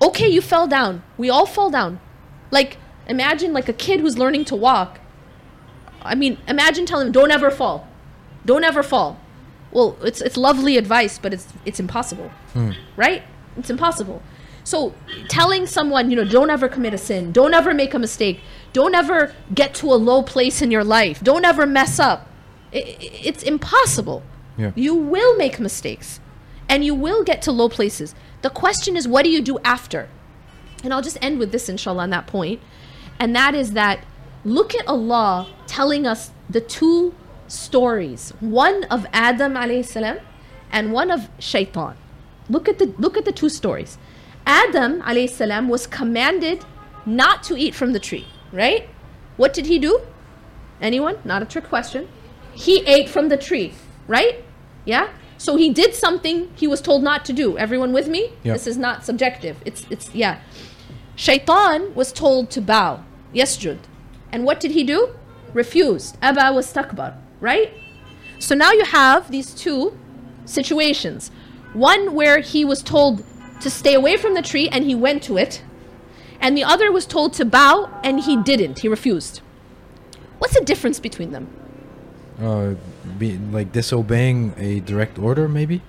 [0.00, 1.02] Okay you fell down.
[1.16, 2.00] We all fall down.
[2.50, 5.00] Like imagine like a kid who's learning to walk.
[6.02, 7.86] I mean imagine telling him don't ever fall.
[8.46, 9.18] Don't ever fall.
[9.72, 12.30] Well it's it's lovely advice but it's it's impossible.
[12.96, 13.22] Right?
[13.56, 14.22] It's impossible
[14.68, 14.78] so
[15.28, 18.40] telling someone you know don't ever commit a sin don't ever make a mistake
[18.78, 19.20] don't ever
[19.60, 22.20] get to a low place in your life don't ever mess up
[22.74, 22.96] i- i-
[23.30, 24.22] it's impossible
[24.62, 24.72] Yeah.
[24.86, 26.20] you will make mistakes
[26.68, 28.14] and you will get to low places
[28.46, 30.08] the question is what do you do after
[30.84, 32.60] and I'll just end with this, inshallah, on that point.
[33.18, 33.98] And that is that
[34.44, 37.14] look at Allah telling us the two
[37.48, 40.18] stories one of Adam alayhi salam
[40.70, 41.94] and one of Shaitan.
[42.48, 43.98] Look at the look at the two stories.
[44.48, 46.64] Adam salam was commanded
[47.04, 48.88] not to eat from the tree, right?
[49.36, 50.00] What did he do?
[50.80, 51.18] Anyone?
[51.22, 52.08] Not a trick question.
[52.54, 53.74] He ate from the tree,
[54.06, 54.42] right?
[54.86, 55.10] Yeah?
[55.36, 57.58] So he did something he was told not to do.
[57.58, 58.32] Everyone with me?
[58.42, 58.54] Yeah.
[58.54, 59.58] This is not subjective.
[59.66, 60.40] It's it's yeah.
[61.14, 63.78] Shaitan was told to bow, Yes, yasjud.
[64.32, 65.14] And what did he do?
[65.52, 66.16] Refused.
[66.22, 67.72] Aba was takbar, right?
[68.38, 69.98] So now you have these two
[70.46, 71.30] situations.
[71.74, 73.24] One where he was told
[73.60, 75.62] to stay away from the tree and he went to it.
[76.40, 78.80] And the other was told to bow and he didn't.
[78.80, 79.40] He refused.
[80.38, 81.48] What's the difference between them?
[82.40, 82.74] uh,
[83.18, 85.82] be like disobeying a direct order, maybe.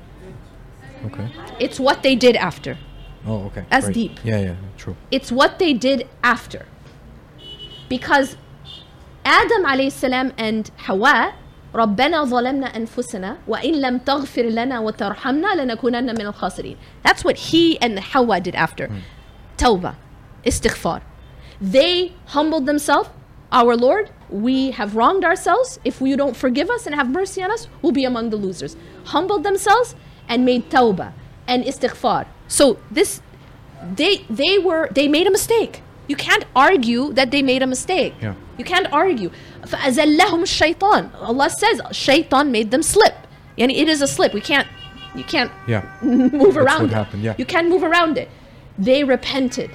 [1.06, 1.30] Okay.
[1.60, 2.78] It's what they did after.
[3.26, 3.66] Oh, okay.
[3.70, 3.94] That's right.
[3.94, 4.20] deep.
[4.24, 4.96] Yeah, yeah, true.
[5.12, 6.66] It's what they did after.
[7.88, 8.36] Because
[9.26, 11.36] Adam alayhi salam and Hawa
[11.75, 16.77] ربنا ظلمنا أنفسنا وإن لم تغفر لنا وترحمنا لنكونن من الخاسرين.
[17.03, 18.89] That's what he and Hawa did after.
[19.57, 19.97] Tawbah,
[20.45, 21.03] istighfar.
[21.61, 23.09] They humbled themselves.
[23.53, 25.79] Our Lord, we have wronged ourselves.
[25.85, 28.77] If you don't forgive us and have mercy on us, we'll be among the losers.
[29.07, 29.95] Humbled themselves
[30.29, 31.13] and made tawbah
[31.47, 32.27] and istighfar.
[32.49, 33.21] So this
[33.97, 35.83] they they were they made a mistake.
[36.09, 38.15] You can't argue that they made a mistake.
[38.21, 38.35] Yeah.
[38.59, 39.31] You can't argue.
[39.63, 43.15] فَأَزَلَّهُمُ الشَّيْطَانِ Allah says shaitan made them slip.
[43.59, 44.35] Yani it is a slip.
[44.35, 44.69] We can't
[45.15, 45.85] you can't Yeah.
[46.03, 46.95] move around what it.
[46.95, 47.35] happened, yeah.
[47.39, 48.29] You can't move around it.
[48.79, 49.71] They repented.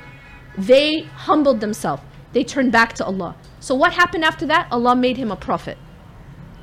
[0.58, 2.04] They humbled themselves.
[2.34, 3.36] They turned back to Allah.
[3.60, 4.68] So what happened after that?
[4.72, 5.78] Allah made him a prophet.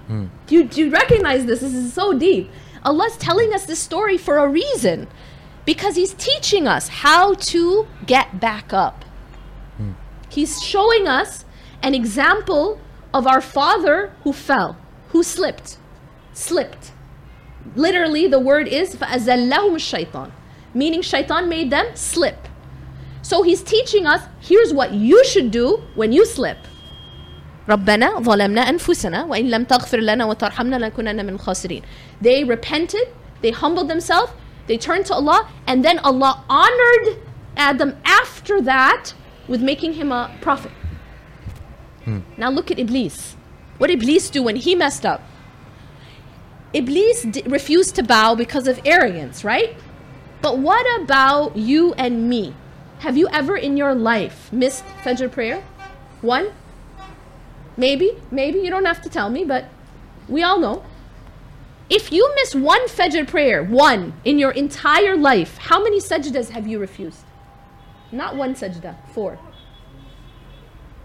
[0.07, 0.27] Hmm.
[0.47, 1.61] Do, you, do you recognize this?
[1.61, 2.51] This is so deep.
[2.85, 5.09] Allah's telling us this story for a reason.
[5.65, 9.05] Because He's teaching us how to get back up.
[9.79, 9.93] Hmm.
[10.29, 11.45] He's showing us
[11.83, 12.79] an example
[13.13, 14.77] of our father who fell,
[15.09, 15.79] who slipped,
[16.33, 16.93] slipped.
[17.75, 20.31] Literally, the word is فَأَزَلَّهُمُ الشَّيْطَانِ
[20.75, 22.49] Meaning shaitan made them slip.
[23.23, 26.59] So he's teaching us, here's what you should do when you slip.
[27.69, 31.83] ربنا ظلمنا أنفسنا وإن لم تغفر لنا وترحمنا لنكونن من الخاسرين.
[32.21, 33.09] They repented,
[33.43, 34.33] they humbled themselves,
[34.69, 37.19] they turned to Allah, and then Allah honored
[37.57, 39.15] Adam after that
[39.49, 40.71] with making him a prophet.
[42.38, 43.36] Now look at Iblis.
[43.78, 45.22] What did Iblis do when he messed up?
[46.74, 49.76] Iblis d- refused to bow because of arrogance, right?
[50.42, 52.56] But what about you and me?
[53.00, 55.64] Have you ever in your life missed Fajr prayer?
[56.22, 56.52] One?
[57.78, 58.60] Maybe, maybe.
[58.60, 59.66] You don't have to tell me, but
[60.30, 60.84] we all know.
[61.90, 66.68] If you miss one Fajr prayer, one, in your entire life, how many sajdas have
[66.68, 67.26] you refused?
[68.12, 69.40] Not one sajda, four.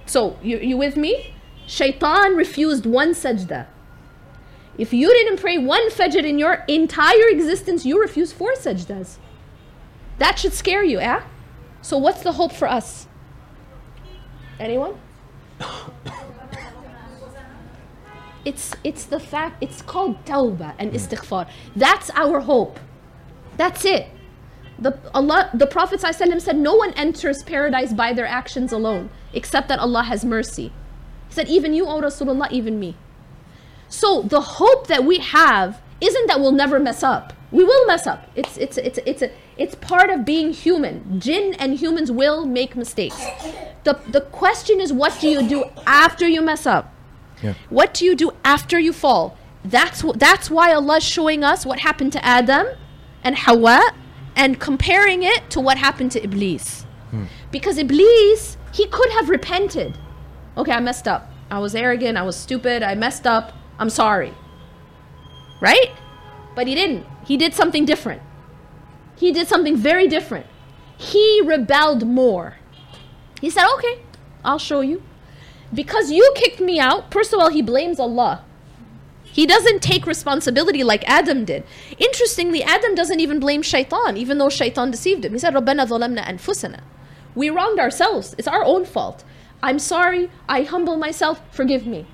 [0.07, 1.35] So, you, you with me?
[1.67, 3.67] Shaitan refused one sajda.
[4.79, 9.17] If you didn't pray one fajr in your entire existence, you refuse four sajdas.
[10.19, 11.23] That should scare you, eh?
[11.83, 13.07] So, what's the hope for us?
[14.59, 14.99] Anyone?
[18.45, 21.49] it's it's the fact it's called tawbah and istighfar.
[21.75, 22.79] That's our hope.
[23.57, 24.09] That's it.
[24.79, 29.69] The Allah the Prophet ﷺ said no one enters paradise by their actions alone, except
[29.69, 30.73] that Allah has mercy.
[31.29, 32.97] He said, even you, O Rasulullah, even me.
[33.89, 37.33] So the hope that we have isn't that we'll never mess up.
[37.53, 38.29] We will mess up.
[38.35, 41.21] It's it's it's it's a, it's part of being human.
[41.21, 43.25] Jinn and humans will make mistakes.
[43.85, 46.93] The the question is what do you do after you mess up?
[47.43, 47.55] Yeah.
[47.71, 49.39] What do you do after you fall?
[49.65, 52.67] That's that's why Allah's showing us what happened to Adam
[53.23, 53.93] and Hawa
[54.35, 56.85] and comparing it to what happened to Iblis.
[57.11, 57.25] Hmm.
[57.53, 59.98] Because Iblis, he could have repented.
[60.58, 61.32] Okay, I messed up.
[61.50, 63.54] I was arrogant, I was stupid, I messed up.
[63.78, 64.34] I'm sorry.
[65.60, 65.92] Right?
[66.56, 67.06] But he didn't.
[67.26, 68.22] He did something different.
[69.16, 70.46] He did something very different.
[70.98, 72.58] He rebelled more.
[73.40, 74.02] He said, Okay,
[74.44, 75.02] I'll show you.
[75.74, 78.44] Because you kicked me out, first of all, he blames Allah.
[79.24, 81.64] He doesn't take responsibility like Adam did.
[81.98, 85.32] Interestingly, Adam doesn't even blame Shaitan, even though Shaitan deceived him.
[85.34, 86.82] He said, رَبَّنَا ظَلَمْنَا أَنفُسَنَا
[87.37, 88.35] we wronged ourselves.
[88.39, 89.23] It's our own fault.
[89.63, 90.31] I'm sorry.
[90.49, 91.41] I humble myself.
[91.55, 92.07] Forgive me.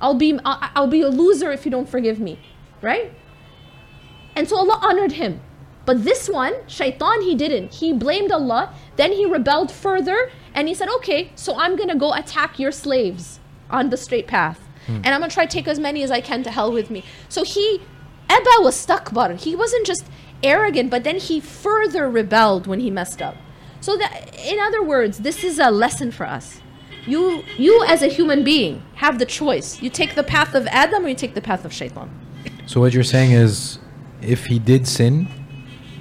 [0.00, 2.38] I'll be, I'll be a loser if you don't forgive me.
[2.82, 3.12] Right?
[4.36, 5.40] And so Allah honored him.
[5.86, 7.74] But this one, Shaitan, he didn't.
[7.74, 8.74] He blamed Allah.
[8.96, 12.72] Then he rebelled further and he said, okay, so I'm going to go attack your
[12.72, 13.38] slaves
[13.70, 14.60] on the straight path.
[14.86, 14.96] Hmm.
[14.96, 16.90] And I'm going to try to take as many as I can to hell with
[16.90, 17.04] me.
[17.28, 17.80] So he,
[18.28, 19.38] Eba was stakbar.
[19.38, 20.04] He wasn't just
[20.42, 23.36] arrogant, but then he further rebelled when he messed up.
[23.84, 26.46] So that, in other words, this is a lesson for us.
[27.06, 29.82] You, you as a human being have the choice.
[29.82, 32.08] You take the path of Adam or you take the path of Shaitan.
[32.64, 33.78] So what you're saying is,
[34.22, 35.28] if he did sin,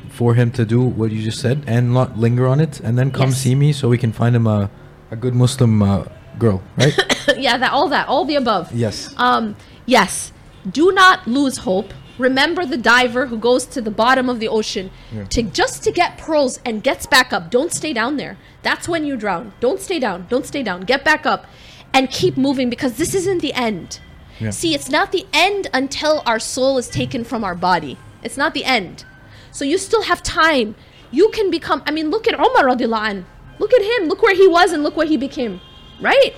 [0.09, 3.11] for him to do what you just said and not linger on it, and then
[3.11, 3.37] come Yes.
[3.43, 4.69] see me so we can find him a,
[5.11, 6.05] a good Muslim uh,
[6.39, 6.95] girl, right?
[7.37, 8.71] yeah, that all that, all the above.
[8.71, 9.13] yes.
[9.17, 10.31] Um, yes.
[10.71, 11.91] Do not lose hope.
[12.17, 14.91] Remember the diver who goes to the bottom of the ocean
[15.29, 17.49] to just to get pearls and gets back up.
[17.49, 18.37] Don't stay down there.
[18.61, 19.53] That's when you drown.
[19.59, 20.27] Don't stay down.
[20.29, 20.81] Don't stay down.
[20.81, 21.45] Get back up
[21.93, 23.99] and keep moving because this isn't the end.
[24.39, 24.51] Yeah.
[24.51, 27.97] See, it's not the end until our soul is taken from our body.
[28.23, 29.05] It's not the end.
[29.51, 30.75] So you still have time.
[31.11, 33.25] You can become I mean, look at Umar radiallahu anh.
[33.59, 34.07] Look at him.
[34.07, 35.61] Look where he was and look what he became.
[36.01, 36.33] Right?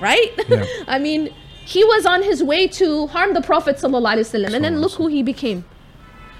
[0.00, 0.32] Right?
[0.48, 0.64] Yeah.
[0.88, 1.32] I mean,
[1.64, 5.22] he was on his way to harm the Prophet wasallam, and then look who he
[5.22, 5.64] became.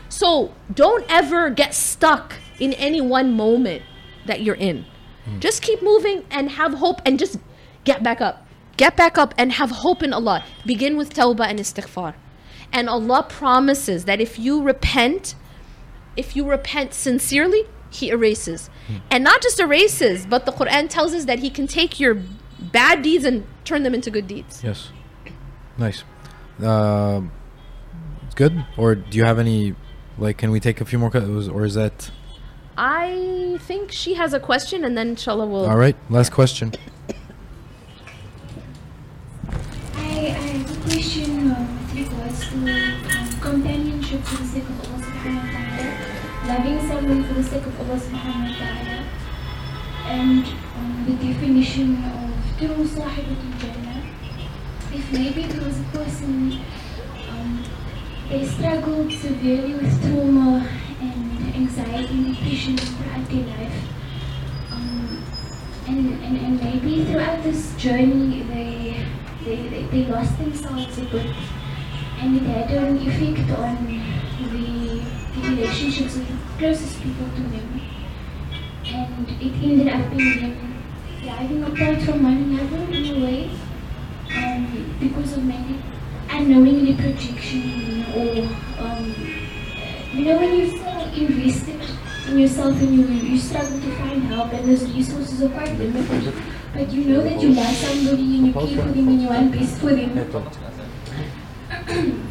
[0.09, 3.83] So don't ever get stuck in any one moment
[4.27, 4.85] that you're in.
[5.25, 5.39] Hmm.
[5.39, 7.39] Just keep moving and have hope, and just
[7.85, 8.47] get back up.
[8.77, 10.45] Get back up and have hope in Allah.
[10.67, 12.15] Begin with tawbah and istighfar.
[12.73, 15.35] And Allah promises that if you repent,
[16.17, 18.69] if you repent sincerely, He erases.
[18.87, 18.97] Hmm.
[19.11, 22.23] And not just erases, but the Quran tells us that He can take your
[22.59, 24.63] bad deeds and turn them into good deeds.
[24.65, 24.91] Yes.
[25.81, 26.05] Nice.
[26.63, 27.33] Um
[28.27, 28.65] it's good.
[28.77, 29.75] Or do you have any?
[30.19, 31.11] Like, can we take a few more?
[31.11, 32.11] Questions, or is that
[32.77, 35.67] I think she has a question, and then inshallah we'll.
[35.69, 35.97] all right?
[36.09, 36.73] Last question.
[39.95, 44.79] I, I have a question um, with regards to um, companionship for the sake of
[44.85, 45.87] Allah subhanahu wa ta'ala,
[46.47, 48.97] loving someone for the sake of Allah subhanahu wa ta'ala,
[50.07, 50.45] and
[50.77, 53.80] um, the definition of true sahibatul jannah.
[54.93, 56.61] If maybe there was a person,
[57.31, 57.65] um,
[58.29, 60.69] they struggled severely with trauma
[61.01, 63.79] and anxiety and depression throughout their life.
[64.73, 65.25] Um,
[65.87, 69.07] and, and, and maybe throughout this journey they,
[69.45, 71.35] they, they, they lost themselves a bit.
[72.19, 77.81] And it had an effect on the, the relationships with the closest people to them.
[78.87, 80.83] And it ended up in them
[81.23, 83.51] driving apart from one another in a way.
[84.33, 84.70] Um,
[85.01, 85.81] because of maybe
[86.29, 88.49] unknowingly projection or
[88.85, 89.15] um,
[90.13, 91.81] you know when you're so invested
[92.29, 96.35] in yourself and you, you struggle to find help and those resources are quite limited
[96.75, 99.53] but you know that you love somebody and you care for them and you want
[99.53, 100.15] best for them.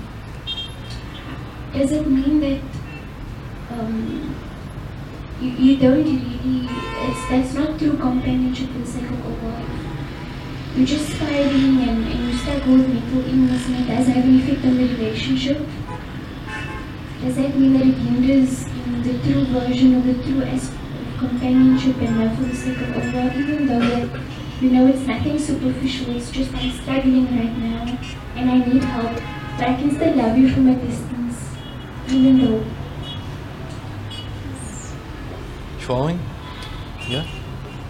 [1.73, 2.61] Does it mean that
[3.71, 4.35] um,
[5.41, 6.67] you, you don't really
[7.07, 9.88] it's that's not true companionship the sake of Allah
[10.75, 14.39] you're just fighting and, and you struggle with mental illness and it does have an
[14.39, 15.57] effect on the relationship
[17.21, 21.17] does that mean that it hinders in the true version of the true aspect of
[21.19, 24.21] companionship and love for the sake of Allah, even though that
[24.61, 27.97] you know it's nothing superficial, it's just I'm struggling right now
[28.35, 29.15] and I need help,
[29.57, 31.49] but I can still love you from a distance,
[32.07, 32.65] even though
[35.79, 36.19] Following?
[37.07, 37.25] Yeah.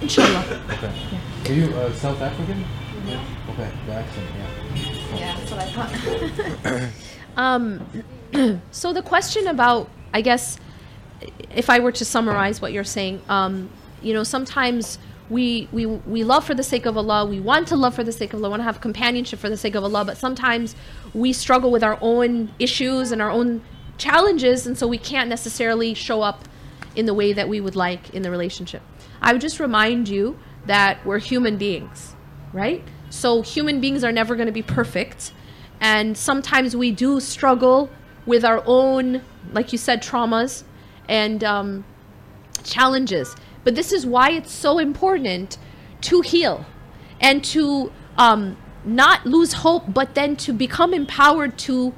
[0.01, 0.61] Inshallah.
[0.71, 1.19] Okay.
[1.45, 2.63] Are you uh, South African?
[3.05, 3.23] Yeah.
[3.49, 3.71] Okay.
[3.85, 4.27] The accent.
[4.37, 5.15] Yeah.
[5.15, 6.89] Yeah, that's what I thought.
[7.37, 10.59] um, so the question about, I guess,
[11.55, 13.69] if I were to summarize what you're saying, um,
[14.01, 14.99] you know, sometimes
[15.29, 17.25] we, we we love for the sake of Allah.
[17.25, 18.49] We want to love for the sake of Allah.
[18.49, 20.05] Want to have companionship for the sake of Allah.
[20.05, 20.75] But sometimes
[21.13, 23.61] we struggle with our own issues and our own
[23.97, 26.45] challenges, and so we can't necessarily show up
[26.95, 28.81] in the way that we would like in the relationship.
[29.21, 30.39] I would just remind you
[30.69, 32.13] that we're human beings,
[32.53, 32.83] right?
[33.09, 35.33] So human beings are never going to be perfect.
[35.81, 37.89] And sometimes we do struggle
[38.27, 40.63] with our own, like you said, traumas
[41.07, 41.85] and um,
[42.63, 43.35] challenges.
[43.63, 45.57] But this is why it's so important
[46.01, 46.67] to heal
[47.19, 48.55] and to um,
[48.85, 51.95] not lose hope, but then to become empowered to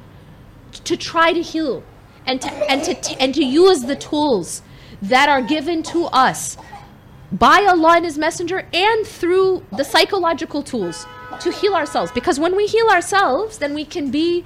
[0.86, 1.84] to try to heal
[2.26, 4.62] and to and to and to use the tools
[5.02, 6.56] that are given to us
[7.32, 11.06] by Allah and His Messenger and through the psychological tools
[11.40, 12.12] to heal ourselves.
[12.12, 14.46] Because when we heal ourselves, then we can be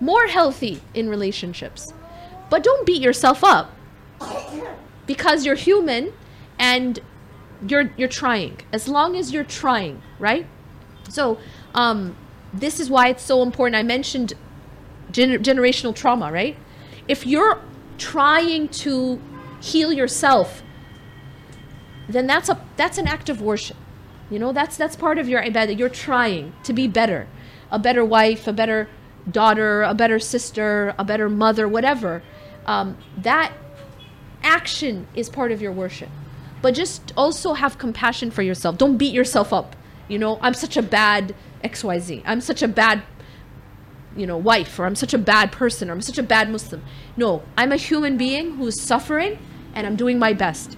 [0.00, 1.92] more healthy in relationships.
[2.50, 3.74] But don't beat yourself up
[5.06, 6.12] because you're human
[6.58, 7.00] and
[7.66, 8.60] you're you're trying.
[8.72, 10.46] As long as you're trying, right?
[11.08, 11.38] So,
[11.74, 12.16] um,
[12.52, 13.76] this is why it's so important.
[13.76, 14.34] I mentioned
[15.10, 16.56] gener- generational trauma, right?
[17.08, 17.60] If you're
[17.98, 19.20] trying to
[19.60, 20.62] heal yourself,
[22.08, 23.76] then that's a that's an act of worship.
[24.30, 25.78] You know, that's that's part of your ibadah.
[25.78, 27.26] You're trying to be better,
[27.70, 28.88] a better wife, a better
[29.30, 32.22] daughter, a better sister, a better mother, whatever.
[32.66, 33.52] Um, that
[34.42, 36.08] action is part of your worship.
[36.62, 38.78] But just also have compassion for yourself.
[38.78, 39.76] Don't beat yourself up.
[40.08, 42.22] You know, I'm such a bad XYZ.
[42.24, 43.02] I'm such a bad
[44.16, 46.82] you know, wife, or I'm such a bad person, or I'm such a bad Muslim.
[47.16, 49.38] No, I'm a human being who's suffering
[49.74, 50.76] and I'm doing my best.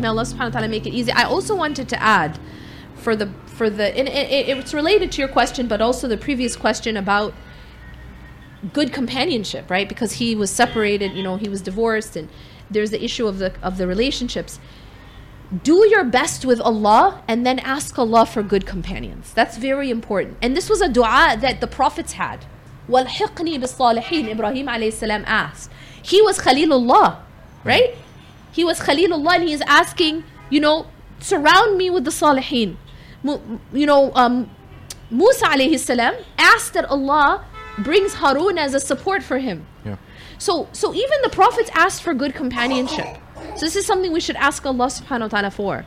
[0.00, 1.12] May Allah subhanahu wa ta'ala make it easy.
[1.12, 2.38] I also wanted to add
[2.96, 6.56] for the for the and it, it's related to your question but also the previous
[6.56, 7.34] question about
[8.72, 9.88] good companionship, right?
[9.88, 12.28] Because he was separated, you know, he was divorced and
[12.70, 14.58] there's the issue of the of the relationships.
[15.62, 19.32] Do your best with Allah and then ask Allah for good companions.
[19.34, 20.38] That's very important.
[20.42, 22.46] And this was a dua that the prophets had.
[22.88, 25.70] Walhiqni bisalihin, Ibrahim alayhi salam asked.
[26.02, 27.18] He was Khalilullah,
[27.62, 27.94] right?
[28.54, 30.86] He was Khalilullah and he is asking, you know,
[31.18, 32.76] surround me with the Salihin.
[33.72, 34.50] You know, um,
[35.10, 37.44] Musa alayhi salam asked that Allah
[37.78, 39.66] brings Harun as a support for him.
[39.84, 39.96] Yeah.
[40.38, 43.06] So, so even the prophets asked for good companionship.
[43.56, 45.84] So this is something we should ask Allah subhanahu wa ta'ala for.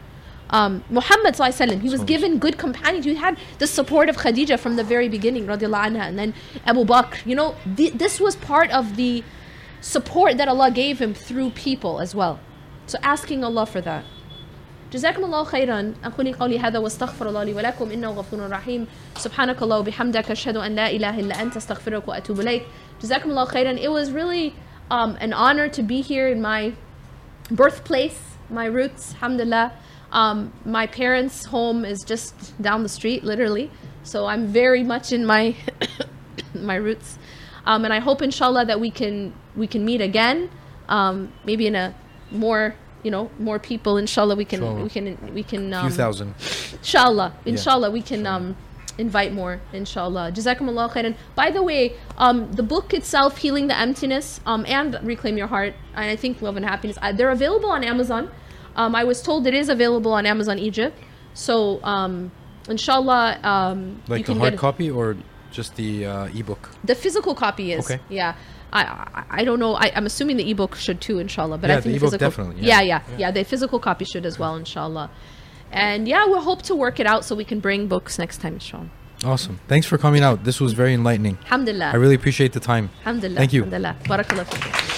[0.50, 3.06] Um, Muhammad wasallam, he was given good companions.
[3.06, 6.34] He had the support of Khadija from the very beginning, radiallahu anha, and then
[6.66, 7.26] Abu Bakr.
[7.26, 9.24] You know, th- this was part of the
[9.82, 12.40] support that Allah gave him through people as well.
[12.87, 14.05] So asking Allah for that.
[14.93, 18.87] جزاكم الله خيرا أقول قولي هذا واستغفر الله لي ولكم إنه غفور رحيم
[19.17, 22.63] سبحانك الله وبحمدك أشهد أن لا إله إلا أنت أستغفرك وأتوب إليك
[23.03, 24.55] جزاكم الله خيرا It was really
[24.91, 26.75] um, an honor to be here in my
[27.51, 28.21] birthplace,
[28.51, 29.73] my roots, alhamdulillah.
[30.13, 33.71] Um, my parents' home is just down the street, literally.
[34.03, 35.57] So I'm very much in my
[36.55, 37.19] my roots.
[37.65, 40.51] Um, and I hope, inshallah, that we can we can meet again,
[40.89, 41.95] um, maybe in a
[42.32, 43.98] more you know more people.
[43.98, 44.84] Inshallah, we can Inshallah.
[44.84, 46.36] we can we can um, few thousand.
[46.74, 48.56] Inshallah, inshallah, we can um,
[48.98, 49.62] invite more.
[49.74, 50.32] Inshallah.
[50.32, 51.16] Jazakumullah khairan.
[51.36, 55.74] By the way, um, the book itself, Healing the Emptiness, um, and Reclaim Your Heart,
[55.96, 58.30] and I think Love and Happiness, uh, they're available on Amazon.
[58.76, 60.98] Um, I was told it is available on Amazon Egypt.
[61.34, 62.32] So, um,
[62.70, 65.18] inshallah, um, you Like the hard copy or
[65.52, 66.70] just the uh, ebook?
[66.84, 67.86] The physical copy is.
[67.86, 68.02] Okay.
[68.10, 68.36] Yeah.
[68.86, 69.76] I, I don't know.
[69.76, 71.58] I, I'm assuming the ebook should too, inshallah.
[71.58, 72.82] But Yeah, I think the ebook physical, definitely, Yeah.
[72.82, 73.02] yeah.
[73.10, 75.10] yeah, yeah, The physical copy should as well, inshallah.
[75.72, 78.54] And yeah, we'll hope to work it out so we can bring books next time,
[78.54, 78.90] inshallah.
[79.26, 79.60] Awesome.
[79.68, 80.44] Thanks for coming out.
[80.44, 81.38] This was very enlightening.
[81.46, 81.86] Alhamdulillah.
[81.92, 82.92] I really appreciate the time.
[83.00, 83.38] Alhamdulillah.
[83.38, 83.64] Thank you.
[83.64, 83.96] Alhamdulillah.
[84.04, 84.97] Barakallah.